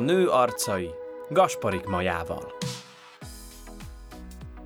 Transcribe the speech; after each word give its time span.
nő 0.00 0.28
arcai 0.28 0.90
Gasparik 1.28 1.86
Majával. 1.86 2.52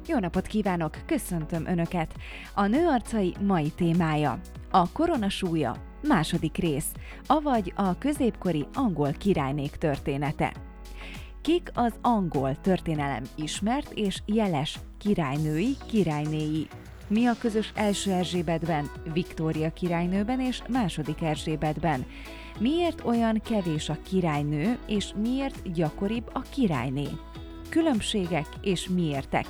Jó 0.06 0.18
napot 0.18 0.46
kívánok, 0.46 0.96
köszöntöm 1.06 1.66
Önöket! 1.66 2.14
A 2.54 2.66
nő 2.66 2.86
arcai 2.86 3.34
mai 3.40 3.70
témája 3.76 4.38
a 4.70 4.92
korona 4.92 5.28
súlya, 5.28 5.76
második 6.08 6.56
rész, 6.56 6.86
avagy 7.26 7.72
a 7.76 7.98
középkori 7.98 8.66
angol 8.74 9.12
királynék 9.12 9.76
története. 9.76 10.52
Kik 11.40 11.70
az 11.74 11.92
angol 12.02 12.60
történelem 12.60 13.22
ismert 13.34 13.92
és 13.92 14.22
jeles 14.26 14.78
királynői, 14.98 15.76
királynéi? 15.88 16.66
Mi 17.08 17.26
a 17.26 17.34
közös 17.40 17.72
első 17.74 18.10
Erzsébetben, 18.10 18.90
Viktória 19.12 19.72
királynőben 19.72 20.40
és 20.40 20.62
második 20.68 21.22
Erzsébetben? 21.22 22.06
Miért 22.58 23.04
olyan 23.04 23.40
kevés 23.44 23.88
a 23.88 23.96
királynő, 24.08 24.78
és 24.86 25.12
miért 25.22 25.72
gyakoribb 25.72 26.30
a 26.32 26.40
királyné? 26.40 27.08
Különbségek 27.68 28.46
és 28.62 28.88
miértek. 28.88 29.44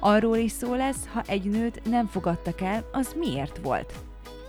Arról 0.00 0.36
is 0.36 0.52
szó 0.52 0.74
lesz, 0.74 1.06
ha 1.12 1.22
egy 1.26 1.44
nőt 1.44 1.80
nem 1.90 2.06
fogadtak 2.06 2.60
el, 2.60 2.88
az 2.92 3.14
miért 3.18 3.58
volt? 3.62 3.94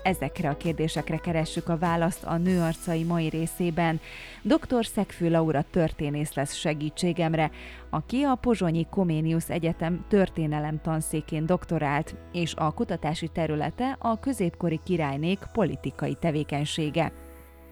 Ezekre 0.03 0.49
a 0.49 0.57
kérdésekre 0.57 1.17
keressük 1.17 1.69
a 1.69 1.77
választ 1.77 2.23
a 2.23 2.37
nőarcai 2.37 3.03
mai 3.03 3.29
részében. 3.29 3.99
Dr. 4.41 4.85
Szegfő 4.85 5.29
Laura 5.29 5.65
történész 5.71 6.33
lesz 6.33 6.53
segítségemre, 6.53 7.51
aki 7.89 8.23
a 8.23 8.35
Pozsonyi 8.35 8.87
Koménius 8.89 9.49
Egyetem 9.49 10.05
történelem 10.07 10.81
tanszékén 10.81 11.45
doktorált, 11.45 12.15
és 12.31 12.53
a 12.55 12.73
kutatási 12.73 13.27
területe 13.27 13.97
a 13.99 14.19
középkori 14.19 14.79
királynék 14.83 15.39
politikai 15.53 16.15
tevékenysége. 16.19 17.11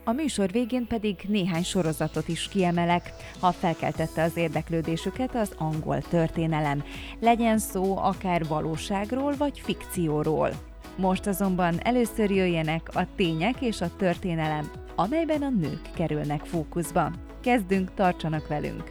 A 0.06 0.12
műsor 0.12 0.52
végén 0.52 0.88
pedig 0.88 1.16
néhány 1.28 1.64
sorozatot 1.64 2.28
is 2.28 2.48
kiemelek, 2.48 3.14
ha 3.40 3.52
felkeltette 3.52 4.24
az 4.24 4.38
érdeklődésüket 4.38 5.36
az 5.36 5.52
angol 5.58 6.02
történelem. 6.02 6.84
Legyen 7.20 7.58
szó 7.58 7.98
akár 7.98 8.48
valóságról 8.48 9.34
vagy 9.38 9.60
fikcióról. 9.60 10.50
Most 10.98 11.26
azonban 11.28 11.80
először 11.84 12.32
jöjjenek 12.32 12.90
a 12.94 13.08
tények 13.16 13.62
és 13.62 13.82
a 13.82 13.96
történelem, 13.98 14.72
amelyben 14.96 15.42
a 15.42 15.50
nők 15.50 15.90
kerülnek 15.96 16.46
fókuszba. 16.46 17.12
Kezdünk, 17.42 17.94
tartsanak 17.94 18.48
velünk! 18.48 18.90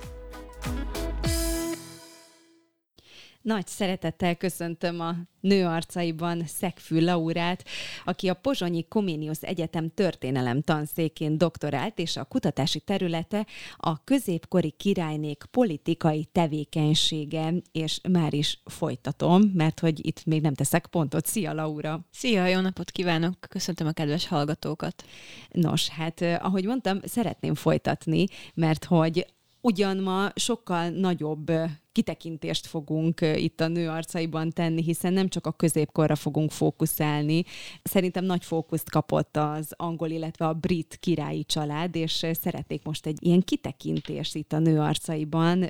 Nagy 3.43 3.67
szeretettel 3.67 4.37
köszöntöm 4.37 5.01
a 5.01 5.15
nő 5.41 5.67
arcaiban 5.67 6.43
Szegfű 6.47 7.01
Laurát, 7.05 7.65
aki 8.05 8.29
a 8.29 8.35
Pozsonyi 8.35 8.85
Comenius 8.89 9.41
Egyetem 9.41 9.91
történelem 9.95 10.61
tanszékén 10.61 11.39
doktorált, 11.39 11.99
és 11.99 12.17
a 12.17 12.25
kutatási 12.25 12.81
területe 12.81 13.47
a 13.77 14.05
középkori 14.05 14.71
királynék 14.71 15.45
politikai 15.51 16.29
tevékenysége, 16.33 17.53
és 17.73 18.01
már 18.13 18.35
is 18.35 18.61
folytatom, 18.65 19.43
mert 19.55 19.81
hogy 19.81 20.07
itt 20.07 20.25
még 20.25 20.41
nem 20.41 20.55
teszek 20.55 20.87
pontot. 20.87 21.27
Szia, 21.27 21.53
Laura! 21.53 22.01
Szia, 22.11 22.47
jó 22.47 22.61
napot 22.61 22.91
kívánok! 22.91 23.35
Köszöntöm 23.49 23.87
a 23.87 23.93
kedves 23.93 24.27
hallgatókat! 24.27 25.05
Nos, 25.51 25.89
hát 25.89 26.21
ahogy 26.21 26.65
mondtam, 26.65 26.99
szeretném 27.05 27.55
folytatni, 27.55 28.27
mert 28.55 28.85
hogy 28.85 29.27
ugyan 29.61 29.97
ma 29.97 30.31
sokkal 30.35 30.89
nagyobb 30.89 31.53
kitekintést 31.93 32.67
fogunk 32.67 33.21
itt 33.21 33.61
a 33.61 33.69
nő 33.69 33.89
arcaiban 33.89 34.51
tenni, 34.51 34.83
hiszen 34.83 35.13
nem 35.13 35.29
csak 35.29 35.47
a 35.47 35.53
középkorra 35.53 36.17
fogunk 36.17 36.51
fókuszálni. 36.51 37.45
Szerintem 37.83 38.25
nagy 38.25 38.45
fókuszt 38.45 38.91
kapott 38.91 39.37
az 39.37 39.73
angol, 39.77 40.09
illetve 40.09 40.47
a 40.47 40.53
brit 40.53 40.97
királyi 41.01 41.45
család, 41.45 41.97
és 41.97 42.27
szeretnék 42.33 42.85
most 42.85 43.07
egy 43.07 43.19
ilyen 43.21 43.41
kitekintést 43.41 44.35
itt 44.35 44.53
a 44.53 44.59
nő 44.59 44.81
arcaiban, 44.81 45.63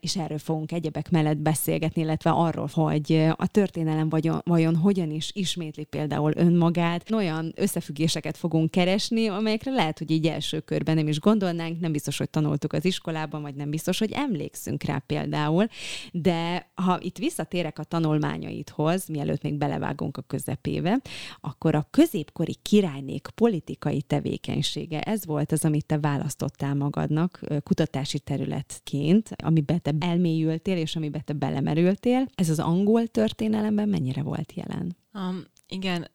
és 0.00 0.16
erről 0.16 0.38
fogunk 0.38 0.72
egyebek 0.72 1.10
mellett 1.10 1.38
beszélgetni, 1.38 2.02
illetve 2.02 2.30
arról, 2.30 2.70
hogy 2.72 3.12
a 3.36 3.46
történelem 3.46 4.08
vajon, 4.08 4.40
vajon 4.44 4.76
hogyan 4.76 5.10
is 5.10 5.30
ismétli 5.34 5.84
például 5.84 6.32
önmagát. 6.36 7.10
Olyan 7.10 7.52
összefüggéseket 7.56 8.36
fogunk 8.36 8.70
keresni, 8.70 9.26
amelyekre 9.26 9.70
lehet, 9.70 9.98
hogy 9.98 10.10
így 10.10 10.26
első 10.26 10.60
körben 10.60 10.94
nem 10.94 11.08
is 11.08 11.20
gondolnánk, 11.20 11.80
nem 11.80 11.92
biztos, 11.92 12.18
hogy 12.18 12.30
tanultuk 12.30 12.72
az 12.72 12.84
iskolában, 12.84 13.42
vagy 13.42 13.54
nem 13.54 13.70
biztos, 13.70 13.98
hogy 13.98 14.12
emlékszünk 14.12 14.82
rá 14.82 15.02
például. 15.06 15.68
De 16.12 16.70
ha 16.74 16.98
itt 17.00 17.18
visszatérek 17.18 17.78
a 17.78 17.84
tanulmányaidhoz, 17.84 19.06
mielőtt 19.06 19.42
még 19.42 19.54
belevágunk 19.54 20.16
a 20.16 20.22
közepébe, 20.22 21.00
akkor 21.40 21.74
a 21.74 21.86
középkori 21.90 22.56
királynék 22.62 23.28
politikai 23.34 24.02
tevékenysége, 24.02 25.00
ez 25.00 25.26
volt 25.26 25.52
az, 25.52 25.64
amit 25.64 25.86
te 25.86 25.98
választottál 25.98 26.74
magadnak 26.74 27.40
kutatási 27.62 28.18
területként, 28.18 29.30
amiben 29.44 29.82
te 29.82 29.94
elmélyültél, 29.98 30.76
és 30.76 30.96
amiben 30.96 31.24
te 31.24 31.32
belemerültél. 31.32 32.26
Ez 32.34 32.50
az 32.50 32.58
angol 32.58 33.06
történelemben 33.06 33.88
mennyire 33.88 34.22
volt 34.22 34.52
jelen? 34.52 34.96
Um, 35.14 35.44
igen, 35.70 36.08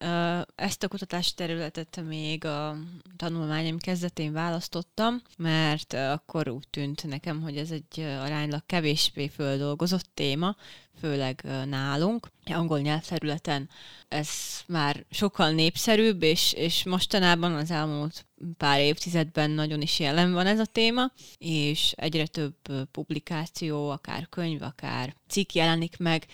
ezt 0.54 0.82
a 0.82 0.88
kutatási 0.88 1.34
területet 1.34 2.02
még 2.08 2.44
a 2.44 2.76
tanulmányom 3.16 3.78
kezdetén 3.78 4.32
választottam, 4.32 5.22
mert 5.38 5.92
akkor 5.92 6.48
úgy 6.48 6.68
tűnt 6.70 7.06
nekem, 7.06 7.42
hogy 7.42 7.56
ez 7.56 7.70
egy 7.70 8.00
aránylag 8.00 8.62
kevésbé 8.66 9.28
földolgozott 9.28 10.08
téma, 10.14 10.56
főleg 11.00 11.42
nálunk. 11.64 12.28
Angol 12.44 12.80
nyelvterületen 12.80 13.68
ez 14.08 14.28
már 14.66 15.04
sokkal 15.10 15.50
népszerűbb, 15.50 16.22
és, 16.22 16.52
és 16.52 16.84
mostanában 16.84 17.54
az 17.54 17.70
elmúlt 17.70 18.26
pár 18.56 18.80
évtizedben 18.80 19.50
nagyon 19.50 19.80
is 19.80 19.98
jelen 19.98 20.32
van 20.32 20.46
ez 20.46 20.58
a 20.58 20.66
téma, 20.66 21.12
és 21.38 21.92
egyre 21.96 22.26
több 22.26 22.56
publikáció, 22.90 23.90
akár 23.90 24.28
könyv, 24.28 24.62
akár 24.62 25.14
cikk 25.28 25.52
jelenik 25.52 25.96
meg 25.98 26.26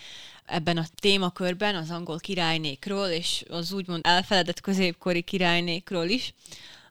ebben 0.45 0.77
a 0.77 0.85
témakörben 0.95 1.75
az 1.75 1.89
angol 1.89 2.19
királynékról, 2.19 3.07
és 3.07 3.43
az 3.49 3.71
úgymond 3.71 4.01
elfeledett 4.05 4.61
középkori 4.61 5.21
királynékról 5.21 6.05
is, 6.07 6.33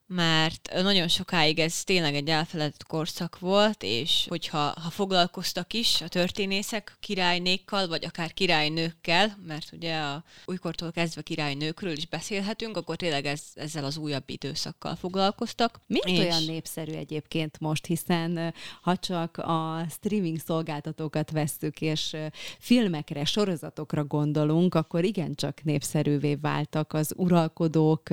mert 0.07 0.71
nagyon 0.83 1.09
sokáig 1.09 1.59
ez 1.59 1.85
tényleg 1.85 2.15
egy 2.15 2.29
elfeledett 2.29 2.85
korszak 2.87 3.39
volt, 3.39 3.83
és 3.83 4.27
hogyha 4.29 4.59
ha 4.59 4.91
foglalkoztak 4.91 5.73
is 5.73 6.01
a 6.01 6.09
történészek 6.09 6.97
királynékkal, 7.01 7.89
vagy 7.89 8.05
akár 8.05 8.33
királynőkkel, 8.33 9.39
mert 9.47 9.73
ugye 9.73 9.97
a 9.97 10.25
újkortól 10.45 10.91
kezdve 10.91 11.23
királynőkről 11.23 11.93
is 11.93 12.07
beszélhetünk, 12.07 12.77
akkor 12.77 12.97
tényleg 12.97 13.27
ez, 13.27 13.43
ezzel 13.55 13.85
az 13.85 13.97
újabb 13.97 14.25
időszakkal 14.27 14.97
foglalkoztak. 14.97 15.81
Miért 15.87 16.09
és... 16.09 16.19
olyan 16.19 16.45
népszerű 16.45 16.93
egyébként 16.93 17.61
most, 17.61 17.87
hiszen 17.87 18.55
ha 18.83 18.97
csak 18.97 19.37
a 19.37 19.87
streaming 19.91 20.39
szolgáltatókat 20.39 21.31
vesszük, 21.31 21.81
és 21.81 22.17
filmekre, 22.59 23.25
sorozatokra 23.25 24.05
gondolunk, 24.05 24.75
akkor 24.75 25.05
igencsak 25.05 25.63
népszerűvé 25.63 26.35
váltak 26.35 26.93
az 26.93 27.13
uralkodók, 27.17 28.09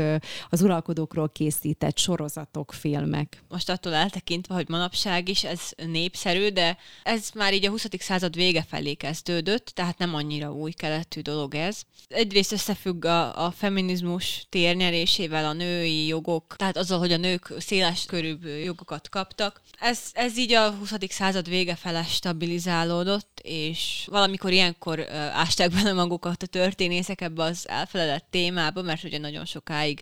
az 0.49 0.61
uralkodókról 0.61 1.29
készített 1.29 1.78
született 1.79 1.97
sorozatok, 1.97 2.73
filmek. 2.73 3.43
Most 3.47 3.69
attól 3.69 3.93
eltekintve, 3.93 4.53
hogy 4.53 4.69
manapság 4.69 5.29
is 5.29 5.43
ez 5.43 5.59
népszerű, 5.75 6.47
de 6.47 6.77
ez 7.03 7.29
már 7.33 7.53
így 7.53 7.65
a 7.65 7.69
20. 7.69 7.85
század 7.99 8.35
vége 8.35 8.65
felé 8.69 8.93
kezdődött, 8.93 9.65
tehát 9.65 9.97
nem 9.97 10.15
annyira 10.15 10.53
új 10.53 10.71
keletű 10.71 11.21
dolog 11.21 11.55
ez. 11.55 11.81
Egyrészt 12.07 12.51
összefügg 12.51 13.05
a, 13.05 13.45
a 13.45 13.51
feminizmus 13.51 14.45
térnyerésével, 14.49 15.45
a 15.45 15.53
női 15.53 16.07
jogok, 16.07 16.55
tehát 16.55 16.77
azzal, 16.77 16.99
hogy 16.99 17.11
a 17.11 17.17
nők 17.17 17.53
széles 17.57 18.05
körűbb 18.05 18.43
jogokat 18.43 19.09
kaptak. 19.09 19.61
Ez, 19.79 19.99
ez 20.13 20.37
így 20.37 20.53
a 20.53 20.71
20. 20.71 20.93
század 21.09 21.49
vége 21.49 21.75
fele 21.75 22.03
stabilizálódott, 22.03 23.38
és 23.43 24.07
valamikor 24.11 24.51
ilyenkor 24.51 25.09
ásták 25.33 25.71
bele 25.71 25.93
magukat 25.93 26.43
a 26.43 26.47
történészek 26.47 27.21
ebbe 27.21 27.43
az 27.43 27.69
elfeledett 27.69 28.25
témába, 28.29 28.81
mert 28.81 29.03
ugye 29.03 29.17
nagyon 29.17 29.45
sokáig 29.45 30.01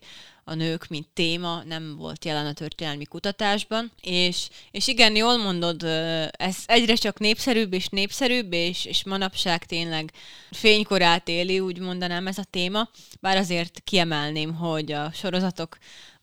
a 0.49 0.53
nők, 0.53 0.87
mint 0.87 1.07
téma 1.13 1.63
nem 1.63 1.95
volt 1.97 2.25
jelen 2.25 2.45
a 2.45 2.53
történelmi 2.53 3.05
kutatásban, 3.05 3.91
és, 4.01 4.47
és 4.71 4.87
igen, 4.87 5.15
jól 5.15 5.37
mondod, 5.37 5.83
ez 6.31 6.57
egyre 6.65 6.95
csak 6.95 7.19
népszerűbb 7.19 7.73
és 7.73 7.87
népszerűbb, 7.87 8.53
és, 8.53 8.85
és 8.85 9.03
manapság 9.03 9.65
tényleg 9.65 10.11
fénykorát 10.51 11.27
éli, 11.27 11.59
úgy 11.59 11.79
mondanám 11.79 12.27
ez 12.27 12.37
a 12.37 12.43
téma, 12.49 12.89
bár 13.19 13.37
azért 13.37 13.81
kiemelném, 13.83 14.53
hogy 14.55 14.91
a 14.91 15.11
sorozatok 15.13 15.77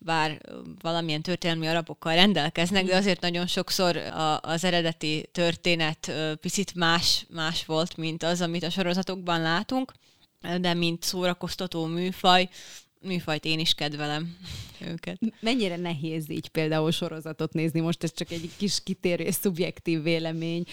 bár 0.04 0.40
valamilyen 0.80 1.22
történelmi 1.22 1.66
alapokkal 1.66 2.14
rendelkeznek, 2.14 2.84
de 2.84 2.96
azért 2.96 3.20
nagyon 3.20 3.46
sokszor 3.46 3.96
a, 3.96 4.40
az 4.40 4.64
eredeti 4.64 5.28
történet 5.32 6.12
picit 6.40 6.74
más, 6.74 7.26
más 7.30 7.66
volt, 7.66 7.96
mint 7.96 8.22
az, 8.22 8.40
amit 8.40 8.62
a 8.62 8.70
sorozatokban 8.70 9.40
látunk, 9.40 9.92
de 10.60 10.74
mint 10.74 11.02
szórakoztató 11.02 11.84
műfaj, 11.84 12.48
műfajt 13.04 13.44
én 13.44 13.58
is 13.58 13.74
kedvelem 13.74 14.36
őket. 14.92 15.18
Mennyire 15.40 15.76
nehéz 15.76 16.30
így 16.30 16.48
például 16.48 16.90
sorozatot 16.90 17.52
nézni, 17.52 17.80
most 17.80 18.02
ez 18.02 18.12
csak 18.12 18.30
egy 18.30 18.50
kis 18.56 18.82
kitérő 18.82 19.30
szubjektív 19.30 20.02
vélemény, 20.02 20.64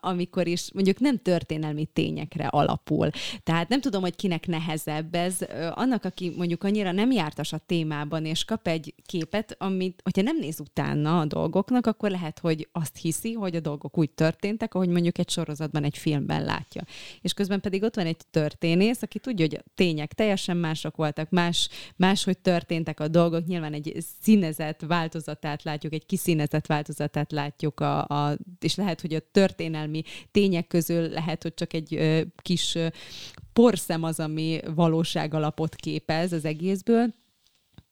amikor 0.00 0.46
is 0.46 0.72
mondjuk 0.72 0.98
nem 0.98 1.18
történelmi 1.18 1.86
tényekre 1.92 2.46
alapul. 2.46 3.10
Tehát 3.42 3.68
nem 3.68 3.80
tudom, 3.80 4.00
hogy 4.00 4.16
kinek 4.16 4.46
nehezebb 4.46 5.14
ez. 5.14 5.38
Annak, 5.74 6.04
aki 6.04 6.32
mondjuk 6.36 6.64
annyira 6.64 6.92
nem 6.92 7.10
jártas 7.10 7.52
a 7.52 7.58
témában, 7.66 8.24
és 8.24 8.44
kap 8.44 8.66
egy 8.66 8.94
képet, 9.06 9.56
amit, 9.58 10.00
hogyha 10.02 10.22
nem 10.22 10.38
néz 10.38 10.60
utána 10.60 11.20
a 11.20 11.24
dolgoknak, 11.24 11.86
akkor 11.86 12.10
lehet, 12.10 12.38
hogy 12.38 12.68
azt 12.72 12.96
hiszi, 12.96 13.32
hogy 13.32 13.56
a 13.56 13.60
dolgok 13.60 13.98
úgy 13.98 14.10
történtek, 14.10 14.74
ahogy 14.74 14.88
mondjuk 14.88 15.18
egy 15.18 15.30
sorozatban, 15.30 15.84
egy 15.84 15.98
filmben 15.98 16.44
látja. 16.44 16.82
És 17.20 17.32
közben 17.32 17.60
pedig 17.60 17.82
ott 17.82 17.94
van 17.94 18.06
egy 18.06 18.16
történész, 18.30 19.02
aki 19.02 19.18
tudja, 19.18 19.46
hogy 19.46 19.60
a 19.64 19.70
tények 19.74 20.12
teljesen 20.12 20.56
mások 20.56 20.96
voltak, 20.96 21.30
más, 21.30 21.57
máshogy 21.96 22.38
történtek 22.38 23.00
a 23.00 23.08
dolgok, 23.08 23.46
nyilván 23.46 23.72
egy 23.72 24.04
színezett 24.20 24.80
változatát 24.80 25.62
látjuk, 25.62 25.92
egy 25.92 26.06
kiszínezett 26.06 26.66
változatát 26.66 27.32
látjuk, 27.32 27.80
a, 27.80 28.04
a, 28.06 28.38
és 28.60 28.74
lehet, 28.74 29.00
hogy 29.00 29.14
a 29.14 29.30
történelmi 29.30 30.02
tények 30.30 30.66
közül 30.66 31.08
lehet, 31.08 31.42
hogy 31.42 31.54
csak 31.54 31.72
egy 31.72 31.94
ö, 31.94 32.20
kis 32.42 32.74
ö, 32.74 32.86
porszem 33.52 34.02
az, 34.02 34.20
ami 34.20 34.60
valóság 34.74 35.34
alapot 35.34 35.74
képez 35.74 36.32
az 36.32 36.44
egészből. 36.44 37.14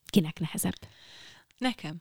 Kinek 0.06 0.40
nehezebb? 0.40 0.74
Nekem. 1.58 1.96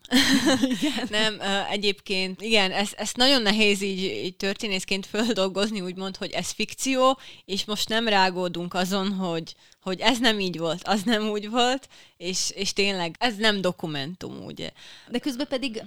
nem, 1.10 1.42
egyébként 1.70 2.42
igen, 2.42 2.72
ez, 2.72 2.90
ezt 2.98 3.18
nagyon 3.18 3.42
nehéz 3.42 3.82
így, 3.82 4.04
így 4.04 4.36
történészként 4.36 5.06
földolgozni, 5.06 5.82
úgymond, 5.82 6.18
hogy 6.18 6.32
ez 6.32 6.52
fikció, 6.52 7.20
és 7.46 7.66
most 7.66 7.90
nem 7.90 8.08
rágódunk 8.08 8.74
azon, 8.74 9.12
hogy, 9.14 9.56
hogy 9.82 10.00
ez 10.00 10.20
nem 10.20 10.40
így 10.40 10.58
volt, 10.58 10.88
az 10.88 11.04
nem 11.04 11.30
úgy 11.30 11.50
volt, 11.50 11.88
és, 12.18 12.52
és 12.56 12.74
tényleg 12.74 13.16
ez 13.20 13.36
nem 13.36 13.62
dokumentum, 13.62 14.46
ugye. 14.46 14.72
De 15.10 15.20
közben 15.20 15.48
pedig 15.48 15.84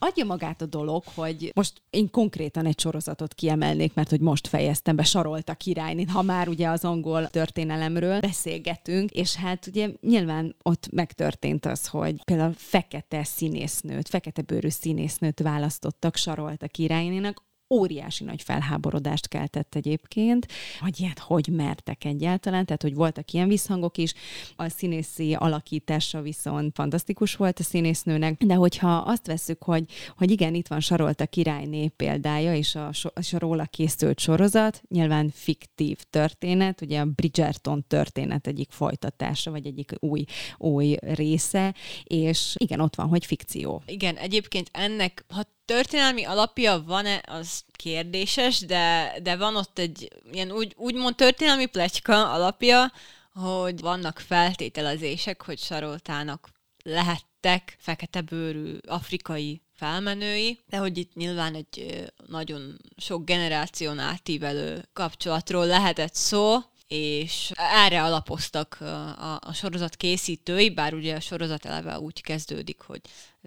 adja 0.00 0.24
magát 0.24 0.62
a 0.62 0.66
dolog, 0.66 1.02
hogy 1.14 1.52
most 1.54 1.82
én 1.90 2.10
konkrétan 2.10 2.66
egy 2.66 2.80
sorozatot 2.80 3.34
kiemelnék, 3.34 3.94
mert 3.94 4.10
hogy 4.10 4.20
most 4.20 4.46
fejeztem 4.46 4.96
be 4.96 5.02
Sarolta 5.02 5.54
királynit, 5.54 6.10
ha 6.10 6.22
már 6.22 6.48
ugye 6.48 6.68
az 6.68 6.84
angol 6.84 7.28
történelemről 7.28 8.20
beszélgetünk, 8.20 9.10
és 9.10 9.34
hát 9.34 9.66
ugye 9.66 9.88
nyilván 10.00 10.56
ott 10.62 10.88
megtörtént 10.92 11.66
az, 11.66 11.86
hogy 11.86 12.24
például 12.24 12.54
fekete 12.56 13.24
színésznőt, 13.24 14.08
fekete 14.08 14.42
bőrű 14.42 14.68
színésznőt 14.68 15.40
választottak 15.40 16.16
Sarolta 16.16 16.66
királynének, 16.66 17.36
óriási 17.70 18.24
nagy 18.24 18.42
felháborodást 18.42 19.28
keltett 19.28 19.74
egyébként, 19.74 20.46
hogy 20.80 21.00
ilyet 21.00 21.18
hogy 21.18 21.48
mertek 21.52 22.04
egyáltalán, 22.04 22.64
tehát 22.64 22.82
hogy 22.82 22.94
voltak 22.94 23.32
ilyen 23.32 23.48
visszhangok 23.48 23.98
is, 23.98 24.14
a 24.56 24.68
színészi 24.68 25.34
alakítása 25.34 26.20
viszont 26.20 26.74
fantasztikus 26.74 27.36
volt 27.36 27.58
a 27.58 27.62
színésznőnek, 27.62 28.44
de 28.44 28.54
hogyha 28.54 28.96
azt 28.96 29.26
veszük, 29.26 29.62
hogy, 29.62 29.84
hogy 30.16 30.30
igen, 30.30 30.54
itt 30.54 30.68
van 30.68 30.80
Sarolta 30.80 31.26
királyné 31.26 31.88
példája, 31.88 32.54
és 32.54 32.74
a, 32.74 32.90
és 33.20 33.32
a 33.32 33.38
róla 33.38 33.64
készült 33.64 34.18
sorozat, 34.18 34.82
nyilván 34.88 35.30
fiktív 35.34 35.98
történet, 36.10 36.80
ugye 36.80 37.00
a 37.00 37.04
Bridgerton 37.04 37.84
történet 37.86 38.46
egyik 38.46 38.70
folytatása, 38.70 39.50
vagy 39.50 39.66
egyik 39.66 39.92
új, 39.98 40.24
új 40.58 40.96
része, 41.00 41.74
és 42.04 42.54
igen, 42.58 42.80
ott 42.80 42.94
van, 42.94 43.08
hogy 43.08 43.26
fikció. 43.26 43.82
Igen, 43.86 44.16
egyébként 44.16 44.68
ennek, 44.72 45.24
ha 45.28 45.42
történelmi 45.70 46.24
alapja 46.24 46.82
van-e, 46.86 47.22
az 47.26 47.62
kérdéses, 47.72 48.60
de, 48.60 49.14
de 49.22 49.36
van 49.36 49.56
ott 49.56 49.78
egy 49.78 50.08
ilyen 50.32 50.50
úgy, 50.50 50.74
úgymond 50.76 51.14
történelmi 51.14 51.66
pletyka 51.66 52.32
alapja, 52.32 52.92
hogy 53.32 53.80
vannak 53.80 54.18
feltételezések, 54.18 55.42
hogy 55.42 55.58
Saroltának 55.58 56.48
lehettek 56.82 57.76
fekete 57.78 58.20
bőrű 58.20 58.76
afrikai 58.86 59.62
felmenői, 59.74 60.58
de 60.66 60.76
hogy 60.76 60.98
itt 60.98 61.14
nyilván 61.14 61.54
egy 61.54 62.04
nagyon 62.26 62.76
sok 62.96 63.24
generáción 63.24 63.98
átívelő 63.98 64.88
kapcsolatról 64.92 65.66
lehetett 65.66 66.14
szó, 66.14 66.56
és 66.90 67.50
erre 67.54 68.02
alapoztak 68.02 68.76
a, 68.80 69.38
a 69.40 69.52
sorozat 69.52 69.96
készítői, 69.96 70.70
bár 70.70 70.94
ugye 70.94 71.14
a 71.14 71.20
sorozat 71.20 71.64
eleve 71.64 71.98
úgy 71.98 72.22
kezdődik, 72.22 72.80
hogy 72.80 73.00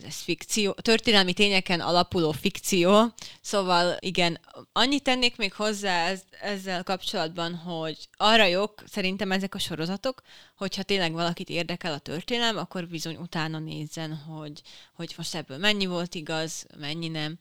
ez 0.06 0.16
fikció, 0.16 0.72
történelmi 0.72 1.34
tényeken 1.34 1.80
alapuló 1.80 2.32
fikció, 2.32 3.14
szóval 3.42 3.98
igen, 4.00 4.40
annyit 4.72 5.04
tennék 5.04 5.36
még 5.36 5.54
hozzá 5.54 6.08
ez, 6.08 6.22
ezzel 6.42 6.84
kapcsolatban, 6.84 7.56
hogy 7.56 7.98
arra 8.18 8.46
jók 8.46 8.84
szerintem 8.86 9.32
ezek 9.32 9.56
a 9.56 9.60
sorozatok, 9.60 10.22
hogyha 10.58 10.84
tényleg 10.84 11.12
valakit 11.12 11.50
érdekel 11.50 11.94
a 11.94 12.00
történelem, 12.00 12.58
akkor 12.58 12.88
bizony 12.88 13.16
utána 13.16 13.60
nézzen, 13.60 14.16
hogy, 14.16 14.62
hogy 14.94 15.14
most 15.18 15.36
ebből 15.36 15.58
mennyi 15.58 15.86
volt 15.86 16.16
igaz, 16.16 16.66
mennyi 16.80 17.08
nem, 17.08 17.38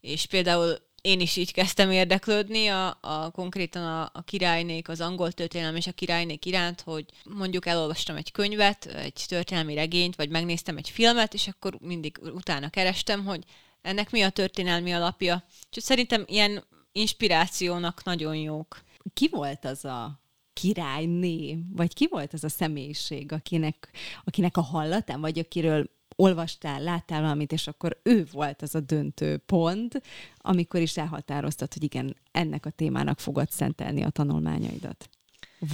és 0.00 0.26
például 0.26 0.78
én 1.02 1.20
is 1.20 1.36
így 1.36 1.52
kezdtem 1.52 1.90
érdeklődni 1.90 2.66
a, 2.66 2.98
a 3.00 3.30
konkrétan 3.30 3.82
a, 3.82 4.10
a 4.12 4.22
királynék, 4.22 4.88
az 4.88 5.00
angol 5.00 5.32
történelem 5.32 5.76
és 5.76 5.86
a 5.86 5.92
királynék 5.92 6.44
iránt, 6.44 6.80
hogy 6.80 7.04
mondjuk 7.24 7.66
elolvastam 7.66 8.16
egy 8.16 8.32
könyvet, 8.32 8.86
egy 8.86 9.24
történelmi 9.28 9.74
regényt, 9.74 10.16
vagy 10.16 10.28
megnéztem 10.28 10.76
egy 10.76 10.90
filmet, 10.90 11.34
és 11.34 11.48
akkor 11.48 11.78
mindig 11.80 12.18
utána 12.22 12.68
kerestem, 12.68 13.24
hogy 13.24 13.44
ennek 13.80 14.10
mi 14.10 14.22
a 14.22 14.30
történelmi 14.30 14.92
alapja. 14.92 15.44
És 15.76 15.82
szerintem 15.82 16.24
ilyen 16.26 16.64
inspirációnak 16.92 18.04
nagyon 18.04 18.36
jók. 18.36 18.82
Ki 19.14 19.28
volt 19.28 19.64
az 19.64 19.84
a 19.84 20.20
királyné, 20.52 21.58
vagy 21.72 21.94
ki 21.94 22.06
volt 22.10 22.32
az 22.32 22.44
a 22.44 22.48
személyiség, 22.48 23.32
akinek, 23.32 23.90
akinek 24.24 24.56
a 24.56 24.62
hallatán, 24.62 25.20
vagy 25.20 25.38
akiről 25.38 25.90
olvastál, 26.16 26.82
láttál 26.82 27.20
valamit, 27.20 27.52
és 27.52 27.66
akkor 27.66 28.00
ő 28.02 28.26
volt 28.32 28.62
az 28.62 28.74
a 28.74 28.80
döntő 28.80 29.36
pont, 29.36 30.02
amikor 30.36 30.80
is 30.80 30.96
elhatároztad, 30.96 31.72
hogy 31.72 31.82
igen, 31.82 32.16
ennek 32.32 32.66
a 32.66 32.70
témának 32.70 33.20
fogod 33.20 33.50
szentelni 33.50 34.02
a 34.02 34.10
tanulmányaidat. 34.10 35.08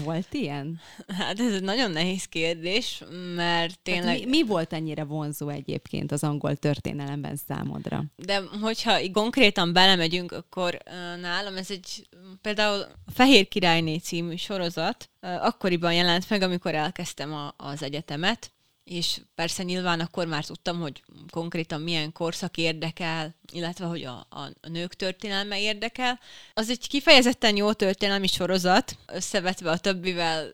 Volt 0.05 0.35
ilyen? 0.35 0.81
Hát 1.07 1.41
ez 1.41 1.55
egy 1.55 1.63
nagyon 1.63 1.91
nehéz 1.91 2.25
kérdés, 2.25 3.03
mert 3.35 3.81
tényleg... 3.81 4.19
mi, 4.19 4.25
mi 4.25 4.43
volt 4.43 4.73
ennyire 4.73 5.05
vonzó 5.05 5.49
egyébként 5.49 6.13
az 6.13 6.25
angol 6.25 6.57
történelemben 6.57 7.37
számodra? 7.37 8.05
De 8.17 8.43
hogyha 8.61 9.11
konkrétan 9.13 9.73
belemegyünk, 9.73 10.33
akkor 10.33 10.79
nálam 11.21 11.57
ez 11.57 11.71
egy 11.71 12.09
például 12.41 12.81
a 12.81 13.11
Fehér 13.13 13.49
Királyné 13.49 13.97
című 13.97 14.37
sorozat 14.37 15.11
akkoriban 15.21 15.95
jelent 15.95 16.31
meg, 16.31 16.43
amikor 16.43 16.75
elkezdtem 16.75 17.33
a, 17.33 17.55
az 17.57 17.83
egyetemet, 17.83 18.53
és 18.89 19.21
persze 19.35 19.63
nyilván 19.63 20.01
akkor 20.01 20.27
már 20.27 20.45
tudtam, 20.45 20.81
hogy 20.81 21.03
konkrétan 21.31 21.81
milyen 21.81 22.13
korszak 22.13 22.57
érdekel, 22.57 23.35
illetve 23.53 23.87
hogy 23.87 24.05
a, 24.05 24.27
a 24.31 24.69
nők 24.69 24.95
történelme 24.95 25.61
érdekel. 25.61 26.19
Az 26.55 26.71
egy 26.71 26.89
kifejezetten 26.89 27.57
jó 27.57 27.73
történelmi 27.73 28.27
sorozat, 28.27 28.97
összevetve 29.07 29.71
a 29.71 29.79
többivel 29.79 30.51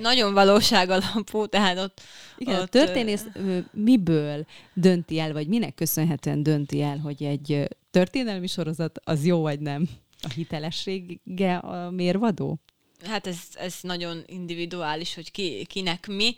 nagyon 0.00 0.32
valóság 0.32 0.90
alapú, 0.90 1.46
tehát 1.46 1.78
ott... 1.78 2.00
Igen, 2.36 2.54
ott, 2.54 2.62
a 2.62 2.66
történész 2.66 3.24
miből 3.70 4.46
dönti 4.74 5.18
el, 5.18 5.32
vagy 5.32 5.48
minek 5.48 5.74
köszönhetően 5.74 6.42
dönti 6.42 6.82
el, 6.82 6.98
hogy 6.98 7.22
egy 7.22 7.68
történelmi 7.90 8.46
sorozat 8.46 9.00
az 9.04 9.26
jó 9.26 9.40
vagy 9.40 9.60
nem? 9.60 9.88
A 10.22 10.28
hitelessége 10.28 11.56
a 11.56 11.90
mérvadó? 11.90 12.58
Hát 13.06 13.26
ez, 13.26 13.38
ez 13.54 13.74
nagyon 13.80 14.22
individuális, 14.26 15.14
hogy 15.14 15.30
ki, 15.30 15.64
kinek 15.64 16.06
mi. 16.06 16.36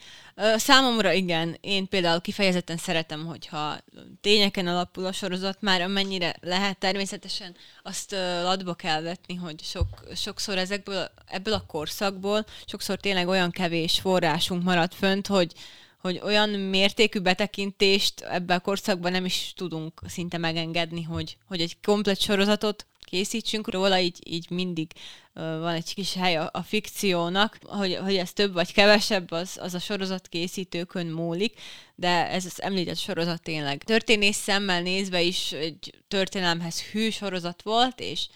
Számomra 0.57 1.13
igen, 1.13 1.57
én 1.61 1.89
például 1.89 2.21
kifejezetten 2.21 2.77
szeretem, 2.77 3.27
hogyha 3.27 3.77
tényeken 4.21 4.67
alapul 4.67 5.05
a 5.05 5.13
sorozat, 5.13 5.61
már 5.61 5.81
amennyire 5.81 6.37
lehet, 6.41 6.79
természetesen 6.79 7.57
azt 7.83 8.11
latba 8.43 8.75
kell 8.75 9.03
vetni, 9.03 9.35
hogy 9.35 9.63
sok, 9.63 9.89
sokszor 10.15 10.59
ezekből, 10.59 11.11
ebből 11.27 11.55
a 11.55 11.67
korszakból, 11.67 12.45
sokszor 12.67 12.97
tényleg 12.97 13.29
olyan 13.29 13.51
kevés 13.51 14.01
forrásunk 14.01 14.63
maradt 14.63 14.95
fönt, 14.95 15.27
hogy, 15.27 15.53
hogy 16.01 16.21
olyan 16.25 16.51
mértékű 16.51 17.19
betekintést 17.19 18.21
ebben 18.21 18.57
a 18.57 18.61
korszakban 18.61 19.13
nem 19.13 19.25
is 19.25 19.53
tudunk 19.57 20.01
szinte 20.07 20.39
megengedni, 20.39 21.03
hogy, 21.03 21.37
hogy 21.47 21.61
egy 21.61 21.77
komplet 21.83 22.21
sorozatot 22.21 22.87
készítsünk 23.07 23.71
róla, 23.71 23.99
így, 23.99 24.19
így 24.25 24.51
mindig 24.51 24.91
van 25.33 25.75
egy 25.75 25.95
kis 25.95 26.15
hely 26.15 26.37
a, 26.37 26.51
a 26.53 26.63
fikciónak, 26.63 27.59
hogy, 27.63 27.97
hogy 27.97 28.17
ez 28.17 28.33
több 28.33 28.53
vagy 28.53 28.73
kevesebb, 28.73 29.31
az, 29.31 29.59
az 29.61 29.75
a 29.75 29.79
sorozat 29.79 30.29
készítőkön 30.29 31.07
múlik, 31.07 31.61
de 31.95 32.29
ez 32.29 32.45
az 32.45 32.63
említett 32.63 32.97
sorozat 32.97 33.43
tényleg. 33.43 33.85
Történész 33.85 34.37
szemmel 34.37 34.83
nézve 34.83 35.23
is 35.23 35.53
egy 35.53 36.03
történelemhez 36.09 36.83
hű 36.83 37.11
sorozat 37.11 37.63
volt, 37.63 38.01
és 38.01 38.29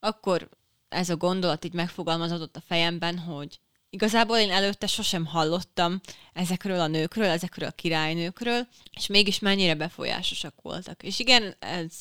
akkor 0.00 0.48
ez 0.88 1.10
a 1.10 1.16
gondolat 1.16 1.64
így 1.64 1.74
megfogalmazódott 1.74 2.56
a 2.56 2.62
fejemben, 2.66 3.18
hogy 3.18 3.60
Igazából 3.96 4.36
én 4.36 4.50
előtte 4.50 4.86
sosem 4.86 5.26
hallottam 5.26 6.00
ezekről 6.32 6.80
a 6.80 6.86
nőkről, 6.86 7.24
ezekről 7.24 7.68
a 7.68 7.72
királynőkről, 7.72 8.66
és 8.92 9.06
mégis 9.06 9.38
mennyire 9.38 9.74
befolyásosak 9.74 10.54
voltak. 10.62 11.02
És 11.02 11.18
igen, 11.18 11.54
ez 11.58 11.92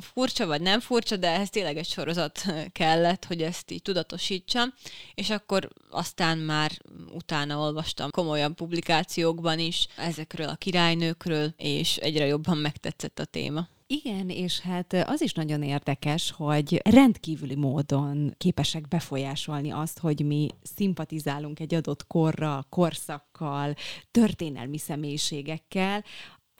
furcsa 0.00 0.46
vagy 0.46 0.60
nem 0.60 0.80
furcsa, 0.80 1.16
de 1.16 1.28
ehhez 1.28 1.50
tényleg 1.50 1.76
egy 1.76 1.88
sorozat 1.88 2.44
kellett, 2.72 3.24
hogy 3.24 3.42
ezt 3.42 3.70
így 3.70 3.82
tudatosítsam, 3.82 4.74
és 5.14 5.30
akkor 5.30 5.68
aztán 5.90 6.38
már 6.38 6.70
utána 7.12 7.58
olvastam 7.58 8.10
komolyabb 8.10 8.54
publikációkban 8.54 9.58
is 9.58 9.86
ezekről 9.96 10.48
a 10.48 10.56
királynőkről, 10.56 11.54
és 11.56 11.96
egyre 11.96 12.26
jobban 12.26 12.56
megtetszett 12.56 13.18
a 13.18 13.24
téma. 13.24 13.68
Igen, 13.94 14.28
és 14.28 14.60
hát 14.60 14.92
az 14.92 15.22
is 15.22 15.32
nagyon 15.32 15.62
érdekes, 15.62 16.30
hogy 16.30 16.80
rendkívüli 16.84 17.54
módon 17.54 18.34
képesek 18.38 18.88
befolyásolni 18.88 19.70
azt, 19.70 19.98
hogy 19.98 20.26
mi 20.26 20.48
szimpatizálunk 20.62 21.60
egy 21.60 21.74
adott 21.74 22.06
korra, 22.06 22.66
korszakkal, 22.68 23.74
történelmi 24.10 24.78
személyiségekkel. 24.78 26.04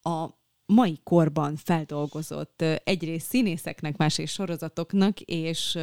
A 0.02 0.28
mai 0.66 1.00
korban 1.02 1.56
feldolgozott 1.56 2.62
egyrészt 2.84 3.26
színészeknek, 3.26 3.96
másrészt 3.96 4.32
sorozatoknak 4.32 5.20
és, 5.20 5.78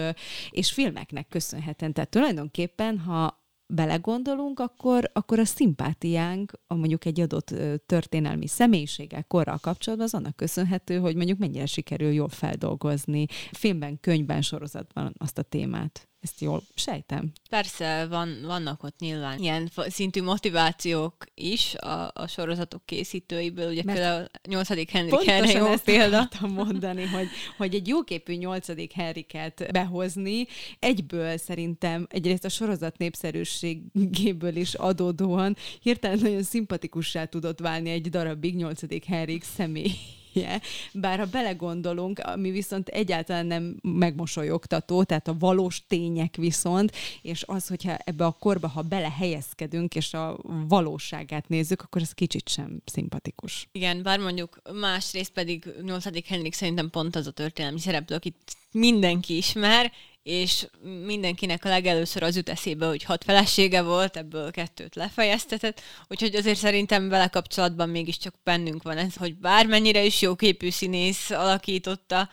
és 0.49 0.71
filmeknek 0.71 1.27
köszönhetően. 1.27 1.93
Tehát 1.93 2.09
tulajdonképpen, 2.09 2.99
ha 2.99 3.38
belegondolunk, 3.73 4.59
akkor, 4.59 5.09
akkor 5.13 5.39
a 5.39 5.45
szimpátiánk 5.45 6.51
a 6.67 6.75
mondjuk 6.75 7.05
egy 7.05 7.19
adott 7.19 7.53
történelmi 7.85 8.47
személyiséggel, 8.47 9.23
korral 9.23 9.57
kapcsolatban 9.57 10.07
az 10.07 10.13
annak 10.13 10.35
köszönhető, 10.35 10.97
hogy 10.97 11.15
mondjuk 11.15 11.37
mennyire 11.37 11.65
sikerül 11.65 12.11
jól 12.11 12.29
feldolgozni 12.29 13.25
filmben, 13.51 13.99
könyvben, 13.99 14.41
sorozatban 14.41 15.13
azt 15.17 15.37
a 15.37 15.41
témát. 15.41 16.08
Ezt 16.21 16.41
jól 16.41 16.63
sejtem. 16.75 17.31
Persze, 17.49 18.07
van, 18.09 18.41
vannak 18.45 18.83
ott 18.83 18.99
nyilván 18.99 19.39
ilyen 19.39 19.71
szintű 19.75 20.21
motivációk 20.21 21.15
is 21.35 21.75
a, 21.75 22.11
a 22.13 22.27
sorozatok 22.27 22.85
készítőiből. 22.85 23.69
Ugye 23.69 23.83
Mert 23.83 23.97
például 23.97 24.23
a 24.23 24.47
8. 24.47 24.91
Henrik 24.91 25.27
erre 25.27 25.51
jó 25.51 25.65
ezt 25.65 25.83
példa. 25.83 26.29
mondani, 26.47 27.05
hogy, 27.05 27.27
hogy 27.57 27.75
egy 27.75 27.87
jóképű 27.87 28.33
8. 28.33 28.93
Henriket 28.93 29.71
behozni, 29.71 30.47
egyből 30.79 31.37
szerintem 31.37 32.07
egyrészt 32.09 32.45
a 32.45 32.49
sorozat 32.49 32.97
népszerűségéből 32.97 34.55
is 34.55 34.73
adódóan 34.73 35.55
hirtelen 35.81 36.19
nagyon 36.19 36.43
szimpatikussá 36.43 37.25
tudott 37.25 37.59
válni 37.59 37.89
egy 37.89 38.09
darabig 38.09 38.55
8. 38.55 39.05
Henrik 39.05 39.43
személy 39.43 39.91
hülye, 40.33 40.61
bár 40.93 41.19
ha 41.19 41.25
belegondolunk, 41.25 42.19
ami 42.19 42.51
viszont 42.51 42.87
egyáltalán 42.87 43.45
nem 43.45 43.79
megmosolyogtató, 43.81 45.03
tehát 45.03 45.27
a 45.27 45.37
valós 45.39 45.81
tények 45.87 46.35
viszont, 46.35 46.91
és 47.21 47.43
az, 47.47 47.67
hogyha 47.67 47.97
ebbe 47.97 48.25
a 48.25 48.31
korba, 48.31 48.67
ha 48.67 48.81
belehelyezkedünk, 48.81 49.95
és 49.95 50.13
a 50.13 50.37
valóságát 50.67 51.47
nézzük, 51.47 51.81
akkor 51.81 52.01
ez 52.01 52.11
kicsit 52.11 52.49
sem 52.49 52.81
szimpatikus. 52.85 53.67
Igen, 53.71 54.03
bár 54.03 54.19
mondjuk 54.19 54.61
másrészt 54.73 55.31
pedig 55.31 55.65
8. 55.81 56.27
Henrik 56.27 56.53
szerintem 56.53 56.89
pont 56.89 57.15
az 57.15 57.27
a 57.27 57.31
történelmi 57.31 57.79
szereplő, 57.79 58.15
akit 58.15 58.35
mindenki 58.71 59.37
ismer, 59.37 59.91
és 60.23 60.67
mindenkinek 61.05 61.65
a 61.65 61.69
legelőször 61.69 62.23
az 62.23 62.35
jut 62.35 62.49
eszébe, 62.49 62.87
hogy 62.87 63.03
hat 63.03 63.23
felesége 63.23 63.81
volt, 63.81 64.17
ebből 64.17 64.51
kettőt 64.51 64.95
lefejeztetett, 64.95 65.81
úgyhogy 66.07 66.35
azért 66.35 66.57
szerintem 66.57 67.09
vele 67.09 67.27
kapcsolatban 67.27 67.89
mégiscsak 67.89 68.33
bennünk 68.43 68.83
van 68.83 68.97
ez, 68.97 69.15
hogy 69.15 69.35
bármennyire 69.37 70.03
is 70.03 70.21
jóképű 70.21 70.69
színész 70.69 71.29
alakította, 71.29 72.29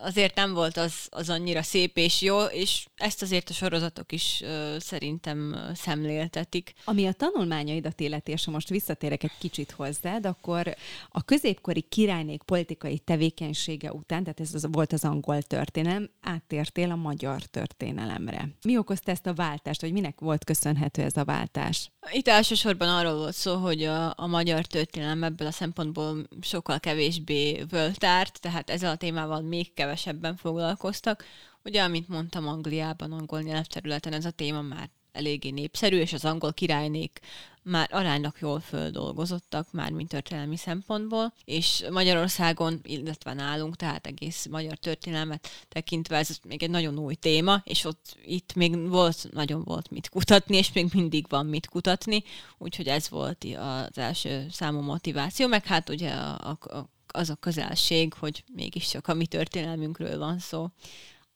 azért 0.00 0.34
nem 0.34 0.52
volt 0.52 0.76
az, 0.76 0.94
az 1.10 1.30
annyira 1.30 1.62
szép 1.62 1.96
és 1.96 2.22
jó, 2.22 2.42
és 2.42 2.86
ezt 2.96 3.22
azért 3.22 3.50
a 3.50 3.52
sorozatok 3.52 4.12
is 4.12 4.40
ö, 4.42 4.76
szerintem 4.78 5.70
szemléltetik. 5.74 6.74
Ami 6.84 7.06
a 7.06 7.12
tanulmányaidat 7.12 8.00
illeti, 8.00 8.32
és 8.32 8.44
ha 8.44 8.50
most 8.50 8.68
visszatérek 8.68 9.22
egy 9.22 9.38
kicsit 9.38 9.70
hozzád, 9.70 10.26
akkor 10.26 10.74
a 11.08 11.22
középkori 11.22 11.80
királynék 11.80 12.42
politikai 12.42 12.98
tevékenysége 12.98 13.92
után, 13.92 14.22
tehát 14.22 14.40
ez 14.40 14.54
az, 14.54 14.66
volt 14.70 14.92
az 14.92 15.04
angol 15.04 15.42
történelem, 15.42 16.10
áttértél 16.20 16.90
a 16.90 16.96
magyar 16.96 17.42
történelemre. 17.42 18.48
Mi 18.64 18.78
okozta 18.78 19.10
ezt 19.10 19.26
a 19.26 19.34
váltást, 19.34 19.80
vagy 19.80 19.92
minek 19.92 20.20
volt 20.20 20.44
köszönhető 20.44 21.02
ez 21.02 21.16
a 21.16 21.24
váltás? 21.24 21.90
Itt 22.12 22.28
elsősorban 22.28 22.88
arról 22.88 23.16
volt 23.16 23.34
szó, 23.34 23.56
hogy 23.56 23.82
a, 23.82 24.14
a 24.16 24.26
magyar 24.26 24.66
történelem 24.66 25.22
ebből 25.22 25.46
a 25.46 25.50
szempontból 25.50 26.26
sokkal 26.40 26.80
kevésbé 26.80 27.64
völtárt, 27.68 28.40
tehát 28.40 28.70
ezzel 28.70 28.90
a 28.90 28.96
témával 28.96 29.40
még 29.40 29.74
kevesebben 29.88 30.36
foglalkoztak. 30.36 31.24
Ugye, 31.64 31.82
amint 31.82 32.08
mondtam, 32.08 32.48
Angliában, 32.48 33.12
angol 33.12 33.40
nyelvterületen 33.40 34.12
ez 34.12 34.24
a 34.24 34.30
téma 34.30 34.62
már 34.62 34.90
eléggé 35.12 35.50
népszerű, 35.50 35.96
és 35.96 36.12
az 36.12 36.24
angol 36.24 36.52
királynék 36.52 37.20
már 37.62 37.88
aránylag 37.92 38.34
jól 38.40 38.60
földolgozottak, 38.60 39.72
már 39.72 39.90
mint 39.90 40.08
történelmi 40.08 40.56
szempontból, 40.56 41.32
és 41.44 41.84
Magyarországon, 41.90 42.80
illetve 42.82 43.32
nálunk, 43.32 43.76
tehát 43.76 44.06
egész 44.06 44.46
magyar 44.50 44.76
történelmet 44.76 45.48
tekintve 45.68 46.16
ez 46.16 46.38
még 46.48 46.62
egy 46.62 46.70
nagyon 46.70 46.98
új 46.98 47.14
téma, 47.14 47.62
és 47.64 47.84
ott 47.84 48.16
itt 48.24 48.54
még 48.54 48.88
volt, 48.88 49.28
nagyon 49.32 49.62
volt 49.64 49.90
mit 49.90 50.08
kutatni, 50.08 50.56
és 50.56 50.72
még 50.72 50.88
mindig 50.92 51.26
van 51.28 51.46
mit 51.46 51.68
kutatni, 51.68 52.22
úgyhogy 52.58 52.88
ez 52.88 53.08
volt 53.08 53.44
az 53.58 53.98
első 53.98 54.46
számú 54.50 54.80
motiváció, 54.80 55.46
meg 55.46 55.66
hát 55.66 55.88
ugye 55.88 56.10
a, 56.10 56.58
a, 56.60 56.88
az 57.12 57.30
a 57.30 57.34
közelség, 57.34 58.14
hogy 58.14 58.44
mégiscsak 58.54 59.08
a 59.08 59.14
mi 59.14 59.26
történelmünkről 59.26 60.18
van 60.18 60.38
szó 60.38 60.68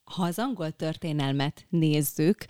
ha 0.05 0.23
az 0.23 0.39
angol 0.39 0.71
történelmet 0.71 1.67
nézzük, 1.69 2.45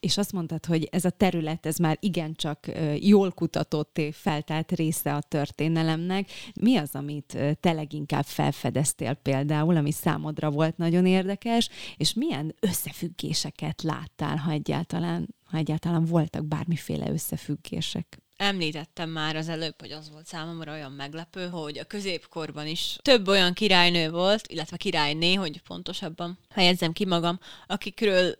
és 0.00 0.18
azt 0.18 0.32
mondtad, 0.32 0.66
hogy 0.66 0.88
ez 0.90 1.04
a 1.04 1.10
terület, 1.10 1.66
ez 1.66 1.76
már 1.76 1.96
igencsak 2.00 2.66
jól 2.98 3.30
kutatott, 3.30 4.00
feltárt 4.12 4.72
része 4.72 5.14
a 5.14 5.20
történelemnek. 5.20 6.30
Mi 6.60 6.76
az, 6.76 6.94
amit 6.94 7.38
te 7.60 7.72
leginkább 7.72 8.24
felfedeztél 8.24 9.14
például, 9.14 9.76
ami 9.76 9.92
számodra 9.92 10.50
volt 10.50 10.76
nagyon 10.76 11.06
érdekes, 11.06 11.68
és 11.96 12.14
milyen 12.14 12.54
összefüggéseket 12.60 13.82
láttál, 13.82 14.36
ha 14.36 14.50
egyáltalán, 14.50 15.34
ha 15.44 15.56
egyáltalán 15.56 16.04
voltak 16.04 16.44
bármiféle 16.44 17.10
összefüggések? 17.10 18.18
Említettem 18.38 19.10
már 19.10 19.36
az 19.36 19.48
előbb, 19.48 19.74
hogy 19.80 19.92
az 19.92 20.10
volt 20.10 20.26
számomra 20.26 20.72
olyan 20.72 20.92
meglepő, 20.92 21.48
hogy 21.48 21.78
a 21.78 21.84
középkorban 21.84 22.66
is 22.66 22.96
több 23.02 23.28
olyan 23.28 23.52
királynő 23.52 24.10
volt, 24.10 24.46
illetve 24.46 24.76
királyné, 24.76 25.34
hogy 25.34 25.62
pontosabban 25.62 26.38
helyezzem 26.50 26.92
ki 26.92 27.04
magam, 27.06 27.38
akikről 27.66 28.38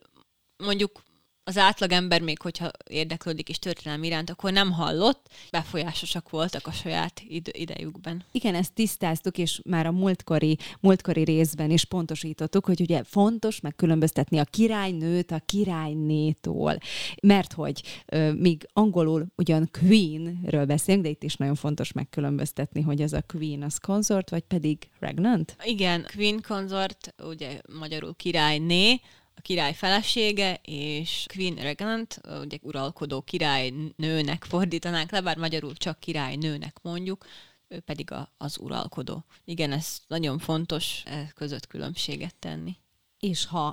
mondjuk 0.57 1.03
az 1.49 1.57
átlagember 1.57 2.21
még, 2.21 2.43
hogyha 2.43 2.71
érdeklődik 2.91 3.49
is 3.49 3.59
történelmi 3.59 4.07
iránt, 4.07 4.31
akkor 4.31 4.53
nem 4.53 4.73
hallott, 4.73 5.29
befolyásosak 5.51 6.31
voltak 6.31 6.67
a 6.67 6.73
saját 6.73 7.23
id- 7.29 7.57
idejükben. 7.57 8.25
Igen, 8.33 8.55
ezt 8.55 8.73
tisztáztuk, 8.73 9.39
és 9.39 9.61
már 9.65 9.87
a 9.87 9.93
múltkori, 9.93 10.59
múltkori 10.81 11.25
részben 11.25 11.71
is 11.71 11.85
pontosítottuk, 11.85 12.65
hogy 12.65 12.81
ugye 12.81 13.03
fontos 13.05 13.61
megkülönböztetni 13.61 14.39
a 14.39 14.45
királynőt 14.45 15.31
a 15.31 15.43
királynétól, 15.47 16.79
mert 17.23 17.53
hogy 17.53 17.83
euh, 18.07 18.35
míg 18.35 18.69
angolul 18.73 19.27
ugyan 19.37 19.69
queenről 19.81 20.65
beszélünk, 20.65 21.05
de 21.05 21.11
itt 21.11 21.23
is 21.23 21.37
nagyon 21.37 21.55
fontos 21.55 21.93
megkülönböztetni, 21.93 22.81
hogy 22.81 23.01
ez 23.01 23.13
a 23.13 23.23
queen 23.27 23.63
az 23.63 23.79
consort, 23.79 24.31
vagy 24.31 24.43
pedig 24.43 24.89
regnant? 24.99 25.57
Igen, 25.65 26.07
queen 26.15 26.43
consort, 26.49 27.15
ugye 27.23 27.61
magyarul 27.79 28.15
királyné, 28.17 29.01
a 29.39 29.43
király 29.43 29.75
felesége, 29.75 30.61
és 30.63 31.27
Queen 31.35 31.55
Regent, 31.55 32.21
ugye 32.43 32.59
uralkodó 32.63 33.23
királynőnek 33.23 34.45
fordítanánk 34.45 35.11
le, 35.11 35.21
bár 35.21 35.37
magyarul 35.37 35.75
csak 35.75 36.01
királynőnek 36.01 36.79
mondjuk, 36.83 37.27
ő 37.69 37.81
pedig 37.81 38.13
a, 38.13 38.33
az 38.37 38.59
uralkodó. 38.59 39.25
Igen, 39.45 39.73
ez 39.73 39.99
nagyon 40.07 40.39
fontos 40.39 41.03
e 41.05 41.33
között 41.35 41.67
különbséget 41.67 42.35
tenni. 42.39 42.77
És 43.19 43.47
ha 43.47 43.73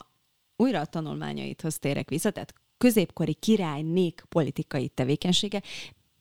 újra 0.55 0.79
a 0.79 0.85
tanulmányaithoz 0.85 1.79
térek 1.79 2.09
vissza, 2.09 2.31
tehát 2.31 2.53
középkori 2.77 3.33
királynék 3.33 4.23
politikai 4.29 4.87
tevékenysége, 4.87 5.61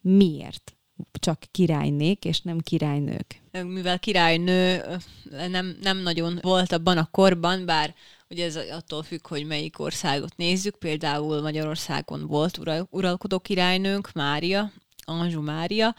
miért 0.01 0.77
csak 1.13 1.43
királynék, 1.51 2.25
és 2.25 2.41
nem 2.41 2.59
királynők? 2.59 3.43
Mivel 3.51 3.99
királynő 3.99 4.83
nem, 5.31 5.77
nem 5.81 5.99
nagyon 5.99 6.39
volt 6.43 6.73
abban 6.73 6.99
a 6.99 7.09
korban, 7.11 7.67
bár 7.67 7.95
Ugye 8.35 8.45
ez 8.45 8.57
attól 8.57 9.03
függ, 9.03 9.27
hogy 9.27 9.47
melyik 9.47 9.79
országot 9.79 10.37
nézzük. 10.37 10.77
Például 10.79 11.41
Magyarországon 11.41 12.27
volt 12.27 12.59
ural, 12.59 12.87
uralkodó 12.91 13.39
királynőnk, 13.39 14.13
Mária, 14.13 14.73
Anzsú 15.05 15.41
Mária. 15.41 15.95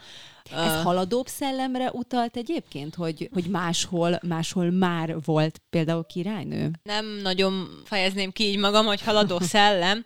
Ez 0.52 0.72
uh, 0.72 0.82
haladóbb 0.82 1.26
szellemre 1.26 1.90
utalt 1.92 2.36
egyébként, 2.36 2.94
hogy, 2.94 3.28
hogy 3.32 3.44
máshol, 3.44 4.20
máshol 4.22 4.70
már 4.70 5.16
volt 5.24 5.60
például 5.70 6.04
királynő? 6.04 6.70
Nem 6.82 7.06
nagyon 7.22 7.82
fejezném 7.84 8.30
ki 8.30 8.44
így 8.44 8.58
magam, 8.58 8.86
hogy 8.86 9.02
haladó 9.02 9.38
szellem 9.40 10.04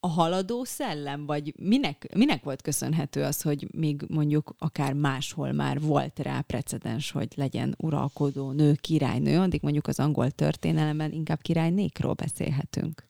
a 0.00 0.08
haladó 0.08 0.64
szellem, 0.64 1.26
vagy 1.26 1.54
minek, 1.58 2.08
minek 2.14 2.44
volt 2.44 2.62
köszönhető 2.62 3.22
az, 3.22 3.42
hogy 3.42 3.66
még 3.74 4.04
mondjuk 4.08 4.54
akár 4.58 4.92
máshol 4.92 5.52
már 5.52 5.80
volt 5.80 6.18
rá 6.18 6.40
precedens, 6.40 7.10
hogy 7.10 7.28
legyen 7.36 7.74
uralkodó 7.78 8.50
nő, 8.52 8.74
királynő, 8.80 9.38
addig 9.38 9.62
mondjuk 9.62 9.86
az 9.86 9.98
angol 9.98 10.30
történelemben 10.30 11.12
inkább 11.12 11.40
királynékról 11.40 12.12
beszélhetünk. 12.12 13.06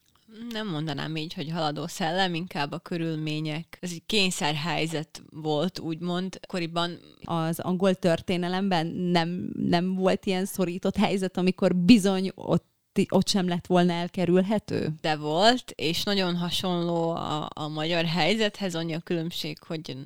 nem 0.51 0.67
mondanám 0.67 1.15
így, 1.15 1.33
hogy 1.33 1.49
haladó 1.49 1.87
szellem, 1.87 2.33
inkább 2.33 2.71
a 2.71 2.79
körülmények. 2.79 3.77
Ez 3.81 3.91
egy 3.91 4.05
kényszerhelyzet 4.05 5.23
volt, 5.29 5.79
úgymond. 5.79 6.39
Koriban 6.47 6.99
az 7.23 7.59
angol 7.59 7.93
történelemben 7.93 8.87
nem, 8.87 9.51
nem 9.55 9.95
volt 9.95 10.25
ilyen 10.25 10.45
szorított 10.45 10.95
helyzet, 10.95 11.37
amikor 11.37 11.75
bizony 11.75 12.31
ott 12.35 12.67
ott 13.09 13.27
sem 13.27 13.47
lett 13.47 13.65
volna 13.65 13.93
elkerülhető? 13.93 14.89
De 15.01 15.15
volt, 15.15 15.71
és 15.75 16.03
nagyon 16.03 16.35
hasonló 16.35 17.09
a, 17.09 17.49
a 17.53 17.67
magyar 17.67 18.05
helyzethez, 18.05 18.75
annyi 18.75 18.93
a 18.93 18.99
különbség, 18.99 19.57
hogy 19.67 19.97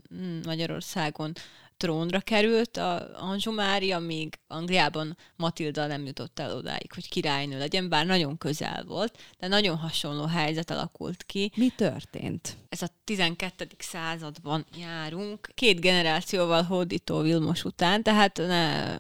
Magyarországon 0.46 1.34
trónra 1.78 2.20
került 2.20 2.78
a 2.78 3.10
Anzsó 3.22 3.52
Mária, 3.52 4.00
míg 4.00 4.40
Angliában 4.48 5.18
Matilda 5.36 5.88
nem 5.88 6.06
jutott 6.06 6.40
el 6.40 6.56
odáig, 6.56 6.94
hogy 6.94 7.10
királynő 7.10 7.58
legyen, 7.58 7.90
bár 7.90 8.06
nagyon 8.06 8.38
közel 8.38 8.84
volt, 8.84 9.18
de 9.40 9.48
nagyon 9.48 9.78
hasonló 9.78 10.26
helyzet 10.26 10.70
alakult 10.70 11.24
ki. 11.24 11.52
Mi 11.56 11.70
történt? 11.70 12.58
Ez 12.70 12.82
a 12.82 12.88
12. 13.04 13.68
században 13.78 14.66
járunk, 14.78 15.50
két 15.54 15.80
generációval 15.80 16.64
hódító 16.64 17.22
Vilmos 17.22 17.64
után, 17.64 18.04
tehát 18.04 18.38
ne, 18.38 18.96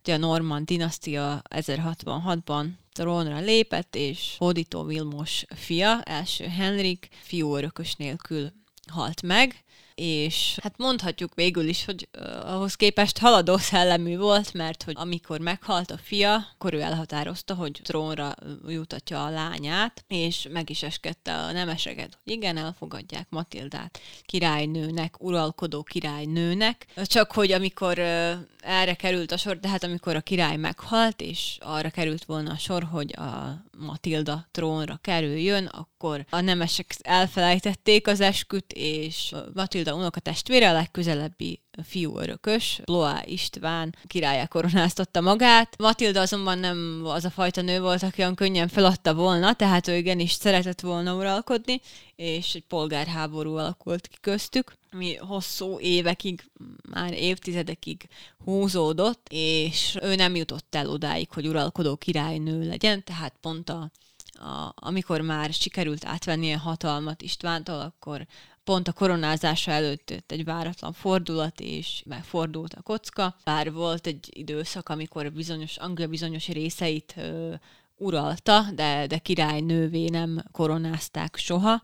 ugye 0.00 0.14
a 0.14 0.16
Norman 0.16 0.64
dinasztia 0.64 1.42
1066-ban 1.48 2.66
trónra 2.98 3.40
lépett, 3.40 3.94
és 3.94 4.34
hódító 4.38 4.82
Vilmos 4.82 5.44
fia, 5.54 6.02
első 6.02 6.44
Henrik, 6.44 7.08
fiú 7.22 7.56
örökös 7.56 7.94
nélkül 7.94 8.52
halt 8.86 9.22
meg, 9.22 9.64
és 9.98 10.58
hát 10.62 10.74
mondhatjuk 10.76 11.34
végül 11.34 11.68
is, 11.68 11.84
hogy 11.84 12.08
uh, 12.18 12.54
ahhoz 12.54 12.74
képest 12.74 13.18
haladó 13.18 13.56
szellemű 13.56 14.16
volt, 14.16 14.52
mert 14.52 14.82
hogy 14.82 14.94
amikor 14.98 15.40
meghalt 15.40 15.90
a 15.90 15.98
fia, 16.02 16.34
akkor 16.52 16.74
ő 16.74 16.80
elhatározta, 16.80 17.54
hogy 17.54 17.80
trónra 17.82 18.34
jutatja 18.68 19.24
a 19.24 19.30
lányát, 19.30 20.04
és 20.08 20.46
meg 20.50 20.70
is 20.70 20.82
eskedte 20.82 21.34
a 21.34 21.52
nemeseket, 21.52 22.18
hogy 22.24 22.32
igen, 22.32 22.56
elfogadják 22.56 23.26
Matildát 23.30 24.00
királynőnek, 24.22 25.22
uralkodó 25.22 25.82
királynőnek, 25.82 26.86
csak 27.04 27.32
hogy 27.32 27.52
amikor 27.52 27.98
uh, 27.98 28.32
erre 28.60 28.94
került 28.94 29.32
a 29.32 29.36
sor, 29.36 29.58
de 29.58 29.68
hát 29.68 29.84
amikor 29.84 30.16
a 30.16 30.20
király 30.20 30.56
meghalt, 30.56 31.20
és 31.20 31.56
arra 31.60 31.90
került 31.90 32.24
volna 32.24 32.50
a 32.50 32.58
sor, 32.58 32.82
hogy 32.82 33.14
a 33.16 33.64
Matilda 33.78 34.46
trónra 34.50 34.98
kerüljön, 35.02 35.66
akkor 35.66 35.97
a 36.30 36.40
nemesek 36.40 36.94
elfelejtették 37.00 38.06
az 38.06 38.20
esküt, 38.20 38.72
és 38.72 39.34
Matilda 39.54 39.94
unokatestvére 39.94 40.70
a 40.70 40.72
legközelebbi 40.72 41.60
fiú 41.82 42.18
örökös, 42.18 42.80
Bloá 42.84 43.22
István 43.24 43.94
királyá 44.06 44.46
koronáztatta 44.46 45.20
magát. 45.20 45.78
Matilda 45.78 46.20
azonban 46.20 46.58
nem 46.58 47.00
az 47.04 47.24
a 47.24 47.30
fajta 47.30 47.62
nő 47.62 47.80
volt, 47.80 48.02
aki 48.02 48.20
olyan 48.20 48.34
könnyen 48.34 48.68
feladta 48.68 49.14
volna, 49.14 49.54
tehát 49.54 49.88
ő 49.88 49.96
igenis 49.96 50.32
szeretett 50.32 50.80
volna 50.80 51.14
uralkodni, 51.14 51.80
és 52.16 52.54
egy 52.54 52.64
polgárháború 52.68 53.56
alakult 53.56 54.06
ki 54.06 54.16
köztük, 54.20 54.76
ami 54.92 55.16
hosszú 55.16 55.78
évekig, 55.78 56.50
már 56.90 57.12
évtizedekig 57.12 58.08
húzódott, 58.44 59.26
és 59.30 59.96
ő 60.02 60.14
nem 60.14 60.36
jutott 60.36 60.74
el 60.74 60.88
odáig, 60.88 61.28
hogy 61.30 61.46
uralkodó 61.46 61.96
királynő 61.96 62.66
legyen, 62.68 63.04
tehát 63.04 63.34
pont 63.40 63.68
a 63.68 63.90
a, 64.38 64.72
amikor 64.74 65.20
már 65.20 65.52
sikerült 65.52 66.04
átvenni 66.04 66.52
a 66.52 66.58
hatalmat 66.58 67.22
Istvántól, 67.22 67.80
akkor 67.80 68.26
pont 68.64 68.88
a 68.88 68.92
koronázása 68.92 69.70
előtt 69.70 70.24
egy 70.26 70.44
váratlan 70.44 70.92
fordulat, 70.92 71.60
és 71.60 72.02
megfordult 72.06 72.74
a 72.74 72.82
kocka. 72.82 73.36
Bár 73.44 73.72
volt 73.72 74.06
egy 74.06 74.28
időszak, 74.30 74.88
amikor 74.88 75.32
bizonyos, 75.32 75.76
Anglia 75.76 76.06
bizonyos 76.06 76.48
részeit 76.48 77.14
ö, 77.16 77.54
uralta, 77.96 78.66
de, 78.74 79.06
de 79.06 79.18
királynővé 79.18 80.08
nem 80.08 80.44
koronázták 80.52 81.36
soha 81.36 81.82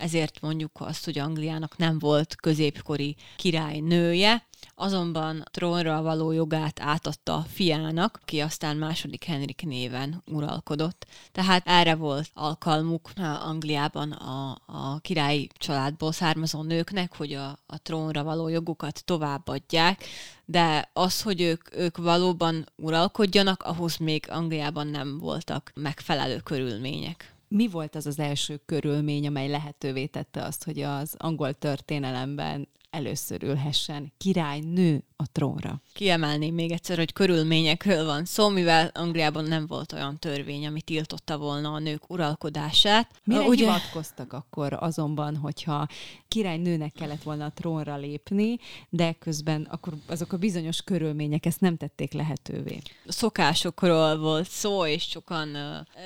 ezért 0.00 0.40
mondjuk 0.40 0.70
azt, 0.74 1.04
hogy 1.04 1.18
Angliának 1.18 1.76
nem 1.76 1.98
volt 1.98 2.36
középkori 2.36 3.16
királynője, 3.36 4.48
azonban 4.74 5.44
trónra 5.50 6.02
való 6.02 6.30
jogát 6.32 6.80
átadta 6.80 7.44
fiának, 7.48 8.18
aki 8.22 8.40
aztán 8.40 8.76
második 8.76 9.24
Henrik 9.24 9.62
néven 9.62 10.22
uralkodott. 10.26 11.06
Tehát 11.32 11.62
erre 11.66 11.94
volt 11.94 12.30
alkalmuk 12.34 13.10
Angliában 13.18 14.12
a, 14.12 14.58
a 14.66 14.98
királyi 14.98 15.48
családból 15.58 16.12
származó 16.12 16.62
nőknek, 16.62 17.16
hogy 17.16 17.32
a, 17.32 17.48
a 17.66 17.78
trónra 17.82 18.22
való 18.22 18.48
jogukat 18.48 19.04
továbbadják, 19.04 20.04
de 20.44 20.90
az, 20.92 21.22
hogy 21.22 21.40
ők, 21.40 21.76
ők 21.76 21.96
valóban 21.96 22.66
uralkodjanak, 22.76 23.62
ahhoz 23.62 23.96
még 23.96 24.26
Angliában 24.28 24.86
nem 24.86 25.18
voltak 25.18 25.72
megfelelő 25.74 26.36
körülmények 26.38 27.34
mi 27.50 27.68
volt 27.68 27.94
az 27.94 28.06
az 28.06 28.18
első 28.18 28.60
körülmény, 28.66 29.26
amely 29.26 29.48
lehetővé 29.48 30.06
tette 30.06 30.42
azt, 30.42 30.64
hogy 30.64 30.80
az 30.80 31.14
angol 31.18 31.52
történelemben 31.52 32.68
először 32.90 33.42
ülhessen 33.42 34.12
királynő 34.18 35.04
a 35.16 35.24
trónra. 35.32 35.82
Kiemelném 35.92 36.54
még 36.54 36.70
egyszer, 36.70 36.96
hogy 36.96 37.12
körülményekről 37.12 38.04
van 38.04 38.24
szó, 38.24 38.48
mivel 38.48 38.90
Angliában 38.94 39.44
nem 39.44 39.66
volt 39.66 39.92
olyan 39.92 40.18
törvény, 40.18 40.66
ami 40.66 40.82
tiltotta 40.82 41.38
volna 41.38 41.72
a 41.72 41.78
nők 41.78 42.10
uralkodását. 42.10 43.10
Mire 43.24 43.40
Ugye... 43.40 43.64
hivatkoztak 43.64 44.32
akkor 44.32 44.76
azonban, 44.80 45.36
hogyha 45.36 45.86
királynőnek 46.28 46.92
kellett 46.92 47.22
volna 47.22 47.44
a 47.44 47.52
trónra 47.54 47.96
lépni, 47.96 48.58
de 48.88 49.12
közben 49.12 49.66
akkor 49.70 49.92
azok 50.06 50.32
a 50.32 50.36
bizonyos 50.36 50.82
körülmények 50.82 51.46
ezt 51.46 51.60
nem 51.60 51.76
tették 51.76 52.12
lehetővé. 52.12 52.78
Szokásokról 53.06 54.18
volt 54.18 54.48
szó, 54.48 54.86
és 54.86 55.02
sokan 55.02 55.56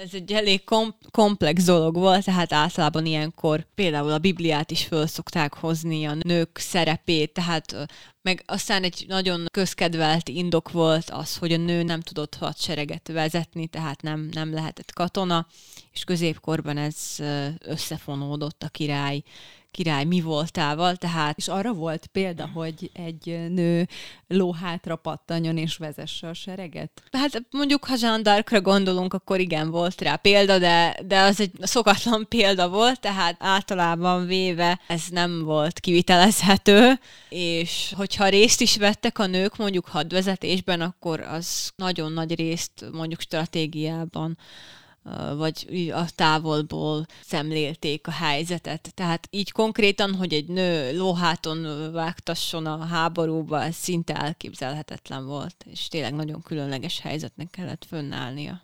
ez 0.02 0.10
egy 0.12 0.32
elég 0.32 0.64
kom- 0.64 0.96
komplex 1.10 1.64
dolog 1.64 1.94
volt, 1.94 2.24
tehát 2.24 2.52
általában 2.52 3.06
ilyenkor 3.06 3.66
például 3.74 4.12
a 4.12 4.18
Bibliát 4.18 4.70
is 4.70 4.84
föl 4.84 5.06
szokták 5.06 5.54
hozni, 5.54 6.04
a 6.04 6.14
nők 6.14 6.58
szerepét, 6.74 7.32
tehát 7.32 7.86
meg 8.22 8.42
aztán 8.46 8.82
egy 8.82 9.04
nagyon 9.08 9.46
közkedvelt 9.52 10.28
indok 10.28 10.70
volt 10.70 11.10
az, 11.10 11.36
hogy 11.36 11.52
a 11.52 11.56
nő 11.56 11.82
nem 11.82 12.00
tudott 12.00 12.34
hadsereget 12.34 13.08
vezetni, 13.08 13.66
tehát 13.66 14.02
nem, 14.02 14.28
nem 14.32 14.52
lehetett 14.52 14.92
katona, 14.92 15.46
és 15.92 16.04
középkorban 16.04 16.76
ez 16.76 16.96
összefonódott 17.58 18.62
a 18.62 18.68
király 18.68 19.22
király 19.74 20.04
mi 20.04 20.20
voltával, 20.20 20.96
tehát... 20.96 21.36
És 21.36 21.48
arra 21.48 21.72
volt 21.72 22.06
példa, 22.06 22.50
hogy 22.54 22.90
egy 22.92 23.50
nő 23.50 23.88
lóhátra 24.28 24.96
pattanjon 24.96 25.56
és 25.56 25.76
vezesse 25.76 26.28
a 26.28 26.34
sereget? 26.34 27.02
Hát 27.12 27.42
mondjuk, 27.50 27.84
ha 27.84 27.94
Jean 27.98 28.20
d'Arcra 28.24 28.60
gondolunk, 28.62 29.14
akkor 29.14 29.40
igen, 29.40 29.70
volt 29.70 30.00
rá 30.00 30.16
példa, 30.16 30.58
de, 30.58 30.96
de 31.06 31.20
az 31.20 31.40
egy 31.40 31.50
szokatlan 31.60 32.26
példa 32.28 32.68
volt, 32.68 33.00
tehát 33.00 33.36
általában 33.38 34.26
véve 34.26 34.80
ez 34.86 35.02
nem 35.10 35.44
volt 35.44 35.80
kivitelezhető, 35.80 36.92
és 37.28 37.92
hogyha 37.96 38.28
részt 38.28 38.60
is 38.60 38.76
vettek 38.76 39.18
a 39.18 39.26
nők 39.26 39.56
mondjuk 39.56 39.86
hadvezetésben, 39.86 40.80
akkor 40.80 41.20
az 41.20 41.72
nagyon 41.76 42.12
nagy 42.12 42.34
részt 42.34 42.84
mondjuk 42.92 43.20
stratégiában 43.20 44.38
vagy 45.36 45.90
a 45.94 46.04
távolból 46.14 47.06
szemlélték 47.24 48.06
a 48.06 48.10
helyzetet. 48.10 48.94
Tehát 48.94 49.28
így 49.30 49.52
konkrétan, 49.52 50.14
hogy 50.14 50.32
egy 50.32 50.48
nő 50.48 50.96
lóháton 50.96 51.92
vágtasson 51.92 52.66
a 52.66 52.84
háborúba, 52.84 53.62
ez 53.62 53.74
szinte 53.74 54.14
elképzelhetetlen 54.14 55.26
volt, 55.26 55.64
és 55.70 55.88
tényleg 55.88 56.14
nagyon 56.14 56.42
különleges 56.42 57.00
helyzetnek 57.00 57.50
kellett 57.50 57.84
fönnállnia. 57.84 58.62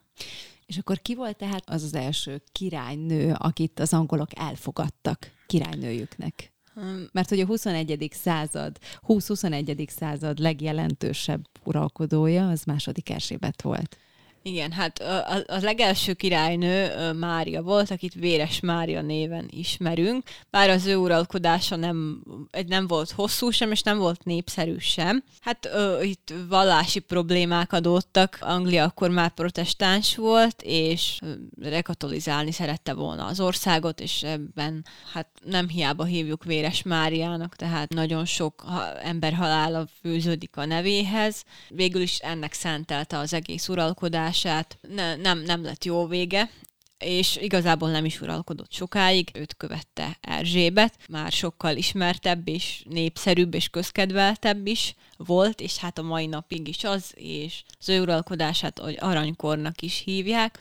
És 0.66 0.78
akkor 0.78 0.98
ki 1.02 1.14
volt 1.14 1.36
tehát 1.36 1.70
az 1.70 1.82
az 1.82 1.94
első 1.94 2.42
királynő, 2.52 3.34
akit 3.38 3.80
az 3.80 3.92
angolok 3.92 4.38
elfogadtak 4.38 5.30
királynőjüknek? 5.46 6.52
Hmm. 6.74 7.08
Mert 7.12 7.28
hogy 7.28 7.40
a 7.40 7.46
21. 7.46 8.08
század, 8.12 8.78
20-21. 9.08 9.88
század 9.88 10.38
legjelentősebb 10.38 11.48
uralkodója 11.64 12.48
az 12.48 12.64
második 12.64 13.10
Erzsébet 13.10 13.62
volt. 13.62 13.96
Igen, 14.42 14.72
hát 14.72 14.98
a, 14.98 15.34
a 15.46 15.58
legelső 15.60 16.12
királynő 16.12 17.12
Mária 17.12 17.62
volt, 17.62 17.90
akit 17.90 18.14
Véres 18.14 18.60
Mária 18.60 19.02
néven 19.02 19.48
ismerünk, 19.50 20.22
bár 20.50 20.70
az 20.70 20.86
ő 20.86 20.96
uralkodása 20.96 21.76
nem, 21.76 22.22
nem 22.66 22.86
volt 22.86 23.10
hosszú 23.10 23.50
sem, 23.50 23.70
és 23.70 23.82
nem 23.82 23.98
volt 23.98 24.24
népszerű 24.24 24.78
sem. 24.78 25.24
Hát 25.40 25.66
ö, 25.72 26.02
itt 26.02 26.32
vallási 26.48 26.98
problémák 26.98 27.72
adódtak, 27.72 28.38
Anglia 28.40 28.84
akkor 28.84 29.10
már 29.10 29.30
protestáns 29.30 30.16
volt, 30.16 30.62
és 30.62 31.18
rekatolizálni 31.62 32.52
szerette 32.52 32.94
volna 32.94 33.26
az 33.26 33.40
országot, 33.40 34.00
és 34.00 34.22
ebben 34.22 34.84
hát 35.12 35.26
nem 35.44 35.68
hiába 35.68 36.04
hívjuk 36.04 36.44
Véres 36.44 36.82
Máriának, 36.82 37.56
tehát 37.56 37.88
nagyon 37.94 38.24
sok 38.24 38.64
ember 39.02 39.32
halála 39.32 39.86
fűződik 40.00 40.56
a 40.56 40.64
nevéhez. 40.64 41.44
Végül 41.68 42.00
is 42.00 42.18
ennek 42.18 42.52
szentelte 42.52 43.18
az 43.18 43.32
egész 43.32 43.68
uralkodás, 43.68 44.28
uralkodását 44.30 44.78
ne, 44.88 45.16
nem, 45.16 45.38
nem 45.38 45.62
lett 45.62 45.84
jó 45.84 46.06
vége, 46.06 46.50
és 46.98 47.36
igazából 47.36 47.90
nem 47.90 48.04
is 48.04 48.20
uralkodott 48.20 48.72
sokáig, 48.72 49.30
őt 49.34 49.56
követte 49.56 50.18
Erzsébet, 50.20 50.96
már 51.08 51.32
sokkal 51.32 51.76
ismertebb 51.76 52.48
és 52.48 52.82
népszerűbb 52.88 53.54
és 53.54 53.68
közkedveltebb 53.68 54.66
is 54.66 54.94
volt, 55.16 55.60
és 55.60 55.76
hát 55.76 55.98
a 55.98 56.02
mai 56.02 56.26
napig 56.26 56.68
is 56.68 56.84
az, 56.84 57.12
és 57.14 57.62
az 57.78 57.88
ő 57.88 58.00
uralkodását 58.00 58.78
hogy 58.78 58.96
aranykornak 59.00 59.82
is 59.82 60.02
hívják. 60.04 60.60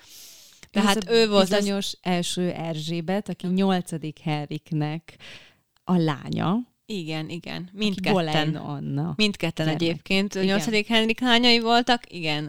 Tehát 0.71 1.09
ő 1.09 1.27
volt 1.27 1.43
az... 1.43 1.49
bizonyos 1.49 1.93
első 2.01 2.51
Erzsébet, 2.51 3.29
aki 3.29 3.47
nyolcadik 3.47 4.19
Henriknek 4.19 5.15
a 5.83 5.97
lánya. 5.97 6.68
Igen, 6.91 7.29
igen. 7.29 7.69
Mindketten. 7.73 8.55
Anna. 8.55 9.13
Mindketten 9.15 9.65
gyermek. 9.65 9.81
egyébként. 9.81 10.35
Igen. 10.35 10.45
8. 10.45 10.87
Henrik 10.87 11.19
lányai 11.19 11.59
voltak, 11.59 12.13
igen, 12.13 12.47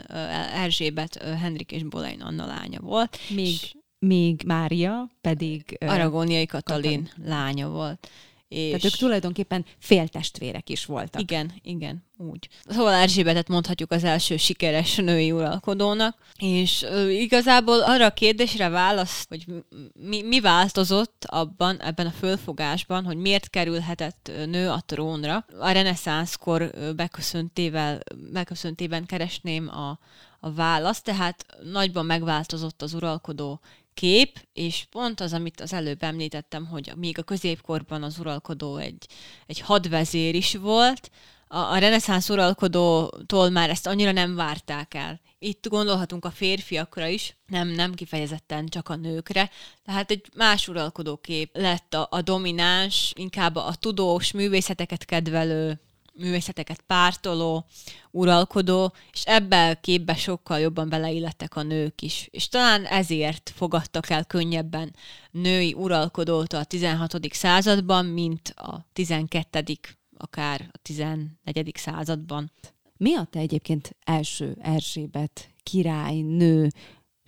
Erzsébet, 0.54 1.22
Henrik 1.40 1.72
és 1.72 1.82
Boleyn 1.82 2.20
Anna 2.20 2.46
lánya 2.46 2.80
volt. 2.80 3.18
Még, 3.34 3.46
és 3.46 3.74
még 3.98 4.42
Mária 4.46 5.10
pedig... 5.20 5.76
Aragóniai 5.80 6.46
Katalin 6.46 7.10
lánya 7.24 7.68
volt. 7.68 8.08
És 8.50 8.66
Tehát 8.66 8.84
ők 8.84 8.96
tulajdonképpen 8.96 9.64
féltestvérek 9.78 10.68
is 10.68 10.84
voltak. 10.84 11.20
Igen, 11.20 11.52
igen, 11.62 12.04
úgy. 12.16 12.48
Szóval 12.68 12.92
Erzsébetet 12.92 13.48
mondhatjuk 13.48 13.90
az 13.90 14.04
első 14.04 14.36
sikeres 14.36 14.96
női 14.96 15.32
uralkodónak, 15.32 16.16
és 16.38 16.86
igazából 17.08 17.80
arra 17.80 18.04
a 18.04 18.10
kérdésre 18.10 18.68
válasz, 18.68 19.26
hogy 19.28 19.44
mi, 19.92 20.22
mi 20.22 20.40
változott 20.40 21.24
abban, 21.26 21.80
ebben 21.82 22.06
a 22.06 22.10
fölfogásban, 22.10 23.04
hogy 23.04 23.16
miért 23.16 23.50
kerülhetett 23.50 24.30
nő 24.46 24.68
a 24.68 24.82
trónra. 24.86 25.46
A 25.58 25.70
reneszánszkor 25.70 26.70
beköszöntével, 26.96 28.00
beköszöntében 28.32 29.06
keresném 29.06 29.68
a, 29.68 29.98
a 30.40 30.52
választ, 30.52 31.04
tehát 31.04 31.46
nagyban 31.72 32.06
megváltozott 32.06 32.82
az 32.82 32.94
uralkodó 32.94 33.60
kép, 34.00 34.46
és 34.52 34.86
pont 34.90 35.20
az, 35.20 35.32
amit 35.32 35.60
az 35.60 35.72
előbb 35.72 36.02
említettem, 36.02 36.66
hogy 36.66 36.92
még 36.96 37.18
a 37.18 37.22
középkorban 37.22 38.02
az 38.02 38.18
uralkodó 38.18 38.76
egy, 38.76 39.06
egy 39.46 39.60
hadvezér 39.60 40.34
is 40.34 40.54
volt, 40.54 41.10
a, 41.48 41.58
a 41.58 41.78
reneszánsz 41.78 42.28
uralkodótól 42.28 43.50
már 43.50 43.70
ezt 43.70 43.86
annyira 43.86 44.12
nem 44.12 44.34
várták 44.34 44.94
el. 44.94 45.20
Itt 45.38 45.68
gondolhatunk 45.68 46.24
a 46.24 46.30
férfiakra 46.30 47.06
is, 47.06 47.36
nem, 47.46 47.68
nem 47.68 47.94
kifejezetten 47.94 48.66
csak 48.66 48.88
a 48.88 48.96
nőkre, 48.96 49.50
tehát 49.84 50.10
egy 50.10 50.26
más 50.36 50.68
uralkodókép 50.68 51.56
lett 51.56 51.94
a, 51.94 52.08
a 52.10 52.22
domináns, 52.22 53.12
inkább 53.16 53.56
a 53.56 53.74
tudós, 53.78 54.32
művészeteket 54.32 55.04
kedvelő, 55.04 55.80
művészeteket 56.20 56.80
pártoló, 56.80 57.66
uralkodó, 58.10 58.92
és 59.12 59.24
ebbe 59.24 59.68
a 59.68 59.80
képbe 59.80 60.14
sokkal 60.14 60.58
jobban 60.58 60.88
beleillettek 60.88 61.56
a 61.56 61.62
nők 61.62 62.02
is. 62.02 62.28
És 62.30 62.48
talán 62.48 62.84
ezért 62.84 63.52
fogadtak 63.56 64.10
el 64.10 64.24
könnyebben 64.24 64.94
női 65.30 65.72
uralkodót 65.72 66.52
a 66.52 66.64
16. 66.64 67.16
században, 67.32 68.06
mint 68.06 68.48
a 68.56 68.86
12. 68.92 69.78
akár 70.16 70.68
a 70.72 70.78
14. 70.82 71.72
században. 71.74 72.52
Mi 72.96 73.14
adta 73.14 73.38
egyébként 73.38 73.96
első 74.04 74.56
Erzsébet 74.60 75.48
király 75.62 76.20
nő 76.20 76.70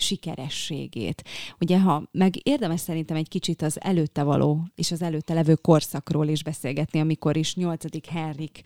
sikerességét. 0.03 1.23
Ugye, 1.61 1.81
ha 1.81 2.09
meg 2.11 2.49
érdemes 2.49 2.81
szerintem 2.81 3.17
egy 3.17 3.29
kicsit 3.29 3.63
az 3.63 3.81
előtte 3.81 4.23
való 4.23 4.67
és 4.75 4.91
az 4.91 5.03
előtte 5.03 5.35
levő 5.35 5.55
korszakról 5.55 6.29
is 6.29 6.43
beszélgetni, 6.43 7.01
amikor 7.01 7.37
is 7.37 7.55
8. 7.55 8.09
Henrik 8.09 8.61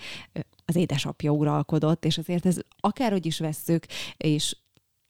az 0.64 0.77
édesapja 0.77 1.31
uralkodott, 1.31 2.05
és 2.05 2.18
azért 2.18 2.46
ez 2.46 2.59
akárhogy 2.81 3.27
is 3.27 3.38
vesszük, 3.38 3.87
és 4.16 4.57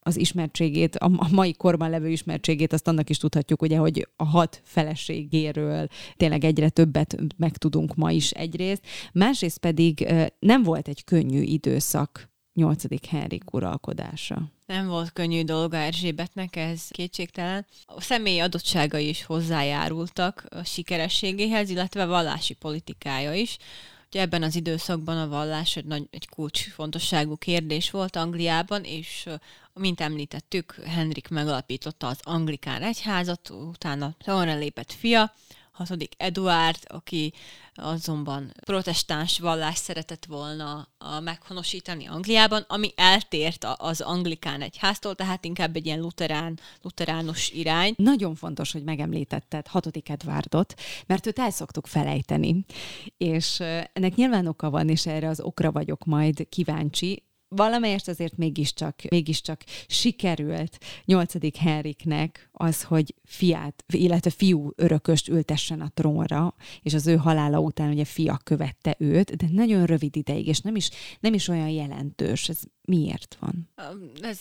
az 0.01 0.17
ismertségét, 0.17 0.97
a 0.97 1.29
mai 1.31 1.53
korban 1.53 1.91
levő 1.91 2.09
ismertségét, 2.09 2.73
azt 2.73 2.89
annak 2.89 3.11
is 3.11 3.19
tudhatjuk, 3.19 3.63
ugye, 3.63 3.77
hogy 3.77 4.09
a 4.17 4.25
hat 4.25 4.61
feleségéről 4.65 5.89
tényleg 6.17 6.45
egyre 6.45 6.69
többet 6.69 7.17
megtudunk 7.37 7.95
ma 7.95 8.11
is 8.11 8.31
egyrészt. 8.31 8.83
Másrészt 9.13 9.59
pedig 9.59 10.15
nem 10.39 10.63
volt 10.63 10.89
egy 10.89 11.05
könnyű 11.05 11.41
időszak 11.41 12.31
8. 12.57 13.09
Henrik 13.09 13.53
uralkodása. 13.53 14.43
Nem 14.67 14.87
volt 14.87 15.13
könnyű 15.13 15.43
dolga 15.43 15.77
Erzsébetnek, 15.77 16.57
ez 16.57 16.89
kétségtelen. 16.89 17.67
A 17.87 18.01
személyi 18.01 18.39
adottságai 18.39 19.09
is 19.09 19.25
hozzájárultak 19.25 20.47
a 20.51 20.65
sikerességéhez, 20.65 21.71
illetve 21.71 22.07
vallási 22.07 22.55
politikája 22.55 23.35
is. 23.35 23.57
Ugye 24.07 24.21
ebben 24.21 24.43
az 24.43 24.55
időszakban 24.57 25.19
a 25.19 25.29
vallás 25.29 25.77
egy, 25.77 25.85
nagy, 25.85 26.07
egy 26.11 26.29
kulcsfontosságú 26.29 27.37
kérdés 27.37 27.91
volt 27.91 28.17
Angliában, 28.17 28.85
és 28.85 29.29
mint 29.75 30.01
említettük, 30.01 30.75
Henrik 30.75 31.29
megalapította 31.29 32.07
az 32.07 32.21
anglikán 32.23 32.83
egyházat, 32.83 33.51
utána 33.51 34.15
trónra 34.19 34.55
lépett 34.55 34.93
fia, 34.93 35.33
hatodik 35.77 36.13
Eduard, 36.17 36.79
aki 36.85 37.33
azonban 37.75 38.53
protestáns 38.65 39.39
vallást 39.39 39.83
szeretett 39.83 40.25
volna 40.25 40.89
meghonosítani 41.21 42.07
Angliában, 42.07 42.65
ami 42.69 42.93
eltért 42.97 43.67
az 43.77 44.01
anglikán 44.01 44.63
egyháztól, 44.63 45.15
tehát 45.15 45.45
inkább 45.45 45.77
egy 45.77 45.87
ilyen 45.87 46.01
luterán, 46.01 46.59
luteránus 46.83 47.51
irány. 47.51 47.95
Nagyon 47.97 48.35
fontos, 48.35 48.73
hogy 48.73 48.85
megemlítetted 48.85 49.67
hatodik 49.67 50.09
Edwardot, 50.09 50.75
mert 51.07 51.27
őt 51.27 51.39
el 51.39 51.51
szoktuk 51.51 51.87
felejteni. 51.87 52.65
És 53.17 53.61
ennek 53.93 54.15
nyilván 54.15 54.47
oka 54.47 54.71
van, 54.71 54.89
és 54.89 55.07
erre 55.07 55.29
az 55.29 55.41
okra 55.41 55.73
vagyok 55.73 56.05
majd 56.05 56.49
kíváncsi. 56.49 57.25
Valamelyest 57.57 58.09
azért 58.09 58.37
mégiscsak, 58.37 58.95
mégiscsak 59.11 59.65
sikerült 59.87 60.79
nyolcadik 61.05 61.57
Henriknek 61.57 62.49
az, 62.53 62.83
hogy 62.83 63.15
fiát, 63.25 63.85
illetve 63.87 64.31
fiú 64.31 64.71
örököst 64.77 65.29
ültessen 65.29 65.81
a 65.81 65.91
trónra, 65.95 66.55
és 66.83 66.95
az 66.95 67.07
ő 67.07 67.17
halála 67.17 67.59
után 67.59 67.91
ugye 67.91 68.05
fia 68.05 68.41
követte 68.45 68.95
őt, 68.99 69.37
de 69.37 69.47
nagyon 69.51 69.87
rövid 69.87 70.17
ideig, 70.17 70.47
és 70.47 70.61
nem 70.61 70.77
is, 70.77 70.91
nem 71.21 71.35
is 71.35 71.49
olyan 71.49 71.69
jelentős. 71.69 72.49
Ez 72.49 72.59
miért 72.87 73.37
van? 73.41 73.71
Ez 74.21 74.39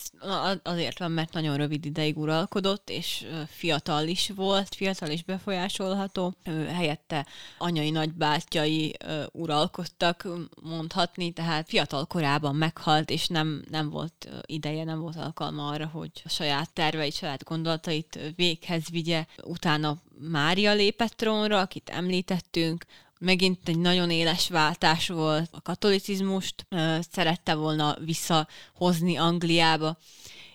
azért 0.63 0.99
van, 0.99 1.11
mert 1.11 1.33
nagyon 1.33 1.57
rövid 1.57 1.85
ideig 1.85 2.17
uralkodott, 2.17 2.89
és 2.89 3.25
fiatal 3.47 4.07
is 4.07 4.31
volt, 4.35 4.75
fiatal 4.75 5.09
és 5.09 5.23
befolyásolható. 5.23 6.33
Helyette 6.67 7.25
anyai 7.57 7.89
nagybátyjai 7.89 8.95
ö, 9.05 9.23
uralkodtak, 9.31 10.27
mondhatni, 10.61 11.31
tehát 11.31 11.69
fiatal 11.69 12.05
korában 12.05 12.55
meghalt, 12.55 13.04
és 13.09 13.27
nem, 13.27 13.63
nem 13.69 13.89
volt 13.89 14.29
ideje, 14.45 14.83
nem 14.83 14.99
volt 14.99 15.15
alkalma 15.15 15.67
arra, 15.67 15.85
hogy 15.85 16.11
a 16.23 16.29
saját 16.29 16.73
terveit, 16.73 17.13
saját 17.13 17.43
gondolatait 17.43 18.19
véghez 18.35 18.89
vigye. 18.89 19.25
Utána 19.43 20.01
Mária 20.19 20.73
lépett 20.73 21.11
trónra, 21.11 21.59
akit 21.59 21.89
említettünk, 21.89 22.85
megint 23.19 23.69
egy 23.69 23.79
nagyon 23.79 24.11
éles 24.11 24.49
váltás 24.49 25.07
volt. 25.07 25.49
A 25.51 25.61
katolicizmust 25.61 26.67
szerette 27.11 27.55
volna 27.55 27.97
visszahozni 27.99 29.15
Angliába, 29.15 29.97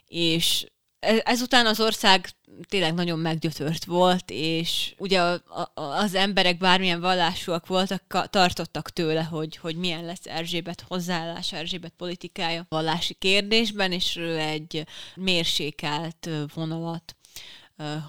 és 0.07 0.67
ezután 1.01 1.67
az 1.67 1.81
ország 1.81 2.29
tényleg 2.69 2.95
nagyon 2.95 3.19
meggyötört 3.19 3.85
volt, 3.85 4.25
és 4.31 4.95
ugye 4.99 5.39
az 5.75 6.15
emberek 6.15 6.59
bármilyen 6.59 7.01
vallásúak 7.01 7.67
voltak, 7.67 8.31
tartottak 8.31 8.91
tőle, 8.91 9.23
hogy, 9.23 9.57
hogy 9.57 9.77
milyen 9.77 10.05
lesz 10.05 10.25
Erzsébet 10.27 10.85
hozzáállása, 10.89 11.57
Erzsébet 11.57 11.93
politikája 11.97 12.67
vallási 12.69 13.15
kérdésben, 13.15 13.93
és 13.93 14.17
ő 14.17 14.39
egy 14.39 14.87
mérsékelt 15.15 16.29
vonalat 16.55 17.15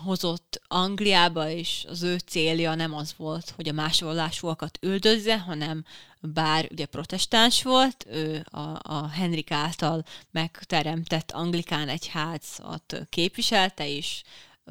hozott 0.03 0.61
Angliába, 0.67 1.49
és 1.49 1.85
az 1.89 2.03
ő 2.03 2.17
célja 2.17 2.75
nem 2.75 2.93
az 2.93 3.13
volt, 3.17 3.53
hogy 3.55 3.67
a 3.67 3.73
más 3.73 4.01
vallásúakat 4.01 4.77
üldözze, 4.81 5.39
hanem 5.39 5.85
bár 6.21 6.67
ugye 6.71 6.85
protestáns 6.85 7.63
volt, 7.63 8.05
ő 8.09 8.45
a, 8.51 8.79
a 8.81 9.07
Henrik 9.07 9.51
által 9.51 10.03
megteremtett 10.31 11.31
anglikán 11.31 11.89
egyházat 11.89 13.07
képviselte, 13.09 13.89
és 13.89 14.23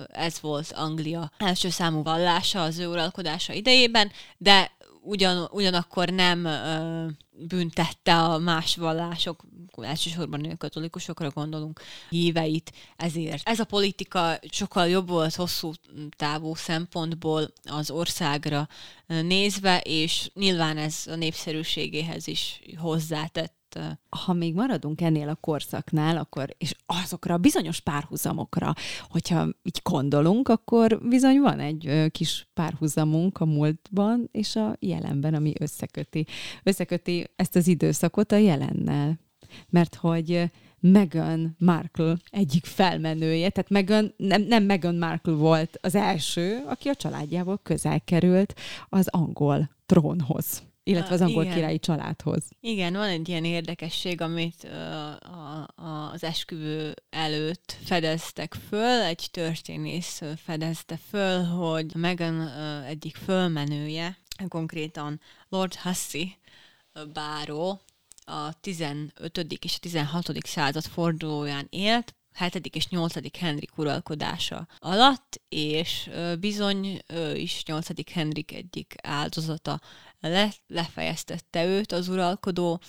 ez 0.07 0.41
volt 0.41 0.73
Anglia 0.73 1.33
első 1.39 1.71
számú 1.71 2.03
vallása 2.03 2.63
az 2.63 2.79
ő 2.79 2.89
uralkodása 2.89 3.53
idejében, 3.53 4.11
de 4.37 4.73
ugyan, 5.03 5.49
ugyanakkor 5.51 6.09
nem 6.09 6.45
ö, 6.45 7.07
büntette 7.31 8.19
a 8.19 8.39
más 8.39 8.77
vallások, 8.77 9.45
elsősorban 9.83 10.45
a 10.45 10.57
katolikusokra 10.57 11.31
gondolunk, 11.31 11.81
híveit 12.09 12.73
ezért. 12.97 13.49
Ez 13.49 13.61
a 13.61 13.64
politika 13.64 14.38
sokkal 14.51 14.88
jobb 14.88 15.09
volt 15.09 15.35
hosszú 15.35 15.73
távú 16.16 16.55
szempontból 16.55 17.53
az 17.62 17.90
országra 17.90 18.69
nézve, 19.07 19.81
és 19.85 20.31
nyilván 20.35 20.77
ez 20.77 21.03
a 21.07 21.14
népszerűségéhez 21.14 22.27
is 22.27 22.61
hozzátett. 22.77 23.59
ha 24.09 24.33
még 24.33 24.55
maradunk 24.55 25.01
ennél 25.01 25.29
a 25.29 25.35
korszaknál, 25.35 26.16
akkor, 26.16 26.55
és 26.59 26.75
azokra 26.87 27.35
a 27.35 27.38
bizonyos 27.38 27.81
párhuzamokra, 27.81 28.75
hogyha 29.09 29.49
így 29.62 29.81
gondolunk, 29.83 30.49
akkor 30.49 31.01
bizony 31.09 31.40
van 31.40 31.61
egy 31.61 32.11
kis 32.11 32.49
párhuzamunk 32.55 33.40
a 33.40 33.45
múltban 33.45 34.29
és 34.33 34.57
a 34.57 34.77
jelenben, 34.79 35.35
ami 35.35 35.53
összeköti, 35.61 36.27
összeköti 36.62 37.31
ezt 37.37 37.57
az 37.57 37.66
időszakot 37.66 38.33
a 38.33 38.37
jelennel. 38.37 39.19
Mert 39.69 39.95
hogy 39.95 40.51
Meghan 40.81 41.57
Markle 41.59 42.17
egyik 42.31 42.65
felmenője, 42.65 43.51
tehát 43.51 43.71
Meghan, 43.71 44.15
nem, 44.17 44.43
nem 44.43 44.65
Meghan 44.65 44.95
Markle 44.95 45.33
volt 45.33 45.79
az 45.81 45.95
első, 45.95 46.63
aki 46.67 46.89
a 46.89 46.95
családjából 46.95 47.61
közel 47.63 48.01
került 48.05 48.55
az 48.89 49.09
angol 49.09 49.71
trónhoz. 49.87 50.63
illetve 50.83 51.15
az 51.15 51.21
angol 51.21 51.43
igen. 51.43 51.55
királyi 51.55 51.79
családhoz. 51.79 52.49
Igen, 52.61 52.93
van 52.93 53.09
egy 53.09 53.29
ilyen 53.29 53.45
érdekesség, 53.45 54.21
amit 54.21 54.65
ö, 54.65 54.77
a, 55.31 55.69
a, 55.75 56.11
az 56.13 56.25
esküvő 56.25 56.95
előtt 57.11 57.77
fedeztek 57.85 58.55
föl, 58.69 59.01
egy 59.03 59.29
történész 59.31 60.23
fedezte 60.37 60.99
föl, 61.11 61.43
hogy 61.43 61.95
Meghan 61.95 62.41
ö, 62.41 62.83
egyik 62.83 63.17
fölmenője, 63.17 64.19
konkrétan 64.49 65.21
Lord 65.49 65.75
Hussey 65.75 66.25
báró, 67.13 67.81
a 68.31 68.53
15. 68.61 69.47
és 69.61 69.75
a 69.75 69.79
16. 69.81 70.47
század 70.47 70.85
fordulóján 70.85 71.66
élt, 71.71 72.14
7. 72.38 72.66
és 72.66 72.88
8. 72.88 73.38
Henrik 73.38 73.79
uralkodása 73.79 74.66
alatt, 74.79 75.40
és 75.49 76.11
bizony 76.40 77.03
ő 77.07 77.37
is 77.37 77.64
8. 77.64 78.11
Henrik 78.12 78.53
egyik 78.53 78.95
áldozata 79.03 79.81
le, 80.21 80.53
lefejeztette 80.66 81.64
őt 81.64 81.93
az 81.93 82.09
uralkodó, 82.09 82.81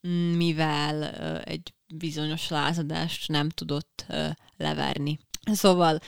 m, 0.00 0.08
mivel 0.10 1.10
egy 1.44 1.74
bizonyos 1.94 2.48
lázadást 2.48 3.28
nem 3.28 3.48
tudott 3.48 4.06
leverni. 4.56 5.18
Szóval 5.52 5.98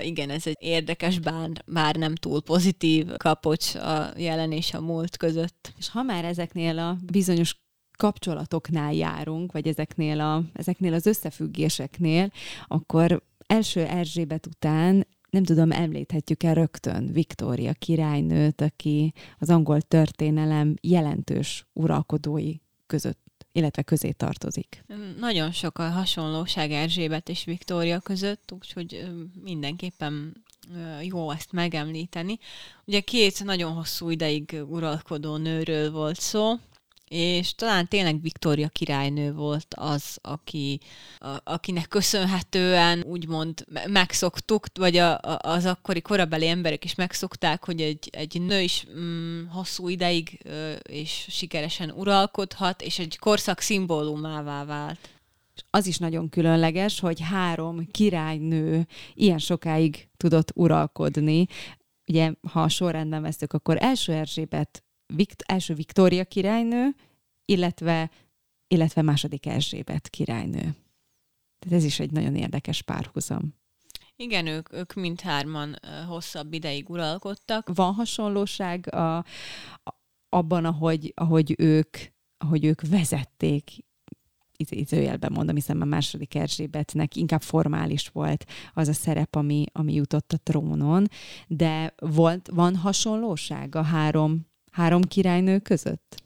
igen, 0.00 0.30
ez 0.30 0.46
egy 0.46 0.56
érdekes, 0.58 1.18
bár, 1.18 1.50
bár 1.66 1.96
nem 1.96 2.14
túl 2.14 2.42
pozitív 2.42 3.06
kapocs 3.16 3.74
a 3.74 4.12
jelen 4.16 4.52
és 4.52 4.74
a 4.74 4.80
múlt 4.80 5.16
között. 5.16 5.72
És 5.78 5.88
ha 5.88 6.02
már 6.02 6.24
ezeknél 6.24 6.78
a 6.78 6.98
bizonyos 7.02 7.62
kapcsolatoknál 7.96 8.92
járunk, 8.92 9.52
vagy 9.52 9.68
ezeknél, 9.68 10.20
a, 10.20 10.42
ezeknél 10.52 10.94
az 10.94 11.06
összefüggéseknél, 11.06 12.30
akkor 12.66 13.22
első 13.46 13.80
Erzsébet 13.80 14.46
után 14.46 15.06
nem 15.30 15.44
tudom, 15.44 15.70
említhetjük 15.70 16.42
el 16.42 16.54
rögtön 16.54 17.12
Viktória 17.12 17.72
királynőt, 17.72 18.60
aki 18.60 19.12
az 19.38 19.50
angol 19.50 19.80
történelem 19.80 20.74
jelentős 20.80 21.66
uralkodói 21.72 22.54
között 22.86 23.22
illetve 23.56 23.82
közé 23.82 24.10
tartozik. 24.10 24.84
Nagyon 25.18 25.52
sok 25.52 25.78
a 25.78 25.88
hasonlóság 25.88 26.70
Erzsébet 26.70 27.28
és 27.28 27.44
Viktória 27.44 28.00
között, 28.00 28.52
úgyhogy 28.52 29.10
mindenképpen 29.42 30.44
jó 31.02 31.30
ezt 31.30 31.52
megemlíteni. 31.52 32.38
Ugye 32.84 33.00
két 33.00 33.44
nagyon 33.44 33.72
hosszú 33.72 34.10
ideig 34.10 34.56
uralkodó 34.68 35.36
nőről 35.36 35.90
volt 35.90 36.20
szó, 36.20 36.54
és 37.08 37.54
talán 37.54 37.88
tényleg 37.88 38.20
Viktória 38.20 38.68
királynő 38.68 39.32
volt 39.32 39.74
az, 39.76 40.18
aki, 40.22 40.80
a, 41.18 41.36
akinek 41.44 41.88
köszönhetően 41.88 43.02
úgymond 43.02 43.64
me- 43.72 43.86
megszoktuk, 43.86 44.66
vagy 44.78 44.96
a, 44.96 45.12
a, 45.12 45.38
az 45.40 45.64
akkori 45.64 46.00
korabeli 46.02 46.48
emberek 46.48 46.84
is 46.84 46.94
megszokták, 46.94 47.64
hogy 47.64 47.80
egy, 47.80 48.08
egy 48.12 48.40
nő 48.40 48.60
is 48.60 48.86
mm, 48.98 49.46
hosszú 49.46 49.88
ideig 49.88 50.40
ö, 50.44 50.72
és 50.72 51.26
sikeresen 51.28 51.90
uralkodhat, 51.90 52.82
és 52.82 52.98
egy 52.98 53.18
korszak 53.18 53.60
szimbólumává 53.60 54.64
vált. 54.64 55.08
Az 55.70 55.86
is 55.86 55.98
nagyon 55.98 56.28
különleges, 56.28 57.00
hogy 57.00 57.20
három 57.20 57.86
királynő 57.90 58.86
ilyen 59.14 59.38
sokáig 59.38 60.08
tudott 60.16 60.50
uralkodni. 60.54 61.46
Ugye, 62.06 62.32
ha 62.52 62.62
a 62.62 62.68
sorrendben 62.68 63.22
veszük, 63.22 63.52
akkor 63.52 63.76
első 63.80 64.12
Erzsébet 64.12 64.84
Vikt, 65.06 65.42
első 65.42 65.74
Viktória 65.74 66.24
királynő, 66.24 66.94
illetve, 67.44 68.10
illetve 68.66 69.02
második 69.02 69.46
Erzsébet 69.46 70.08
királynő. 70.08 70.74
Tehát 71.58 71.78
ez 71.78 71.84
is 71.84 72.00
egy 72.00 72.10
nagyon 72.10 72.36
érdekes 72.36 72.82
párhuzam. 72.82 73.54
Igen, 74.16 74.46
ők, 74.46 74.72
ők 74.72 74.92
mindhárman 74.92 75.76
hosszabb 76.08 76.52
ideig 76.52 76.90
uralkodtak. 76.90 77.70
Van 77.74 77.94
hasonlóság 77.94 78.94
a, 78.94 79.16
a, 79.16 79.24
abban, 80.28 80.64
ahogy, 80.64 81.12
ahogy, 81.16 81.54
ők, 81.58 81.96
ahogy 82.38 82.64
ők 82.64 82.80
vezették, 82.88 83.70
idézőjelben 84.56 85.32
mondom, 85.32 85.54
hiszen 85.54 85.80
a 85.80 85.84
második 85.84 86.34
Erzsébetnek 86.34 87.16
inkább 87.16 87.42
formális 87.42 88.08
volt 88.08 88.44
az 88.74 88.88
a 88.88 88.92
szerep, 88.92 89.34
ami, 89.34 89.64
ami 89.72 89.94
jutott 89.94 90.32
a 90.32 90.38
trónon, 90.42 91.06
de 91.46 91.94
volt, 91.96 92.48
van 92.52 92.76
hasonlóság 92.76 93.74
a 93.74 93.82
három 93.82 94.46
három 94.74 95.02
királynő 95.02 95.58
között? 95.58 96.22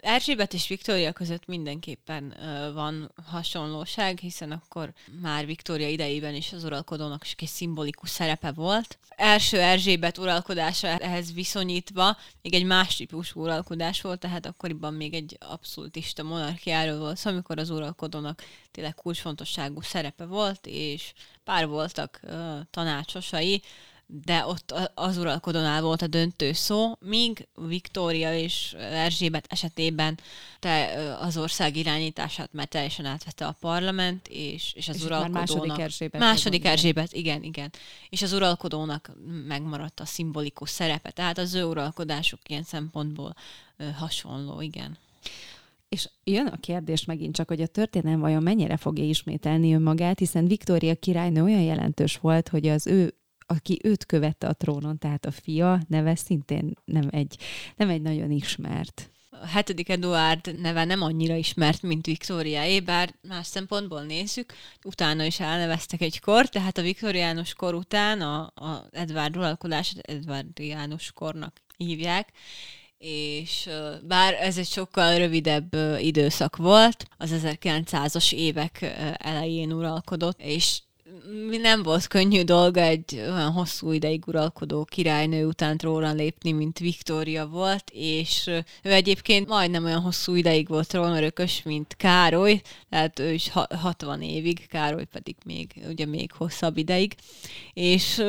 Erzsébet 0.00 0.54
és 0.54 0.68
Viktória 0.68 1.12
között 1.12 1.46
mindenképpen 1.46 2.34
van 2.74 3.12
hasonlóság, 3.26 4.18
hiszen 4.18 4.50
akkor 4.50 4.92
már 5.20 5.46
Viktória 5.46 5.88
idejében 5.88 6.34
is 6.34 6.52
az 6.52 6.64
uralkodónak 6.64 7.24
is 7.24 7.34
egy 7.38 7.48
szimbolikus 7.48 8.08
szerepe 8.08 8.52
volt. 8.52 8.98
Első 9.08 9.60
Erzsébet 9.60 10.18
uralkodása 10.18 10.86
ehhez 10.88 11.32
viszonyítva 11.32 12.16
még 12.42 12.54
egy 12.54 12.64
más 12.64 12.96
típusú 12.96 13.40
uralkodás 13.40 14.00
volt, 14.00 14.20
tehát 14.20 14.46
akkoriban 14.46 14.94
még 14.94 15.14
egy 15.14 15.36
abszolútista 15.40 16.22
monarchiáról 16.22 16.98
volt 16.98 17.16
szó, 17.16 17.30
amikor 17.30 17.58
az 17.58 17.70
uralkodónak 17.70 18.42
tényleg 18.70 18.94
kulcsfontosságú 18.94 19.80
szerepe 19.80 20.24
volt, 20.24 20.66
és 20.66 21.12
pár 21.44 21.66
voltak 21.66 22.20
ö, 22.22 22.58
tanácsosai, 22.70 23.62
de 24.24 24.46
ott 24.46 24.74
az 24.94 25.16
uralkodónál 25.16 25.82
volt 25.82 26.02
a 26.02 26.06
döntő 26.06 26.52
szó, 26.52 26.92
míg 27.00 27.48
Viktória 27.54 28.34
és 28.38 28.76
Erzsébet 28.78 29.46
esetében 29.48 30.18
te 30.58 30.92
az 31.20 31.36
ország 31.36 31.76
irányítását 31.76 32.52
már 32.52 32.66
teljesen 32.66 33.04
átvette 33.04 33.46
a 33.46 33.56
parlament, 33.60 34.28
és, 34.28 34.72
és 34.76 34.88
az 34.88 34.96
és 34.96 35.04
uralkodónak... 35.04 35.48
második 35.48 35.78
Erzsébet. 35.78 36.20
Második 36.20 36.64
Erzsébet, 36.64 37.12
igen, 37.12 37.42
igen. 37.42 37.70
És 38.08 38.22
az 38.22 38.32
uralkodónak 38.32 39.12
megmaradt 39.46 40.00
a 40.00 40.04
szimbolikus 40.04 40.70
szerepe, 40.70 41.10
tehát 41.10 41.38
az 41.38 41.54
ő 41.54 41.64
uralkodásuk 41.64 42.40
ilyen 42.48 42.62
szempontból 42.62 43.34
hasonló, 43.96 44.60
igen. 44.60 44.98
És 45.88 46.08
jön 46.24 46.46
a 46.46 46.56
kérdés 46.56 47.04
megint 47.04 47.34
csak, 47.34 47.48
hogy 47.48 47.60
a 47.60 47.66
történelem 47.66 48.20
vajon 48.20 48.42
mennyire 48.42 48.76
fogja 48.76 49.04
ismételni 49.04 49.74
önmagát, 49.74 50.18
hiszen 50.18 50.46
Viktória 50.46 50.94
királynő 50.94 51.42
olyan 51.42 51.62
jelentős 51.62 52.16
volt, 52.16 52.48
hogy 52.48 52.68
az 52.68 52.86
ő 52.86 53.14
aki 53.50 53.78
őt 53.82 54.06
követte 54.06 54.46
a 54.46 54.52
trónon, 54.52 54.98
tehát 54.98 55.26
a 55.26 55.30
fia 55.30 55.80
neve 55.88 56.14
szintén 56.14 56.72
nem 56.84 57.08
egy, 57.10 57.38
nem 57.76 57.88
egy 57.88 58.02
nagyon 58.02 58.30
ismert. 58.30 59.10
A 59.30 59.46
hetedik 59.46 59.88
Eduard 59.88 60.60
neve 60.60 60.84
nem 60.84 61.02
annyira 61.02 61.34
ismert, 61.34 61.82
mint 61.82 62.06
Viktóriáé, 62.06 62.80
bár 62.80 63.14
más 63.28 63.46
szempontból 63.46 64.02
nézzük, 64.02 64.52
utána 64.84 65.24
is 65.24 65.40
elneveztek 65.40 66.00
egy 66.00 66.20
kor, 66.20 66.48
tehát 66.48 66.78
a 66.78 66.82
viktoriánus 66.82 67.54
kor 67.54 67.74
után 67.74 68.20
a, 68.20 68.40
a 68.54 68.86
Edward 68.90 69.36
uralkodását 69.36 69.98
Edwardiánus 69.98 71.12
kornak 71.12 71.62
hívják, 71.76 72.32
és 72.98 73.68
bár 74.02 74.34
ez 74.34 74.58
egy 74.58 74.68
sokkal 74.68 75.18
rövidebb 75.18 75.76
időszak 75.98 76.56
volt, 76.56 77.04
az 77.16 77.34
1900-as 77.42 78.32
évek 78.32 78.94
elején 79.18 79.72
uralkodott, 79.72 80.40
és 80.40 80.80
nem 81.60 81.82
volt 81.82 82.06
könnyű 82.06 82.42
dolga 82.42 82.80
egy 82.80 83.14
olyan 83.14 83.50
hosszú 83.52 83.92
ideig 83.92 84.26
uralkodó 84.26 84.84
királynő 84.84 85.46
után 85.46 85.76
trónra 85.76 86.12
lépni, 86.12 86.52
mint 86.52 86.78
Viktória 86.78 87.46
volt, 87.46 87.90
és 87.92 88.46
ő 88.82 88.92
egyébként 88.92 89.48
majdnem 89.48 89.84
olyan 89.84 90.00
hosszú 90.00 90.34
ideig 90.34 90.68
volt 90.68 90.88
trónörökös, 90.88 91.62
mint 91.62 91.96
Károly, 91.96 92.60
tehát 92.88 93.18
ő 93.18 93.32
is 93.32 93.52
60 93.70 94.22
évig, 94.22 94.66
Károly 94.66 95.04
pedig 95.04 95.36
még, 95.44 95.72
ugye 95.88 96.06
még 96.06 96.32
hosszabb 96.32 96.76
ideig, 96.76 97.14
és 97.72 98.22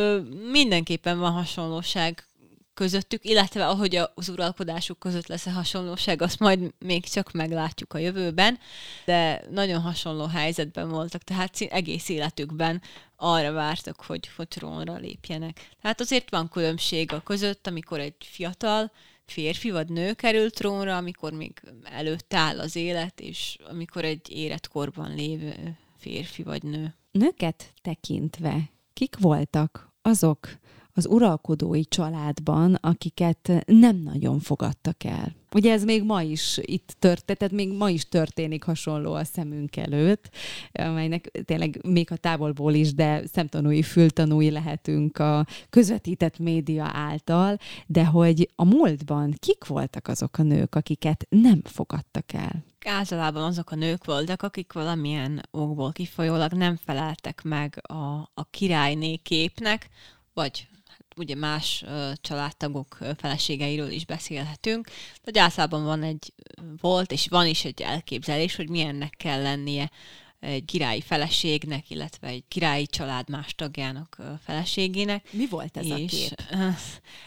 mindenképpen 0.51 1.19
van 1.19 1.32
hasonlóság 1.32 2.25
közöttük, 2.73 3.25
illetve 3.25 3.67
ahogy 3.67 3.95
az 4.15 4.29
uralkodásuk 4.29 4.99
között 4.99 5.27
lesz 5.27 5.45
a 5.45 5.51
hasonlóság, 5.51 6.21
azt 6.21 6.39
majd 6.39 6.73
még 6.79 7.05
csak 7.05 7.31
meglátjuk 7.31 7.93
a 7.93 7.97
jövőben, 7.97 8.60
de 9.05 9.43
nagyon 9.49 9.81
hasonló 9.81 10.25
helyzetben 10.25 10.89
voltak, 10.89 11.23
tehát 11.23 11.62
egész 11.62 12.10
életükben 12.10 12.81
arra 13.15 13.51
vártak, 13.51 14.01
hogy, 14.01 14.29
hogy 14.36 14.47
trónra 14.47 14.95
lépjenek. 14.95 15.69
Tehát 15.81 16.01
azért 16.01 16.29
van 16.29 16.49
különbség 16.49 17.13
a 17.13 17.21
között, 17.21 17.67
amikor 17.67 17.99
egy 17.99 18.15
fiatal 18.19 18.91
férfi 19.25 19.71
vagy 19.71 19.89
nő 19.89 20.13
kerül 20.13 20.49
trónra, 20.49 20.97
amikor 20.97 21.34
még 21.34 21.62
előtt 21.84 22.34
áll 22.34 22.60
az 22.60 22.75
élet, 22.75 23.19
és 23.19 23.57
amikor 23.69 24.05
egy 24.05 24.29
életkorban 24.29 25.15
lévő 25.15 25.77
férfi 25.97 26.43
vagy 26.43 26.63
nő. 26.63 26.95
Nőket 27.12 27.73
tekintve, 27.81 28.69
kik 28.93 29.17
voltak 29.19 29.91
azok, 30.01 30.49
az 30.93 31.06
uralkodói 31.08 31.86
családban, 31.86 32.77
akiket 32.82 33.63
nem 33.65 33.95
nagyon 33.97 34.39
fogadtak 34.39 35.04
el. 35.04 35.34
Ugye 35.54 35.71
ez 35.71 35.84
még 35.84 36.04
ma 36.04 36.21
is 36.21 36.60
itt 36.62 36.95
történt, 36.99 37.38
tehát 37.38 37.54
még 37.54 37.71
ma 37.73 37.89
is 37.89 38.10
történik 38.10 38.63
hasonló 38.63 39.13
a 39.13 39.23
szemünk 39.23 39.75
előtt, 39.75 40.30
amelynek 40.71 41.32
tényleg 41.45 41.80
még 41.88 42.12
a 42.12 42.15
távolból 42.15 42.73
is, 42.73 42.93
de 42.93 43.23
szemtanúi, 43.34 43.82
fültanúi 43.82 44.51
lehetünk 44.51 45.17
a 45.17 45.45
közvetített 45.69 46.39
média 46.39 46.89
által, 46.93 47.58
de 47.88 48.06
hogy 48.06 48.49
a 48.56 48.65
múltban 48.65 49.34
kik 49.38 49.65
voltak 49.65 50.08
azok 50.08 50.38
a 50.38 50.43
nők, 50.43 50.75
akiket 50.75 51.25
nem 51.30 51.62
fogadtak 51.63 52.34
el? 52.34 52.63
általában 52.86 53.43
azok 53.43 53.71
a 53.71 53.75
nők 53.75 54.06
voltak, 54.06 54.41
akik 54.41 54.73
valamilyen 54.73 55.41
okból 55.51 55.91
kifolyólag 55.91 56.51
nem 56.51 56.75
feleltek 56.75 57.41
meg 57.43 57.82
a, 57.88 58.32
a 58.34 58.47
királyné 58.49 59.15
képnek, 59.15 59.89
vagy 60.34 60.67
ugye 61.15 61.36
más 61.36 61.84
családtagok 62.21 62.97
feleségeiről 63.17 63.89
is 63.89 64.06
beszélhetünk, 64.06 64.89
de 65.24 65.41
általában 65.41 65.84
van 65.84 66.04
egy, 66.04 66.34
volt 66.82 67.12
és 67.12 67.28
van 67.28 67.47
is 67.47 67.65
egy 67.65 67.82
elképzelés, 67.82 68.56
hogy 68.56 68.69
milyennek 68.69 69.13
kell 69.17 69.41
lennie 69.41 69.91
egy 70.39 70.65
királyi 70.65 71.02
feleségnek, 71.02 71.89
illetve 71.89 72.28
egy 72.28 72.43
királyi 72.47 72.88
család 72.88 73.30
más 73.30 73.56
tagjának 73.56 74.17
feleségének. 74.45 75.32
Mi 75.32 75.47
volt 75.47 75.78
ez 75.78 75.89
a 75.89 75.97
És, 75.97 76.12
kép? 76.12 76.41
ö, 76.52 76.67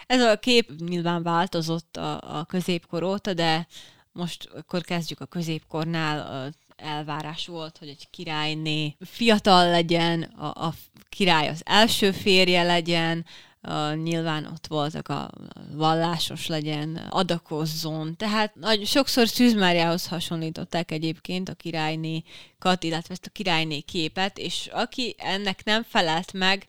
Ez 0.06 0.20
a 0.20 0.38
kép 0.38 0.70
nyilván 0.78 1.22
változott 1.22 1.96
a, 1.96 2.38
a 2.38 2.44
középkor 2.44 3.02
óta, 3.02 3.34
de 3.34 3.66
most 4.12 4.48
akkor 4.56 4.82
kezdjük 4.82 5.20
a 5.20 5.26
középkornál. 5.26 6.52
Elvárás 6.76 7.46
volt, 7.46 7.78
hogy 7.78 7.88
egy 7.88 8.06
királyné 8.10 8.96
fiatal 9.00 9.70
legyen, 9.70 10.22
a, 10.22 10.66
a 10.66 10.74
király 11.08 11.48
az 11.48 11.62
első 11.64 12.10
férje 12.10 12.62
legyen, 12.62 13.24
Uh, 13.68 13.96
nyilván 14.02 14.46
ott 14.46 14.66
voltak 14.66 15.08
a 15.08 15.30
vallásos 15.72 16.46
legyen, 16.46 16.96
adakozzon. 17.10 18.16
Tehát 18.16 18.54
nagy, 18.54 18.86
sokszor 18.86 19.28
Szűz 19.28 19.54
Máriához 19.54 20.06
hasonlították 20.06 20.90
egyébként 20.90 21.48
a 21.48 21.54
királynékat, 21.54 22.82
illetve 22.82 23.14
ezt 23.14 23.26
a 23.26 23.30
királyné 23.32 23.80
képet, 23.80 24.38
és 24.38 24.68
aki 24.72 25.14
ennek 25.18 25.64
nem 25.64 25.82
felelt 25.82 26.32
meg, 26.32 26.66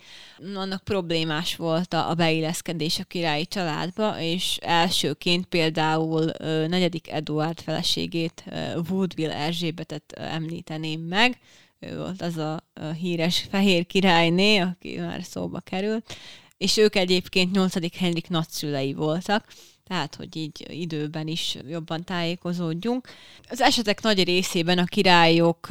annak 0.56 0.84
problémás 0.84 1.56
volt 1.56 1.94
a, 1.94 2.10
a 2.10 2.14
beilleszkedés 2.14 3.00
a 3.00 3.04
királyi 3.04 3.46
családba, 3.46 4.20
és 4.20 4.58
elsőként 4.62 5.46
például 5.46 6.32
negyedik 6.68 7.12
Eduard 7.12 7.60
feleségét, 7.62 8.44
Woodville 8.90 9.36
Erzsébetet 9.36 10.12
említeném 10.12 11.02
meg, 11.02 11.40
ő 11.80 11.98
volt 11.98 12.22
az 12.22 12.38
a 12.38 12.64
híres 13.00 13.48
fehér 13.50 13.86
királyné, 13.86 14.58
aki 14.58 14.98
már 15.00 15.24
szóba 15.24 15.60
került, 15.60 16.14
és 16.58 16.78
ők 16.78 16.96
egyébként 16.96 17.52
8. 17.52 17.98
Henrik 17.98 18.30
nagyszülei 18.30 18.94
voltak, 18.94 19.46
tehát, 19.88 20.16
hogy 20.16 20.36
így 20.36 20.66
időben 20.70 21.28
is 21.28 21.58
jobban 21.68 22.04
tájékozódjunk. 22.04 23.08
Az 23.50 23.62
esetek 23.62 24.02
nagy 24.02 24.24
részében 24.24 24.78
a 24.78 24.86
királyok 24.86 25.68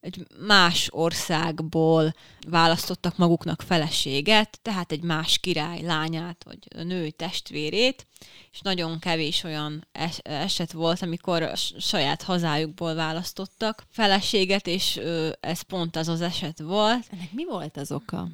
egy 0.00 0.26
más 0.46 0.88
országból 0.90 2.14
választottak 2.48 3.16
maguknak 3.16 3.62
feleséget, 3.62 4.58
tehát 4.62 4.92
egy 4.92 5.02
más 5.02 5.38
király 5.38 5.82
lányát, 5.82 6.44
vagy 6.44 6.84
női 6.86 7.12
testvérét, 7.12 8.06
és 8.52 8.60
nagyon 8.60 8.98
kevés 8.98 9.44
olyan 9.44 9.86
es- 9.92 10.28
eset 10.28 10.72
volt, 10.72 11.02
amikor 11.02 11.42
a 11.42 11.56
saját 11.78 12.22
hazájukból 12.22 12.94
választottak 12.94 13.84
feleséget, 13.90 14.66
és 14.66 15.00
ez 15.40 15.60
pont 15.60 15.96
az 15.96 16.08
az 16.08 16.20
eset 16.20 16.58
volt, 16.58 17.06
Ennek 17.10 17.32
mi 17.32 17.44
volt 17.44 17.76
az 17.76 17.92
oka? 17.92 18.28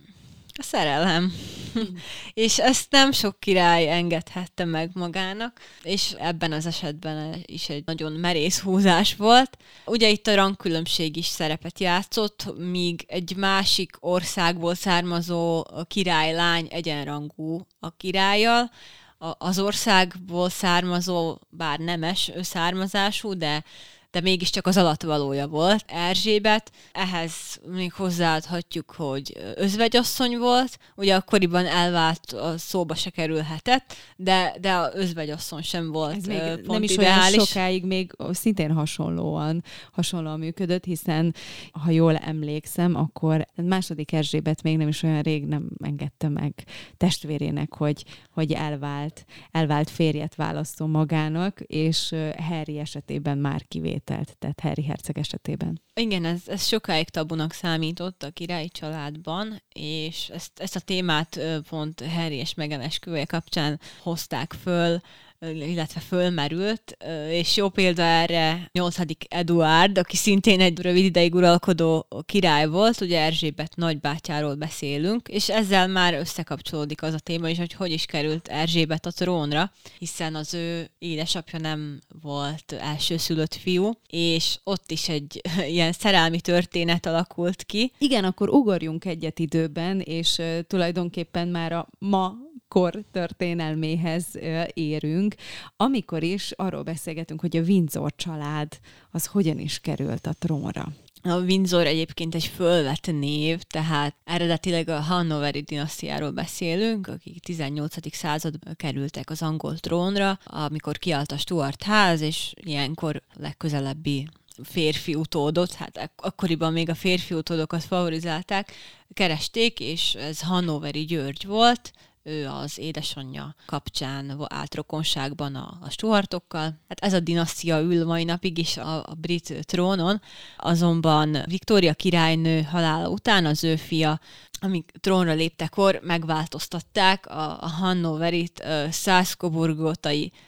A 0.59 0.62
szerelem. 0.62 1.33
és 2.35 2.59
ezt 2.59 2.87
nem 2.90 3.12
sok 3.12 3.40
király 3.40 3.90
engedhette 3.90 4.64
meg 4.64 4.90
magának, 4.94 5.61
és 5.83 6.14
ebben 6.18 6.53
az 6.53 6.66
esetben 6.66 7.42
is 7.47 7.68
egy 7.68 7.83
nagyon 7.87 8.12
merész 8.12 8.61
húzás 8.61 9.16
volt. 9.16 9.57
Ugye 9.85 10.09
itt 10.09 10.27
a 10.27 10.35
rangkülönbség 10.35 11.16
is 11.16 11.27
szerepet 11.27 11.81
játszott, 11.81 12.55
míg 12.57 13.05
egy 13.09 13.37
másik 13.37 13.97
országból 14.01 14.75
származó 14.75 15.64
királylány 15.88 16.68
egyenrangú 16.71 17.66
a 17.81 17.90
királlyal, 17.97 18.71
az 19.18 19.59
országból 19.59 20.49
származó, 20.49 21.38
bár 21.49 21.79
nemes 21.79 22.31
származású, 22.42 23.35
de 23.35 23.64
de 24.11 24.21
mégiscsak 24.21 24.66
az 24.66 24.77
alatvalója 24.77 25.47
volt 25.47 25.85
Erzsébet. 25.87 26.71
Ehhez 26.92 27.33
még 27.66 27.92
hozzáadhatjuk, 27.92 28.90
hogy 28.90 29.37
özvegyasszony 29.55 30.38
volt, 30.38 30.79
ugye 30.97 31.14
akkoriban 31.14 31.66
elvált, 31.66 32.33
a 32.33 32.59
szóba 32.59 32.94
se 32.94 33.11
kerülhetett, 33.11 33.94
de, 34.16 34.55
de 34.61 34.73
a 34.73 34.90
özvegyasszony 34.94 35.62
sem 35.62 35.92
volt 35.92 36.16
Ez 36.16 36.25
még 36.25 36.38
ö, 36.38 36.44
nem 36.44 36.62
pont 36.62 36.85
is 36.85 36.90
ideális. 36.90 37.35
olyan 37.35 37.47
sokáig 37.47 37.85
még 37.85 38.12
szintén 38.31 38.73
hasonlóan, 38.73 39.64
hasonlóan 39.92 40.38
működött, 40.38 40.85
hiszen 40.85 41.35
ha 41.73 41.90
jól 41.90 42.16
emlékszem, 42.16 42.94
akkor 42.94 43.47
második 43.55 44.12
Erzsébet 44.12 44.62
még 44.62 44.77
nem 44.77 44.88
is 44.88 45.03
olyan 45.03 45.23
rég 45.23 45.44
nem 45.44 45.68
engedte 45.85 46.29
meg 46.29 46.53
testvérének, 46.97 47.75
hogy, 47.75 48.05
hogy 48.31 48.53
elvált, 48.53 49.25
elvált 49.51 49.90
férjet 49.90 50.35
választó 50.35 50.87
magának, 50.87 51.61
és 51.61 52.14
Harry 52.49 52.79
esetében 52.79 53.38
már 53.38 53.62
kivételt, 54.09 54.37
tehát 54.38 54.61
Harry 54.61 54.85
herceg 54.85 55.18
esetében. 55.18 55.83
Igen, 55.94 56.25
ez, 56.25 56.40
ez 56.47 56.66
sokáig 56.66 57.09
tabunak 57.09 57.53
számított 57.53 58.23
a 58.23 58.31
királyi 58.31 58.68
családban, 58.68 59.62
és 59.73 60.29
ezt, 60.29 60.53
ezt 60.59 60.77
a 60.77 60.81
témát 60.81 61.40
pont 61.68 62.01
Harry 62.01 62.37
és 62.37 62.55
Meghan 62.55 62.81
esküvője 62.81 63.25
kapcsán 63.25 63.81
hozták 64.03 64.53
föl, 64.53 65.01
illetve 65.40 66.01
fölmerült, 66.01 66.96
és 67.31 67.57
jó 67.57 67.68
példa 67.68 68.03
erre 68.03 68.68
8. 68.72 68.96
Eduard, 69.29 69.98
aki 69.98 70.16
szintén 70.16 70.61
egy 70.61 70.81
rövid 70.81 71.05
ideig 71.05 71.35
uralkodó 71.35 72.07
király 72.27 72.66
volt, 72.66 73.01
ugye 73.01 73.20
Erzsébet 73.20 73.77
nagybátyáról 73.77 74.55
beszélünk, 74.55 75.29
és 75.29 75.48
ezzel 75.48 75.88
már 75.88 76.14
összekapcsolódik 76.14 77.03
az 77.03 77.14
a 77.14 77.18
téma 77.18 77.48
is, 77.48 77.59
hogy 77.59 77.72
hogy 77.72 77.92
is 77.92 78.05
került 78.05 78.48
Erzsébet 78.48 79.07
a 79.07 79.11
trónra, 79.11 79.72
hiszen 79.98 80.35
az 80.35 80.55
ő 80.55 80.90
édesapja 80.98 81.59
nem 81.59 82.01
volt 82.22 82.72
elsőszülött 82.72 83.55
fiú, 83.55 83.90
és 84.09 84.59
ott 84.64 84.90
is 84.90 85.09
egy 85.09 85.40
ilyen 85.74 85.92
szerelmi 85.92 86.40
történet 86.40 87.07
alakult 87.07 87.62
ki. 87.62 87.92
Igen, 87.98 88.24
akkor 88.24 88.48
ugorjunk 88.48 89.05
egyet 89.05 89.38
időben, 89.38 90.01
és 90.01 90.42
tulajdonképpen 90.66 91.48
már 91.48 91.72
a 91.72 91.88
ma 91.98 92.35
kor 92.68 93.04
történelméhez 93.12 94.26
érünk, 94.74 95.35
amikor 95.76 96.22
is 96.22 96.52
arról 96.57 96.83
beszélgetünk, 96.83 97.40
hogy 97.40 97.57
a 97.57 97.62
Windsor 97.62 98.12
család 98.16 98.78
az 99.11 99.26
hogyan 99.26 99.59
is 99.59 99.81
került 99.81 100.26
a 100.26 100.33
trónra. 100.38 100.88
A 101.22 101.38
Windsor 101.38 101.87
egyébként 101.87 102.35
egy 102.35 102.44
fölvett 102.44 103.07
név, 103.07 103.62
tehát 103.62 104.14
eredetileg 104.24 104.88
a 104.88 105.00
Hannoveri 105.00 105.61
dinasztiáról 105.61 106.31
beszélünk, 106.31 107.07
akik 107.07 107.40
18. 107.40 108.14
században 108.16 108.74
kerültek 108.76 109.31
az 109.31 109.42
angol 109.42 109.78
trónra, 109.78 110.38
amikor 110.44 110.98
kiállt 110.98 111.33
a 111.33 111.38
Stuart 111.38 111.83
ház, 111.83 112.20
és 112.20 112.52
ilyenkor 112.57 113.22
legközelebbi 113.35 114.28
férfi 114.62 115.14
utódot, 115.14 115.72
hát 115.72 115.96
ak- 115.96 116.20
akkoriban 116.20 116.72
még 116.72 116.88
a 116.88 116.94
férfi 116.94 117.35
utódokat 117.35 117.85
favorizálták, 117.85 118.72
keresték, 119.12 119.81
és 119.81 120.14
ez 120.14 120.42
Hannoveri 120.42 121.04
György 121.04 121.46
volt, 121.46 121.92
ő 122.29 122.49
az 122.49 122.79
édesanyja 122.79 123.55
kapcsán 123.67 124.47
állt 124.49 124.75
rokonságban 124.75 125.55
a, 125.55 125.79
a 125.81 125.91
stuartokkal. 125.91 126.81
Hát 126.88 127.01
ez 127.01 127.12
a 127.12 127.21
dinasztia 127.21 127.81
ül 127.81 128.05
mai 128.05 128.25
napig 128.25 128.59
is 128.59 128.77
a, 128.77 128.97
a 128.97 129.14
brit 129.21 129.67
trónon, 129.67 130.21
azonban 130.57 131.37
Viktória 131.47 131.95
királynő 131.95 132.62
halála 132.62 133.09
után 133.09 133.47
az 133.47 133.64
ő 133.64 133.77
fia, 133.77 134.21
amíg 134.61 134.85
trónra 135.01 135.33
léptekor 135.33 136.01
megváltoztatták 136.03 137.27
a, 137.27 137.62
a 137.62 137.68
Hannoverit 137.68 138.62
uh, 138.64 138.92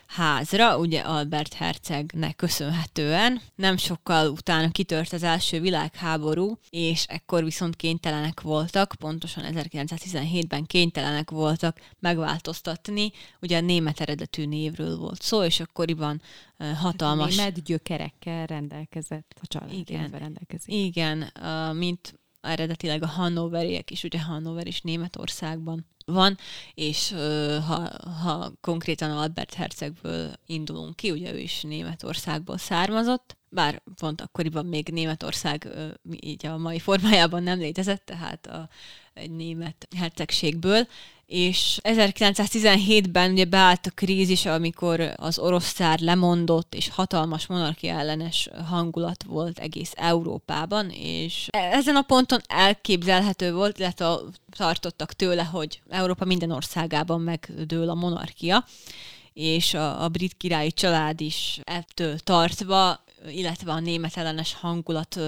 házra, 0.07 0.79
ugye 0.79 1.01
Albert 1.01 1.55
hercegnek 1.55 2.37
köszönhetően. 2.37 3.41
Nem 3.55 3.77
sokkal 3.77 4.31
utána 4.31 4.71
kitört 4.71 5.13
az 5.13 5.23
első 5.23 5.61
világháború, 5.61 6.59
és 6.71 7.05
ekkor 7.09 7.45
viszont 7.45 7.77
kénytelenek 7.77 8.41
voltak, 8.41 8.95
pontosan 8.99 9.45
1917-ben 9.47 10.65
kénytelenek 10.65 11.31
voltak 11.31 11.81
megváltoztatni, 11.99 13.13
ugye 13.41 13.57
a 13.57 13.61
német 13.61 14.01
eredetű 14.01 14.47
névről 14.47 14.97
volt 14.97 15.23
szó, 15.23 15.43
és 15.43 15.61
akkoriban 15.61 16.23
uh, 16.59 16.73
hatalmas... 16.73 17.37
Német 17.37 17.63
gyökerekkel 17.63 18.47
rendelkezett 18.47 19.35
a 19.43 19.47
család, 19.47 19.73
Igen. 19.73 20.11
rendelkezik. 20.11 20.75
Igen, 20.75 21.33
uh, 21.41 21.77
mint 21.77 22.20
eredetileg 22.41 23.03
a 23.03 23.07
Hannoveriek 23.07 23.91
is, 23.91 24.03
ugye 24.03 24.21
Hannover 24.21 24.67
is 24.67 24.81
Németországban 24.81 25.87
van, 26.05 26.37
és 26.75 27.13
ha, 27.67 27.91
ha 28.23 28.53
konkrétan 28.61 29.11
Albert 29.11 29.55
hercegből 29.55 30.33
indulunk 30.47 30.97
ki, 30.97 31.11
ugye 31.11 31.33
ő 31.33 31.39
is 31.39 31.63
Németországból 31.63 32.59
származott, 32.59 33.37
bár 33.49 33.83
pont 33.95 34.21
akkoriban 34.21 34.67
még 34.67 34.89
Németország 34.89 35.69
így 36.21 36.47
a 36.47 36.59
mai 36.59 36.79
formájában 36.79 37.43
nem 37.43 37.59
létezett, 37.59 38.05
tehát 38.05 38.47
a, 38.47 38.69
egy 39.15 39.31
német 39.31 39.89
hercegségből, 39.97 40.87
és 41.31 41.79
1917-ben 41.83 43.31
ugye 43.31 43.45
beállt 43.45 43.87
a 43.87 43.91
krízis, 43.95 44.47
amikor 44.47 45.13
az 45.17 45.39
orosz 45.39 45.73
cár 45.73 45.99
lemondott, 46.01 46.75
és 46.75 46.89
hatalmas 46.89 47.47
monarchia 47.47 47.99
ellenes 47.99 48.49
hangulat 48.69 49.23
volt 49.23 49.59
egész 49.59 49.93
Európában, 49.97 50.91
és 50.91 51.47
ezen 51.51 51.97
a 51.97 52.03
ponton 52.03 52.41
elképzelhető 52.49 53.53
volt, 53.53 53.79
illetve 53.79 54.17
tartottak 54.57 55.13
tőle, 55.13 55.45
hogy 55.45 55.81
Európa 55.89 56.25
minden 56.25 56.51
országában 56.51 57.21
megdől 57.21 57.89
a 57.89 57.95
monarchia, 57.95 58.65
és 59.33 59.75
a, 59.75 60.03
a 60.03 60.09
brit 60.09 60.37
királyi 60.37 60.73
család 60.73 61.21
is 61.21 61.61
ettől 61.65 62.19
tartva, 62.19 63.05
illetve 63.29 63.73
a 63.73 63.81
német 63.81 64.17
ellenes 64.17 64.55
hangulat 64.55 65.21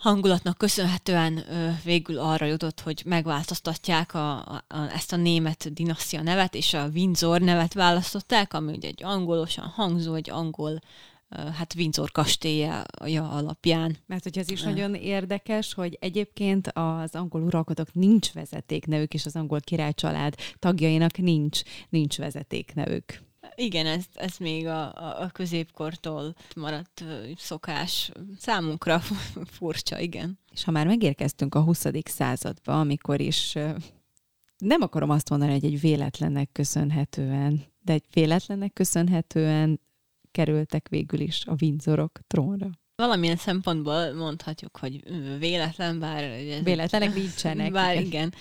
hangulatnak 0.00 0.58
köszönhetően 0.58 1.44
végül 1.84 2.18
arra 2.18 2.46
jutott, 2.46 2.80
hogy 2.80 3.02
megváltoztatják 3.06 4.14
a, 4.14 4.38
a, 4.38 4.64
ezt 4.94 5.12
a 5.12 5.16
német 5.16 5.72
dinasztia 5.72 6.22
nevet, 6.22 6.54
és 6.54 6.74
a 6.74 6.88
Windsor 6.94 7.40
nevet 7.40 7.74
választották, 7.74 8.54
ami 8.54 8.72
ugye 8.72 8.88
egy 8.88 9.02
angolosan 9.04 9.64
hangzó, 9.64 10.14
egy 10.14 10.30
angol 10.30 10.80
hát 11.30 11.74
Windsor 11.76 12.10
kastélya 12.10 12.82
alapján. 13.30 13.96
Mert 14.06 14.22
hogy 14.22 14.38
ez 14.38 14.50
is 14.50 14.62
nagyon 14.62 14.94
érdekes, 14.94 15.74
hogy 15.74 15.96
egyébként 16.00 16.70
az 16.74 17.14
angol 17.14 17.42
uralkodók 17.42 17.94
nincs 17.94 18.32
vezetéknevük, 18.32 19.14
és 19.14 19.26
az 19.26 19.36
angol 19.36 19.60
királycsalád 19.60 20.34
tagjainak 20.58 21.16
nincs, 21.16 21.60
nincs 21.88 22.16
vezetéknevük. 22.16 23.29
Igen, 23.54 23.86
ez, 23.86 24.04
ez 24.14 24.36
még 24.36 24.66
a, 24.66 24.92
a 25.22 25.30
középkortól 25.32 26.34
maradt 26.56 27.04
szokás 27.36 28.10
számunkra 28.38 28.98
furcsa, 29.56 29.98
igen. 29.98 30.38
És 30.52 30.64
ha 30.64 30.70
már 30.70 30.86
megérkeztünk 30.86 31.54
a 31.54 31.60
20. 31.60 31.84
századba, 32.04 32.80
amikor 32.80 33.20
is 33.20 33.52
nem 34.58 34.82
akarom 34.82 35.10
azt 35.10 35.30
mondani, 35.30 35.52
hogy 35.52 35.64
egy 35.64 35.80
véletlennek 35.80 36.52
köszönhetően, 36.52 37.62
de 37.82 37.92
egy 37.92 38.04
véletlennek 38.12 38.72
köszönhetően 38.72 39.80
kerültek 40.30 40.88
végül 40.88 41.20
is 41.20 41.44
a 41.46 41.54
Windsorok 41.60 42.20
trónra. 42.26 42.70
Valamilyen 42.96 43.36
szempontból 43.36 44.12
mondhatjuk, 44.12 44.76
hogy 44.76 45.02
véletlen, 45.38 45.98
bár... 45.98 46.22
Véletlenek 46.62 47.14
nincsenek. 47.14 47.72
Bár 47.72 47.94
igen. 47.94 48.06
igen. 48.06 48.34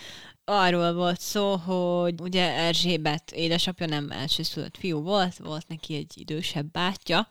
Arról 0.52 0.93
volt 0.93 1.20
szó, 1.20 1.56
hogy 1.56 2.22
ugye 2.22 2.54
Erzsébet 2.54 3.32
édesapja 3.32 3.86
nem 3.86 4.12
elsőszülött 4.12 4.78
fiú 4.78 5.02
volt, 5.02 5.38
volt 5.38 5.68
neki 5.68 5.95
egy 5.95 6.12
idősebb 6.16 6.72
bátyja, 6.72 7.28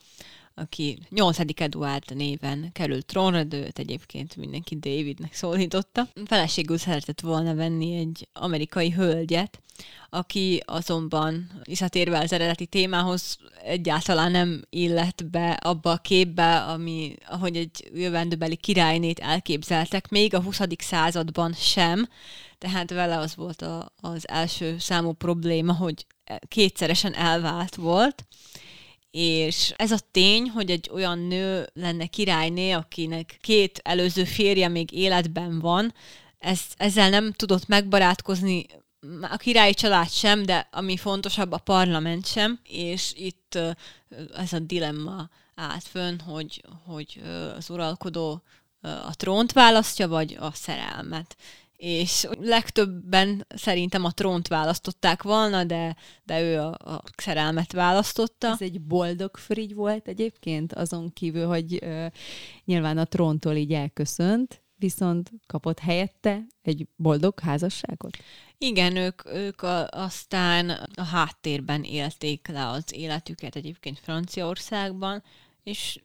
aki 0.58 0.98
8. 1.10 1.38
Eduard 1.60 2.16
néven 2.16 2.70
került 2.72 3.06
trónra, 3.06 3.44
de 3.44 3.56
őt 3.56 3.78
egyébként 3.78 4.36
mindenki 4.36 4.76
Davidnek 4.78 5.34
szólította. 5.34 6.08
Feleségül 6.26 6.78
szeretett 6.78 7.20
volna 7.20 7.54
venni 7.54 7.96
egy 7.96 8.28
amerikai 8.32 8.90
hölgyet, 8.90 9.60
aki 10.10 10.62
azonban 10.66 11.50
visszatérve 11.64 12.18
az 12.18 12.32
eredeti 12.32 12.66
témához 12.66 13.38
egyáltalán 13.64 14.30
nem 14.30 14.62
illett 14.70 15.24
be 15.24 15.50
abba 15.50 15.90
a 15.90 15.96
képbe, 15.96 16.56
ami, 16.62 17.14
ahogy 17.28 17.56
egy 17.56 17.90
jövendőbeli 17.94 18.56
királynét 18.56 19.18
elképzeltek, 19.18 20.08
még 20.08 20.34
a 20.34 20.42
20. 20.42 20.60
században 20.78 21.52
sem, 21.52 22.08
tehát 22.58 22.90
vele 22.90 23.18
az 23.18 23.36
volt 23.36 23.62
a, 23.62 23.92
az 24.00 24.28
első 24.28 24.76
számú 24.78 25.12
probléma, 25.12 25.72
hogy 25.72 26.06
kétszeresen 26.48 27.14
elvált 27.14 27.74
volt, 27.74 28.26
és 29.10 29.74
ez 29.76 29.90
a 29.90 29.98
tény, 30.10 30.48
hogy 30.50 30.70
egy 30.70 30.90
olyan 30.92 31.18
nő 31.18 31.68
lenne 31.74 32.06
királyné, 32.06 32.70
akinek 32.70 33.38
két 33.40 33.80
előző 33.84 34.24
férje 34.24 34.68
még 34.68 34.92
életben 34.92 35.58
van, 35.58 35.94
ez, 36.38 36.60
ezzel 36.76 37.10
nem 37.10 37.32
tudott 37.32 37.66
megbarátkozni 37.66 38.66
a 39.20 39.36
királyi 39.36 39.74
család 39.74 40.10
sem, 40.10 40.42
de 40.42 40.68
ami 40.72 40.96
fontosabb, 40.96 41.52
a 41.52 41.58
parlament 41.58 42.26
sem, 42.26 42.60
és 42.64 43.12
itt 43.16 43.58
ez 44.36 44.52
a 44.52 44.58
dilemma 44.58 45.28
állt 45.54 45.84
fönn, 45.84 46.18
hogy, 46.20 46.64
hogy 46.84 47.20
az 47.56 47.70
uralkodó 47.70 48.42
a 48.82 49.16
trónt 49.16 49.52
választja, 49.52 50.08
vagy 50.08 50.36
a 50.40 50.52
szerelmet 50.52 51.36
és 51.78 52.26
legtöbben 52.40 53.46
szerintem 53.48 54.04
a 54.04 54.12
trónt 54.12 54.48
választották 54.48 55.22
volna, 55.22 55.64
de, 55.64 55.96
de 56.24 56.42
ő 56.42 56.60
a, 56.60 56.70
a 56.70 57.02
szerelmet 57.16 57.72
választotta. 57.72 58.48
Ez 58.48 58.62
egy 58.62 58.80
boldog 58.80 59.36
frigy 59.36 59.74
volt 59.74 60.08
egyébként, 60.08 60.72
azon 60.72 61.12
kívül, 61.12 61.46
hogy 61.46 61.78
uh, 61.82 62.06
nyilván 62.64 62.98
a 62.98 63.04
tróntól 63.04 63.54
így 63.54 63.72
elköszönt, 63.72 64.62
viszont 64.76 65.32
kapott 65.46 65.78
helyette 65.78 66.46
egy 66.62 66.86
boldog 66.96 67.40
házasságot? 67.40 68.16
Igen, 68.58 68.96
ők, 68.96 69.22
ők 69.26 69.62
a, 69.62 69.88
aztán 69.88 70.70
a 70.94 71.02
háttérben 71.04 71.82
élték 71.82 72.48
le 72.48 72.68
az 72.68 72.94
életüket 72.94 73.56
egyébként 73.56 73.98
Franciaországban, 73.98 75.22
és 75.62 76.00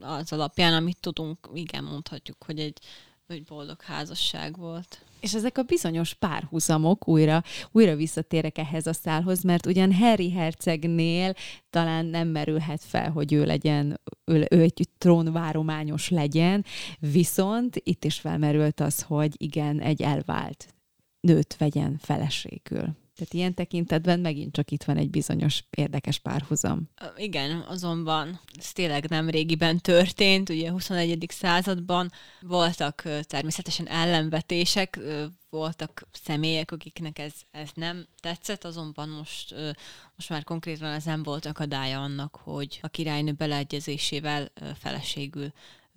az 0.00 0.32
alapján, 0.32 0.74
amit 0.74 1.00
tudunk, 1.00 1.50
igen, 1.54 1.84
mondhatjuk, 1.84 2.44
hogy 2.44 2.58
egy 2.58 2.78
hogy 3.28 3.44
boldog 3.44 3.82
házasság 3.82 4.56
volt. 4.56 5.02
És 5.20 5.34
ezek 5.34 5.58
a 5.58 5.62
bizonyos 5.62 6.14
párhuzamok, 6.14 7.08
újra, 7.08 7.42
újra 7.72 7.96
visszatérek 7.96 8.58
ehhez 8.58 8.86
a 8.86 8.92
szálhoz, 8.92 9.42
mert 9.42 9.66
ugyan 9.66 9.94
Harry 9.94 10.30
hercegnél 10.30 11.34
talán 11.70 12.06
nem 12.06 12.28
merülhet 12.28 12.84
fel, 12.84 13.10
hogy 13.10 13.32
ő 13.32 13.44
legyen, 13.44 14.00
ő, 14.24 14.46
ő 14.50 14.62
egy 14.62 14.88
trónvárományos 14.98 16.08
legyen, 16.08 16.64
viszont 16.98 17.80
itt 17.82 18.04
is 18.04 18.20
felmerült 18.20 18.80
az, 18.80 19.02
hogy 19.02 19.34
igen, 19.36 19.80
egy 19.80 20.02
elvált 20.02 20.74
nőt 21.20 21.56
vegyen 21.56 21.98
feleségül. 21.98 22.96
Tehát 23.18 23.34
ilyen 23.34 23.54
tekintetben 23.54 24.20
megint 24.20 24.52
csak 24.52 24.70
itt 24.70 24.84
van 24.84 24.96
egy 24.96 25.10
bizonyos 25.10 25.64
érdekes 25.70 26.18
párhuzam. 26.18 26.88
Igen, 27.16 27.60
azonban 27.60 28.40
ez 28.58 28.72
tényleg 28.72 29.08
nem 29.08 29.30
régiben 29.30 29.78
történt, 29.78 30.48
ugye 30.48 30.68
a 30.68 30.72
21. 30.72 31.26
században 31.28 32.10
voltak 32.40 33.02
természetesen 33.22 33.88
ellenvetések, 33.88 34.98
voltak 35.50 36.08
személyek, 36.12 36.70
akiknek 36.70 37.18
ez, 37.18 37.32
ez 37.50 37.68
nem 37.74 38.06
tetszett, 38.20 38.64
azonban 38.64 39.08
most, 39.08 39.54
most 40.16 40.28
már 40.28 40.44
konkrétan 40.44 40.92
ez 40.92 41.04
nem 41.04 41.22
volt 41.22 41.46
akadálya 41.46 42.00
annak, 42.00 42.36
hogy 42.42 42.78
a 42.82 42.88
királynő 42.88 43.32
beleegyezésével 43.32 44.52
feleségül 44.78 45.52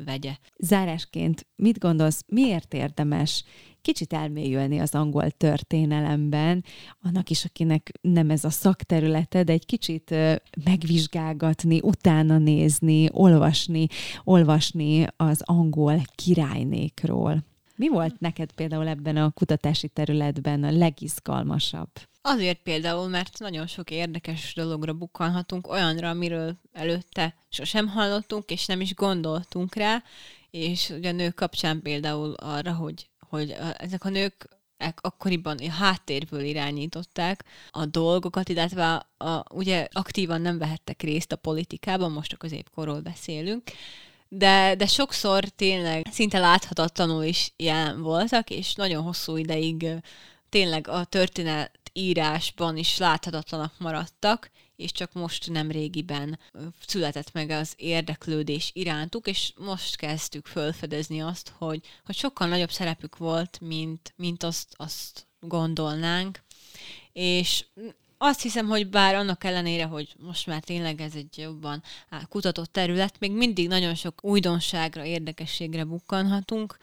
vegye. 0.06 0.36
Zárásként 0.58 1.48
mit 1.56 1.80
gondolsz, 1.80 2.24
miért 2.28 2.74
érdemes 2.74 3.44
kicsit 3.82 4.14
elmélyülni 4.14 4.80
az 4.80 4.96
angol 4.96 5.32
történelemben, 5.32 6.64
annak 7.02 7.30
is, 7.30 7.46
akinek 7.46 7.92
nem 8.02 8.30
ez 8.30 8.44
a 8.44 8.50
szakterülete, 8.50 9.44
de 9.44 9.52
egy 9.52 9.66
kicsit 9.66 10.16
megvizsgálgatni, 10.64 11.80
utána 11.82 12.38
nézni, 12.38 13.10
olvasni, 13.12 13.88
olvasni 14.24 15.08
az 15.16 15.42
angol 15.46 16.02
királynékról. 16.16 17.44
Mi 17.82 17.88
volt 17.88 18.20
neked 18.20 18.52
például 18.52 18.88
ebben 18.88 19.18
a 19.18 19.32
kutatási 19.32 19.88
területben 19.88 20.64
a 20.64 20.72
legizgalmasabb? 20.72 21.90
Azért 22.22 22.62
például, 22.62 23.08
mert 23.08 23.40
nagyon 23.40 23.68
sok 23.68 23.92
érdekes 23.92 24.54
dologra 24.54 24.94
bukkanhatunk, 24.94 25.68
olyanra, 25.68 26.10
amiről 26.10 26.56
előtte 26.72 27.36
sosem 27.50 27.88
hallottunk, 27.88 28.50
és 28.50 28.66
nem 28.66 28.82
is 28.82 28.94
gondoltunk 28.94 29.76
rá, 29.76 30.04
és 30.50 30.90
ugye 30.90 31.10
a 31.10 31.14
nők 31.14 31.36
kapcsán 31.36 31.82
például 31.82 32.34
arra, 32.34 32.74
hogy, 32.74 33.10
hogy 33.30 33.56
ezek 33.78 34.06
a 34.06 34.10
nők 34.10 34.48
akkoriban 34.96 35.58
a 35.58 35.72
háttérből 35.72 36.44
irányították 36.44 37.46
a 37.72 37.86
dolgokat, 37.86 38.50
illetve 38.50 39.08
a, 39.18 39.44
ugye 39.54 39.88
aktívan 39.92 40.42
nem 40.42 40.58
vehettek 40.58 41.02
részt 41.02 41.32
a 41.32 41.36
politikában, 41.36 42.12
most 42.12 42.34
a 42.34 42.38
középkorról 42.38 43.00
beszélünk, 43.00 43.64
de, 44.34 44.76
de 44.76 44.88
sokszor 44.88 45.44
tényleg 45.44 46.08
szinte 46.12 46.40
láthatatlanul 46.40 47.24
is 47.24 47.54
jelen 47.58 48.02
voltak, 48.02 48.50
és 48.50 48.74
nagyon 48.74 49.04
hosszú 49.04 49.38
ideig 49.38 49.86
tényleg 50.50 50.88
a 50.88 51.04
történet 51.04 51.80
írásban 51.94 52.78
is 52.78 52.98
láthatatlanak 52.98 53.74
maradtak, 53.78 54.52
és 54.76 54.92
csak 54.92 55.14
most 55.14 55.50
nem 55.50 55.72
régiben 55.72 56.40
született 56.86 57.34
meg 57.34 57.50
az 57.50 57.74
érdeklődés 57.76 58.72
irántuk, 58.74 59.28
és 59.28 59.54
most 59.58 59.96
kezdtük 59.96 60.48
fölfedezni 60.48 61.22
azt, 61.22 61.54
hogy, 61.58 61.82
hogy 62.06 62.16
sokkal 62.16 62.48
nagyobb 62.48 62.72
szerepük 62.72 63.18
volt, 63.18 63.60
mint, 63.62 64.14
mint 64.16 64.44
azt, 64.44 64.74
azt 64.76 65.28
gondolnánk. 65.40 66.44
És 67.14 67.66
azt 68.24 68.42
hiszem, 68.42 68.68
hogy 68.68 68.90
bár 68.90 69.16
annak 69.16 69.44
ellenére, 69.44 69.86
hogy 69.86 70.16
most 70.20 70.48
már 70.48 70.64
tényleg 70.64 71.02
ez 71.02 71.16
egy 71.16 71.38
jobban 71.38 71.84
kutatott 72.30 72.72
terület, 72.72 73.20
még 73.20 73.32
mindig 73.32 73.68
nagyon 73.68 73.96
sok 73.96 74.24
újdonságra, 74.24 75.06
érdekességre 75.06 75.84
bukkanhatunk, 75.84 76.78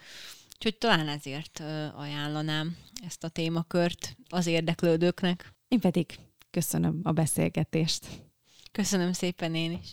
úgyhogy 0.54 0.78
talán 0.78 1.08
ezért 1.08 1.62
ajánlanám 1.96 2.76
ezt 3.06 3.24
a 3.24 3.28
témakört 3.28 4.16
az 4.28 4.46
érdeklődőknek. 4.46 5.52
Én 5.68 5.80
pedig 5.80 6.18
köszönöm 6.50 7.00
a 7.02 7.12
beszélgetést. 7.12 8.06
Köszönöm 8.72 9.12
szépen 9.12 9.54
én 9.54 9.72
is. 9.82 9.88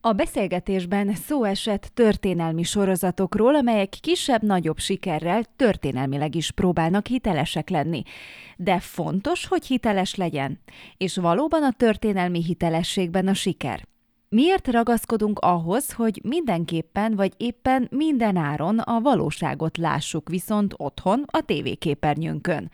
A 0.00 0.12
beszélgetésben 0.12 1.14
szó 1.14 1.44
esett 1.44 1.90
történelmi 1.94 2.62
sorozatokról, 2.62 3.54
amelyek 3.54 3.88
kisebb-nagyobb 3.88 4.78
sikerrel 4.78 5.44
történelmileg 5.56 6.34
is 6.34 6.50
próbálnak 6.50 7.06
hitelesek 7.06 7.68
lenni. 7.68 8.02
De 8.56 8.78
fontos, 8.78 9.46
hogy 9.46 9.66
hiteles 9.66 10.14
legyen, 10.14 10.60
és 10.96 11.16
valóban 11.16 11.62
a 11.62 11.72
történelmi 11.72 12.42
hitelességben 12.42 13.28
a 13.28 13.34
siker. 13.34 13.86
Miért 14.30 14.68
ragaszkodunk 14.68 15.38
ahhoz, 15.38 15.92
hogy 15.92 16.20
mindenképpen 16.24 17.16
vagy 17.16 17.32
éppen 17.36 17.88
minden 17.90 18.36
áron 18.36 18.78
a 18.78 19.00
valóságot 19.00 19.76
lássuk 19.76 20.28
viszont 20.28 20.74
otthon 20.76 21.24
a 21.26 21.40
tévéképernyőnkön? 21.40 22.70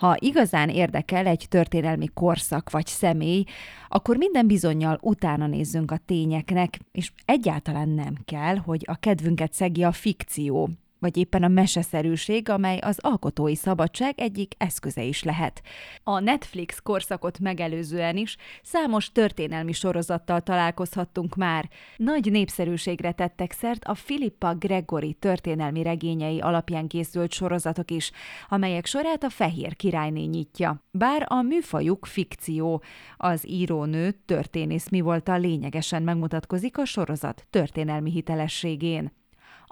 Ha 0.00 0.16
igazán 0.18 0.68
érdekel 0.68 1.26
egy 1.26 1.46
történelmi 1.48 2.06
korszak 2.14 2.70
vagy 2.70 2.86
személy, 2.86 3.44
akkor 3.88 4.16
minden 4.16 4.46
bizonyal 4.46 4.98
utána 5.02 5.46
nézzünk 5.46 5.90
a 5.90 6.00
tényeknek, 6.06 6.78
és 6.92 7.12
egyáltalán 7.24 7.88
nem 7.88 8.14
kell, 8.24 8.56
hogy 8.56 8.84
a 8.86 8.96
kedvünket 8.96 9.52
szegje 9.52 9.86
a 9.86 9.92
fikció, 9.92 10.68
vagy 11.00 11.16
éppen 11.16 11.42
a 11.42 11.48
meseszerűség, 11.48 12.48
amely 12.48 12.78
az 12.78 12.98
alkotói 13.00 13.54
szabadság 13.54 14.14
egyik 14.16 14.54
eszköze 14.58 15.02
is 15.02 15.22
lehet. 15.22 15.62
A 16.04 16.20
Netflix 16.20 16.80
korszakot 16.82 17.38
megelőzően 17.38 18.16
is 18.16 18.36
számos 18.62 19.12
történelmi 19.12 19.72
sorozattal 19.72 20.40
találkozhattunk 20.40 21.36
már. 21.36 21.68
Nagy 21.96 22.30
népszerűségre 22.30 23.12
tettek 23.12 23.52
szert 23.52 23.84
a 23.84 23.92
Philippa 23.92 24.54
Gregory 24.54 25.12
történelmi 25.12 25.82
regényei 25.82 26.40
alapján 26.40 26.86
készült 26.86 27.32
sorozatok 27.32 27.90
is, 27.90 28.10
amelyek 28.48 28.86
sorát 28.86 29.22
a 29.22 29.30
Fehér 29.30 29.76
királyné 29.76 30.24
nyitja. 30.24 30.84
Bár 30.90 31.26
a 31.28 31.42
műfajuk 31.42 32.06
fikció, 32.06 32.82
az 33.16 33.48
írónő 33.48 34.10
történész 34.24 34.88
mi 34.88 35.00
volt 35.00 35.28
a 35.28 35.36
lényegesen 35.36 36.02
megmutatkozik 36.02 36.78
a 36.78 36.84
sorozat 36.84 37.46
történelmi 37.50 38.10
hitelességén. 38.10 39.18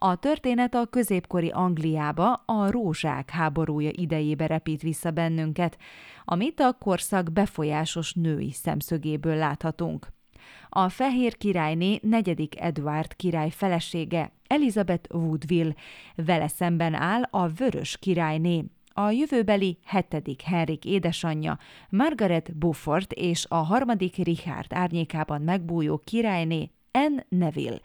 A 0.01 0.17
történet 0.17 0.75
a 0.75 0.87
középkori 0.87 1.49
Angliába 1.49 2.33
a 2.33 2.71
rózsák 2.71 3.31
háborúja 3.31 3.91
idejébe 3.93 4.47
repít 4.47 4.83
vissza 4.83 5.11
bennünket, 5.11 5.79
amit 6.25 6.61
a 6.61 6.73
korszak 6.73 7.33
befolyásos 7.33 8.13
női 8.13 8.53
szemszögéből 8.53 9.37
láthatunk. 9.37 10.09
A 10.69 10.89
fehér 10.89 11.37
királyné 11.37 11.99
negyedik 12.03 12.61
Edward 12.61 13.17
király 13.17 13.51
felesége, 13.51 14.33
Elizabeth 14.47 15.15
Woodville, 15.15 15.75
vele 16.15 16.49
szemben 16.49 16.95
áll 16.95 17.23
a 17.23 17.49
vörös 17.49 17.99
királyné, 17.99 18.65
a 18.89 19.11
jövőbeli 19.11 19.79
hetedik 19.85 20.43
Henrik 20.43 20.85
édesanyja, 20.85 21.59
Margaret 21.89 22.57
Beaufort 22.57 23.13
és 23.13 23.47
a 23.49 23.57
harmadik 23.57 24.17
Richard 24.17 24.73
árnyékában 24.73 25.43
megbújó 25.43 26.01
királyné, 26.05 26.71
Anne 27.05 27.25
Neville. 27.29 27.81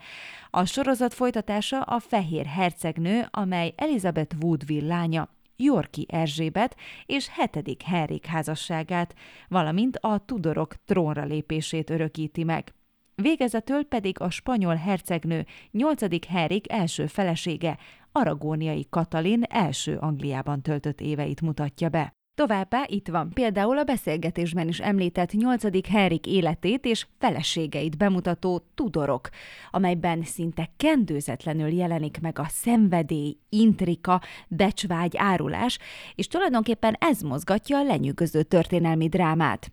A 0.50 0.66
sorozat 0.66 1.14
folytatása 1.14 1.82
a 1.82 2.00
Fehér 2.00 2.46
hercegnő, 2.46 3.26
amely 3.32 3.74
Elizabeth 3.76 4.36
Woodville 4.42 4.88
lánya, 4.88 5.30
Yorki 5.56 6.06
Erzsébet 6.10 6.76
és 7.06 7.28
hetedik 7.30 7.82
Henrik 7.82 8.26
házasságát, 8.26 9.16
valamint 9.48 9.98
a 9.98 10.26
Tudorok 10.26 10.76
trónra 10.86 11.24
lépését 11.24 11.90
örökíti 11.90 12.44
meg. 12.44 12.74
Végezetül 13.16 13.86
pedig 13.86 14.20
a 14.20 14.30
spanyol 14.30 14.76
hercegnő 14.76 15.46
8. 15.72 16.28
Henrik 16.28 16.72
első 16.72 17.08
felesége, 17.08 17.78
aragóniai 18.12 18.86
Katalin 18.90 19.44
első 19.44 19.98
Angliában 19.98 20.62
töltött 20.62 21.02
éveit 21.02 21.42
mutatja 21.42 21.90
be. 21.90 22.14
Továbbá 22.36 22.84
itt 22.88 23.08
van 23.08 23.30
például 23.34 23.78
a 23.78 23.84
beszélgetésben 23.84 24.68
is 24.68 24.80
említett 24.80 25.32
8. 25.32 25.88
Henrik 25.88 26.28
életét 26.28 26.86
és 26.86 27.08
feleségeit 27.20 27.98
bemutató 27.98 28.62
Tudorok, 28.76 29.30
amelyben 29.72 30.24
szinte 30.24 30.70
kendőzetlenül 30.78 31.68
jelenik 31.68 32.22
meg 32.22 32.40
a 32.40 32.46
szenvedély, 32.50 33.38
intrika, 33.50 34.22
becsvágy, 34.48 35.18
árulás, 35.18 35.78
és 36.16 36.28
tulajdonképpen 36.28 36.96
ez 37.00 37.22
mozgatja 37.22 37.78
a 37.78 37.84
lenyűgöző 37.84 38.44
történelmi 38.44 39.08
drámát. 39.08 39.72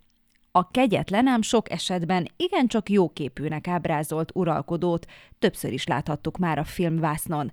A 0.52 0.70
kegyetlen 0.70 1.26
ám 1.26 1.42
sok 1.42 1.70
esetben 1.70 2.28
igencsak 2.36 2.90
jóképűnek 2.90 3.68
ábrázolt 3.68 4.30
uralkodót 4.34 5.06
többször 5.38 5.72
is 5.72 5.86
láthattuk 5.86 6.38
már 6.38 6.58
a 6.58 6.64
filmvásznon. 6.64 7.52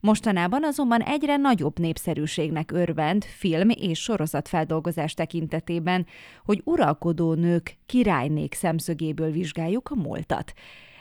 Mostanában 0.00 0.64
azonban 0.64 1.02
egyre 1.02 1.36
nagyobb 1.36 1.78
népszerűségnek 1.78 2.72
örvend 2.72 3.24
film 3.24 3.68
és 3.68 4.02
sorozatfeldolgozás 4.02 5.14
tekintetében, 5.14 6.06
hogy 6.44 6.60
uralkodó 6.64 7.34
nők, 7.34 7.76
királynék 7.86 8.54
szemszögéből 8.54 9.30
vizsgáljuk 9.30 9.90
a 9.90 9.94
múltat. 9.94 10.52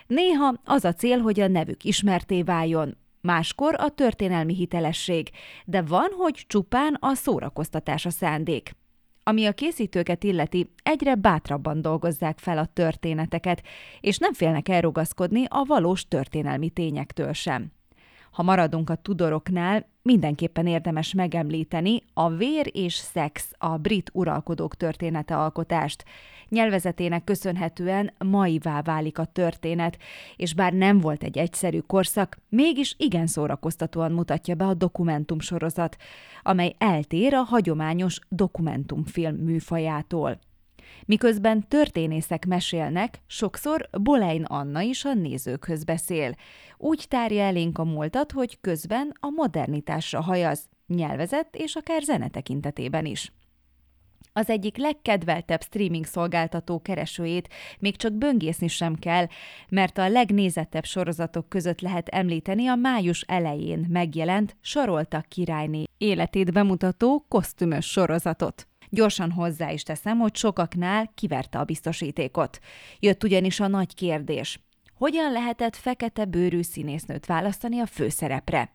Néha 0.08 0.54
az 0.64 0.86
a 0.86 0.94
cél, 0.94 1.20
hogy 1.20 1.40
a 1.40 1.48
nevük 1.48 1.84
ismerté 1.84 2.44
váljon, 2.44 2.98
máskor 3.22 3.76
a 3.78 3.90
történelmi 3.90 4.54
hitelesség, 4.54 5.30
de 5.66 5.82
van, 5.82 6.08
hogy 6.18 6.44
csupán 6.48 6.98
a 7.00 7.14
szórakoztatás 7.14 8.06
a 8.06 8.10
szándék. 8.10 8.76
Ami 9.24 9.46
a 9.46 9.54
készítőket 9.54 10.24
illeti, 10.24 10.72
egyre 10.84 11.16
bátrabban 11.16 11.82
dolgozzák 11.82 12.40
fel 12.40 12.58
a 12.58 12.66
történeteket, 12.66 13.62
és 14.02 14.18
nem 14.18 14.34
félnek 14.34 14.70
elrugaszkodni 14.70 15.46
a 15.48 15.64
valós 15.64 16.08
történelmi 16.08 16.70
tényektől 16.70 17.34
sem. 17.34 17.75
Ha 18.36 18.44
maradunk 18.44 18.90
a 18.90 18.96
Tudoroknál, 18.96 19.86
mindenképpen 20.02 20.68
érdemes 20.68 21.14
megemlíteni 21.14 22.04
a 22.14 22.30
Vér 22.30 22.70
és 22.74 22.94
Szex, 22.94 23.52
a 23.58 23.78
brit 23.78 24.10
uralkodók 24.14 24.76
története 24.76 25.38
alkotást. 25.38 26.06
Nyelvezetének 26.50 27.24
köszönhetően 27.24 28.14
maivá 28.18 28.82
válik 28.82 29.20
a 29.20 29.26
történet, 29.26 29.98
és 30.36 30.54
bár 30.54 30.74
nem 30.74 31.00
volt 31.00 31.24
egy 31.24 31.38
egyszerű 31.38 31.80
korszak, 31.80 32.38
mégis 32.50 32.96
igen 32.98 33.28
szórakoztatóan 33.28 34.12
mutatja 34.12 34.56
be 34.56 34.66
a 34.66 34.74
dokumentumsorozat, 34.74 35.98
amely 36.44 36.76
eltér 36.78 37.34
a 37.34 37.42
hagyományos 37.42 38.20
dokumentumfilm 38.30 39.36
műfajától. 39.36 40.40
Miközben 41.06 41.68
történészek 41.68 42.46
mesélnek, 42.46 43.22
sokszor 43.28 43.90
Bolein 44.02 44.44
Anna 44.44 44.82
is 44.82 45.06
a 45.06 45.14
nézőkhöz 45.14 45.84
beszél. 45.84 46.36
Úgy 46.78 47.06
tárja 47.08 47.44
elénk 47.44 47.78
a 47.78 47.84
múltat, 47.84 48.32
hogy 48.32 48.58
közben 48.62 49.14
a 49.20 49.30
modernitásra 49.30 50.22
hajaz, 50.22 50.70
nyelvezet 50.88 51.56
és 51.56 51.76
akár 51.76 52.02
zene 52.02 52.28
tekintetében 52.28 53.06
is. 53.06 53.32
Az 54.38 54.50
egyik 54.50 54.78
legkedveltebb 54.78 55.62
streaming 55.62 56.06
szolgáltató 56.06 56.82
keresőjét 56.82 57.50
még 57.80 57.96
csak 57.96 58.14
böngészni 58.14 58.68
sem 58.68 58.96
kell, 58.96 59.28
mert 59.70 59.98
a 59.98 60.10
legnézettebb 60.10 60.86
sorozatok 60.86 61.50
között 61.50 61.82
lehet 61.82 62.10
említeni 62.10 62.68
a 62.68 62.76
május 62.76 63.22
elején 63.22 63.86
megjelent 63.90 64.56
Sarolta 64.62 65.24
királyné 65.28 65.84
életét 65.98 66.52
bemutató 66.52 67.26
kosztümös 67.28 67.86
sorozatot. 67.86 68.68
Gyorsan 68.96 69.32
hozzá 69.32 69.72
is 69.72 69.84
teszem, 69.84 70.18
hogy 70.18 70.36
sokaknál 70.36 71.12
kiverte 71.16 71.60
a 71.60 71.64
biztosítékot. 71.64 72.60
Jött 73.00 73.24
ugyanis 73.24 73.60
a 73.60 73.68
nagy 73.68 73.96
kérdés. 73.96 74.60
Hogyan 74.94 75.32
lehetett 75.32 75.76
fekete 75.76 76.26
bőrű 76.26 76.62
színésznőt 76.62 77.26
választani 77.26 77.80
a 77.80 77.86
főszerepre? 77.86 78.74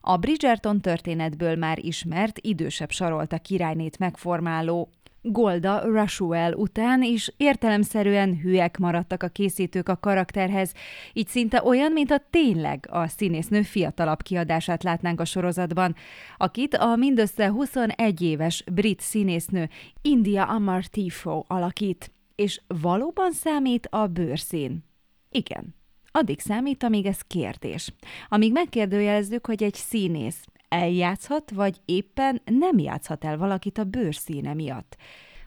A 0.00 0.16
Bridgerton 0.16 0.80
történetből 0.80 1.56
már 1.56 1.78
ismert, 1.78 2.38
idősebb 2.38 2.90
sarolta 2.90 3.38
királynét 3.38 3.98
megformáló 3.98 4.90
Golda 5.28 5.80
Rushuel 5.84 6.52
után 6.52 7.02
is 7.02 7.32
értelemszerűen 7.36 8.40
hülyek 8.40 8.78
maradtak 8.78 9.22
a 9.22 9.28
készítők 9.28 9.88
a 9.88 9.96
karakterhez, 9.96 10.72
így 11.12 11.26
szinte 11.26 11.62
olyan, 11.64 11.92
mint 11.92 12.10
a 12.10 12.22
tényleg 12.30 12.86
a 12.90 13.08
színésznő 13.08 13.62
fiatalabb 13.62 14.22
kiadását 14.22 14.82
látnánk 14.82 15.20
a 15.20 15.24
sorozatban, 15.24 15.94
akit 16.36 16.74
a 16.74 16.96
mindössze 16.96 17.50
21 17.50 18.22
éves 18.22 18.64
brit 18.72 19.00
színésznő 19.00 19.68
India 20.02 20.44
Amartifo 20.44 21.44
alakít. 21.46 22.10
És 22.34 22.60
valóban 22.66 23.32
számít 23.32 23.86
a 23.90 24.06
bőrszín? 24.06 24.84
Igen. 25.30 25.74
Addig 26.12 26.40
számít, 26.40 26.82
amíg 26.82 27.06
ez 27.06 27.20
kérdés. 27.20 27.92
Amíg 28.28 28.52
megkérdőjelezzük, 28.52 29.46
hogy 29.46 29.62
egy 29.62 29.74
színész 29.74 30.44
eljátszhat, 30.68 31.50
vagy 31.50 31.76
éppen 31.84 32.42
nem 32.44 32.78
játszhat 32.78 33.24
el 33.24 33.36
valakit 33.38 33.78
a 33.78 33.84
bőrszíne 33.84 34.54
miatt. 34.54 34.96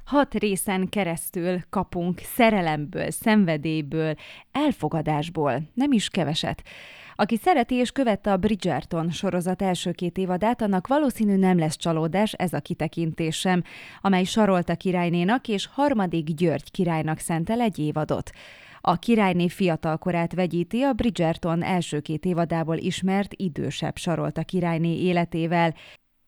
Hat 0.05 0.33
részen 0.33 0.89
keresztül 0.89 1.59
kapunk 1.69 2.19
szerelemből, 2.19 3.11
szenvedélyből, 3.11 4.15
elfogadásból, 4.51 5.61
nem 5.73 5.91
is 5.91 6.09
keveset. 6.09 6.63
Aki 7.15 7.37
szereti 7.37 7.75
és 7.75 7.91
követte 7.91 8.31
a 8.31 8.37
Bridgerton 8.37 9.09
sorozat 9.09 9.61
első 9.61 9.91
két 9.91 10.17
évadát, 10.17 10.61
annak 10.61 10.87
valószínű 10.87 11.35
nem 11.35 11.57
lesz 11.57 11.77
csalódás 11.77 12.33
ez 12.33 12.53
a 12.53 12.59
kitekintésem, 12.59 13.63
amely 14.01 14.23
Sarolta 14.23 14.75
királynénak 14.75 15.47
és 15.47 15.67
harmadik 15.71 16.33
György 16.33 16.71
királynak 16.71 17.19
szentel 17.19 17.61
egy 17.61 17.79
évadot. 17.79 18.31
A 18.81 18.99
királyné 18.99 19.47
fiatalkorát 19.47 20.33
vegyíti 20.33 20.81
a 20.81 20.93
Bridgerton 20.93 21.63
első 21.63 21.99
két 21.99 22.25
évadából 22.25 22.77
ismert 22.77 23.33
idősebb 23.35 23.97
sarolta 23.97 24.43
királyné 24.43 24.97
életével, 24.97 25.75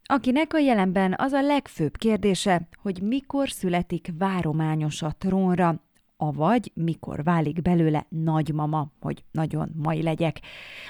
akinek 0.04 0.54
a 0.54 0.58
jelenben 0.58 1.16
az 1.18 1.32
a 1.32 1.42
legfőbb 1.42 1.98
kérdése, 1.98 2.68
hogy 2.82 3.02
mikor 3.02 3.50
születik 3.50 4.10
várományos 4.18 5.02
a 5.02 5.16
trónra, 5.18 5.84
avagy 6.22 6.72
mikor 6.74 7.24
válik 7.24 7.62
belőle 7.62 8.06
nagymama, 8.10 8.92
hogy 9.00 9.24
nagyon 9.32 9.72
mai 9.76 10.02
legyek. 10.02 10.40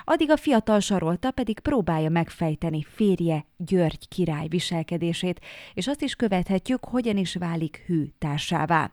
Addig 0.03 0.29
a 0.29 0.37
fiatal 0.37 0.79
sarolta 0.79 1.31
pedig 1.31 1.59
próbálja 1.59 2.09
megfejteni 2.09 2.83
férje 2.83 3.45
György 3.57 4.07
király 4.07 4.47
viselkedését, 4.47 5.39
és 5.73 5.87
azt 5.87 6.01
is 6.01 6.15
követhetjük, 6.15 6.85
hogyan 6.85 7.17
is 7.17 7.35
válik 7.35 7.83
hű 7.85 8.05
társává. 8.17 8.91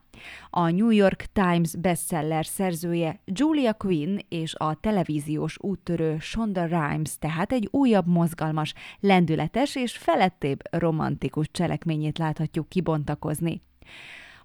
A 0.51 0.71
New 0.71 0.91
York 0.91 1.25
Times 1.33 1.77
bestseller 1.77 2.47
szerzője 2.47 3.21
Julia 3.25 3.75
Quinn 3.75 4.19
és 4.29 4.55
a 4.55 4.75
televíziós 4.81 5.57
úttörő 5.61 6.19
Shonda 6.21 6.65
Rhimes 6.65 7.19
tehát 7.19 7.53
egy 7.53 7.69
újabb 7.71 8.07
mozgalmas, 8.07 8.75
lendületes 9.01 9.77
és 9.77 9.97
felettébb 9.97 10.61
romantikus 10.71 11.51
cselekményét 11.51 12.19
láthatjuk 12.19 12.69
kibontakozni. 12.69 13.63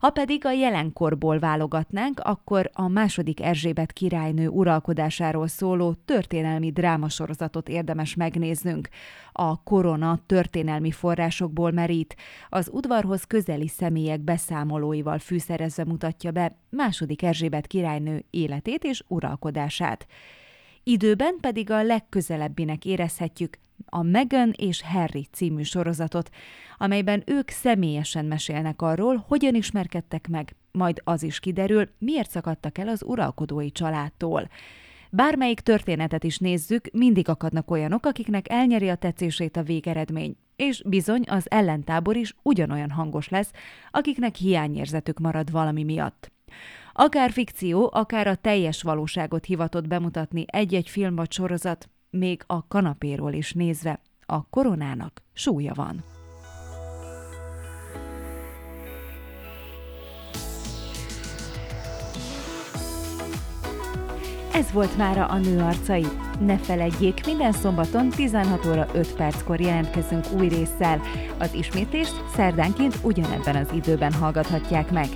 Ha 0.03 0.09
pedig 0.09 0.45
a 0.45 0.51
jelenkorból 0.51 1.39
válogatnánk, 1.39 2.19
akkor 2.19 2.69
a 2.73 2.87
második 2.87 3.41
Erzsébet 3.41 3.91
királynő 3.91 4.47
uralkodásáról 4.47 5.47
szóló 5.47 5.93
történelmi 6.05 6.71
drámasorozatot 6.71 7.69
érdemes 7.69 8.15
megnéznünk. 8.15 8.89
A 9.31 9.63
korona 9.63 10.19
történelmi 10.25 10.91
forrásokból 10.91 11.71
merít, 11.71 12.15
az 12.49 12.69
udvarhoz 12.71 13.23
közeli 13.23 13.67
személyek 13.67 14.19
beszámolóival 14.19 15.19
fűszerezve 15.19 15.85
mutatja 15.85 16.31
be 16.31 16.57
második 16.69 17.21
Erzsébet 17.21 17.67
királynő 17.67 18.25
életét 18.29 18.83
és 18.83 19.03
uralkodását. 19.07 20.07
Időben 20.83 21.37
pedig 21.41 21.71
a 21.71 21.83
legközelebbinek 21.83 22.85
érezhetjük 22.85 23.57
a 23.85 24.01
Meghan 24.01 24.53
és 24.57 24.81
Harry 24.81 25.27
című 25.31 25.61
sorozatot, 25.61 26.29
amelyben 26.77 27.23
ők 27.25 27.49
személyesen 27.49 28.25
mesélnek 28.25 28.81
arról, 28.81 29.25
hogyan 29.27 29.55
ismerkedtek 29.55 30.27
meg, 30.27 30.55
majd 30.71 31.01
az 31.03 31.23
is 31.23 31.39
kiderül, 31.39 31.89
miért 31.97 32.29
szakadtak 32.29 32.77
el 32.77 32.87
az 32.87 33.03
uralkodói 33.03 33.71
családtól. 33.71 34.49
Bármelyik 35.09 35.59
történetet 35.59 36.23
is 36.23 36.37
nézzük, 36.37 36.89
mindig 36.91 37.29
akadnak 37.29 37.71
olyanok, 37.71 38.05
akiknek 38.05 38.49
elnyeri 38.49 38.89
a 38.89 38.95
tetszését 38.95 39.57
a 39.57 39.63
végeredmény, 39.63 40.35
és 40.55 40.83
bizony 40.85 41.23
az 41.27 41.51
ellentábor 41.51 42.15
is 42.15 42.35
ugyanolyan 42.41 42.89
hangos 42.89 43.29
lesz, 43.29 43.51
akiknek 43.91 44.35
hiányérzetük 44.35 45.19
marad 45.19 45.51
valami 45.51 45.83
miatt. 45.83 46.31
Akár 46.93 47.31
fikció, 47.31 47.89
akár 47.93 48.27
a 48.27 48.35
teljes 48.35 48.81
valóságot 48.81 49.45
hivatott 49.45 49.87
bemutatni 49.87 50.45
egy-egy 50.47 50.89
film 50.89 51.15
vagy 51.15 51.31
sorozat, 51.31 51.89
még 52.17 52.43
a 52.47 52.67
kanapéról 52.67 53.33
is 53.33 53.53
nézve, 53.53 53.99
a 54.25 54.49
koronának 54.49 55.21
súlya 55.33 55.73
van. 55.73 56.03
Ez 64.53 64.71
volt 64.71 64.97
mára 64.97 65.25
a 65.25 65.37
nő 65.37 65.59
arcai. 65.59 66.05
Ne 66.39 66.57
feledjék, 66.57 67.25
minden 67.25 67.51
szombaton 67.51 68.09
16 68.09 68.65
óra 68.65 68.87
5 68.93 69.13
perckor 69.15 69.59
jelentkezünk 69.59 70.25
új 70.37 70.47
résszel. 70.47 71.01
Az 71.39 71.53
ismétlést 71.53 72.23
szerdánként 72.35 72.95
ugyanebben 73.01 73.55
az 73.55 73.71
időben 73.73 74.13
hallgathatják 74.13 74.91
meg. 74.91 75.07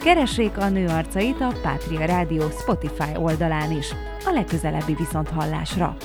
Keressék 0.00 0.56
a 0.56 0.68
nő 0.68 0.86
arcait 0.86 1.40
a 1.40 1.54
Pátria 1.62 2.04
Rádió 2.04 2.48
Spotify 2.50 3.16
oldalán 3.16 3.72
is. 3.72 3.90
A 4.24 4.30
legközelebbi 4.30 4.94
viszont 4.94 5.28
hallásra! 5.28 5.96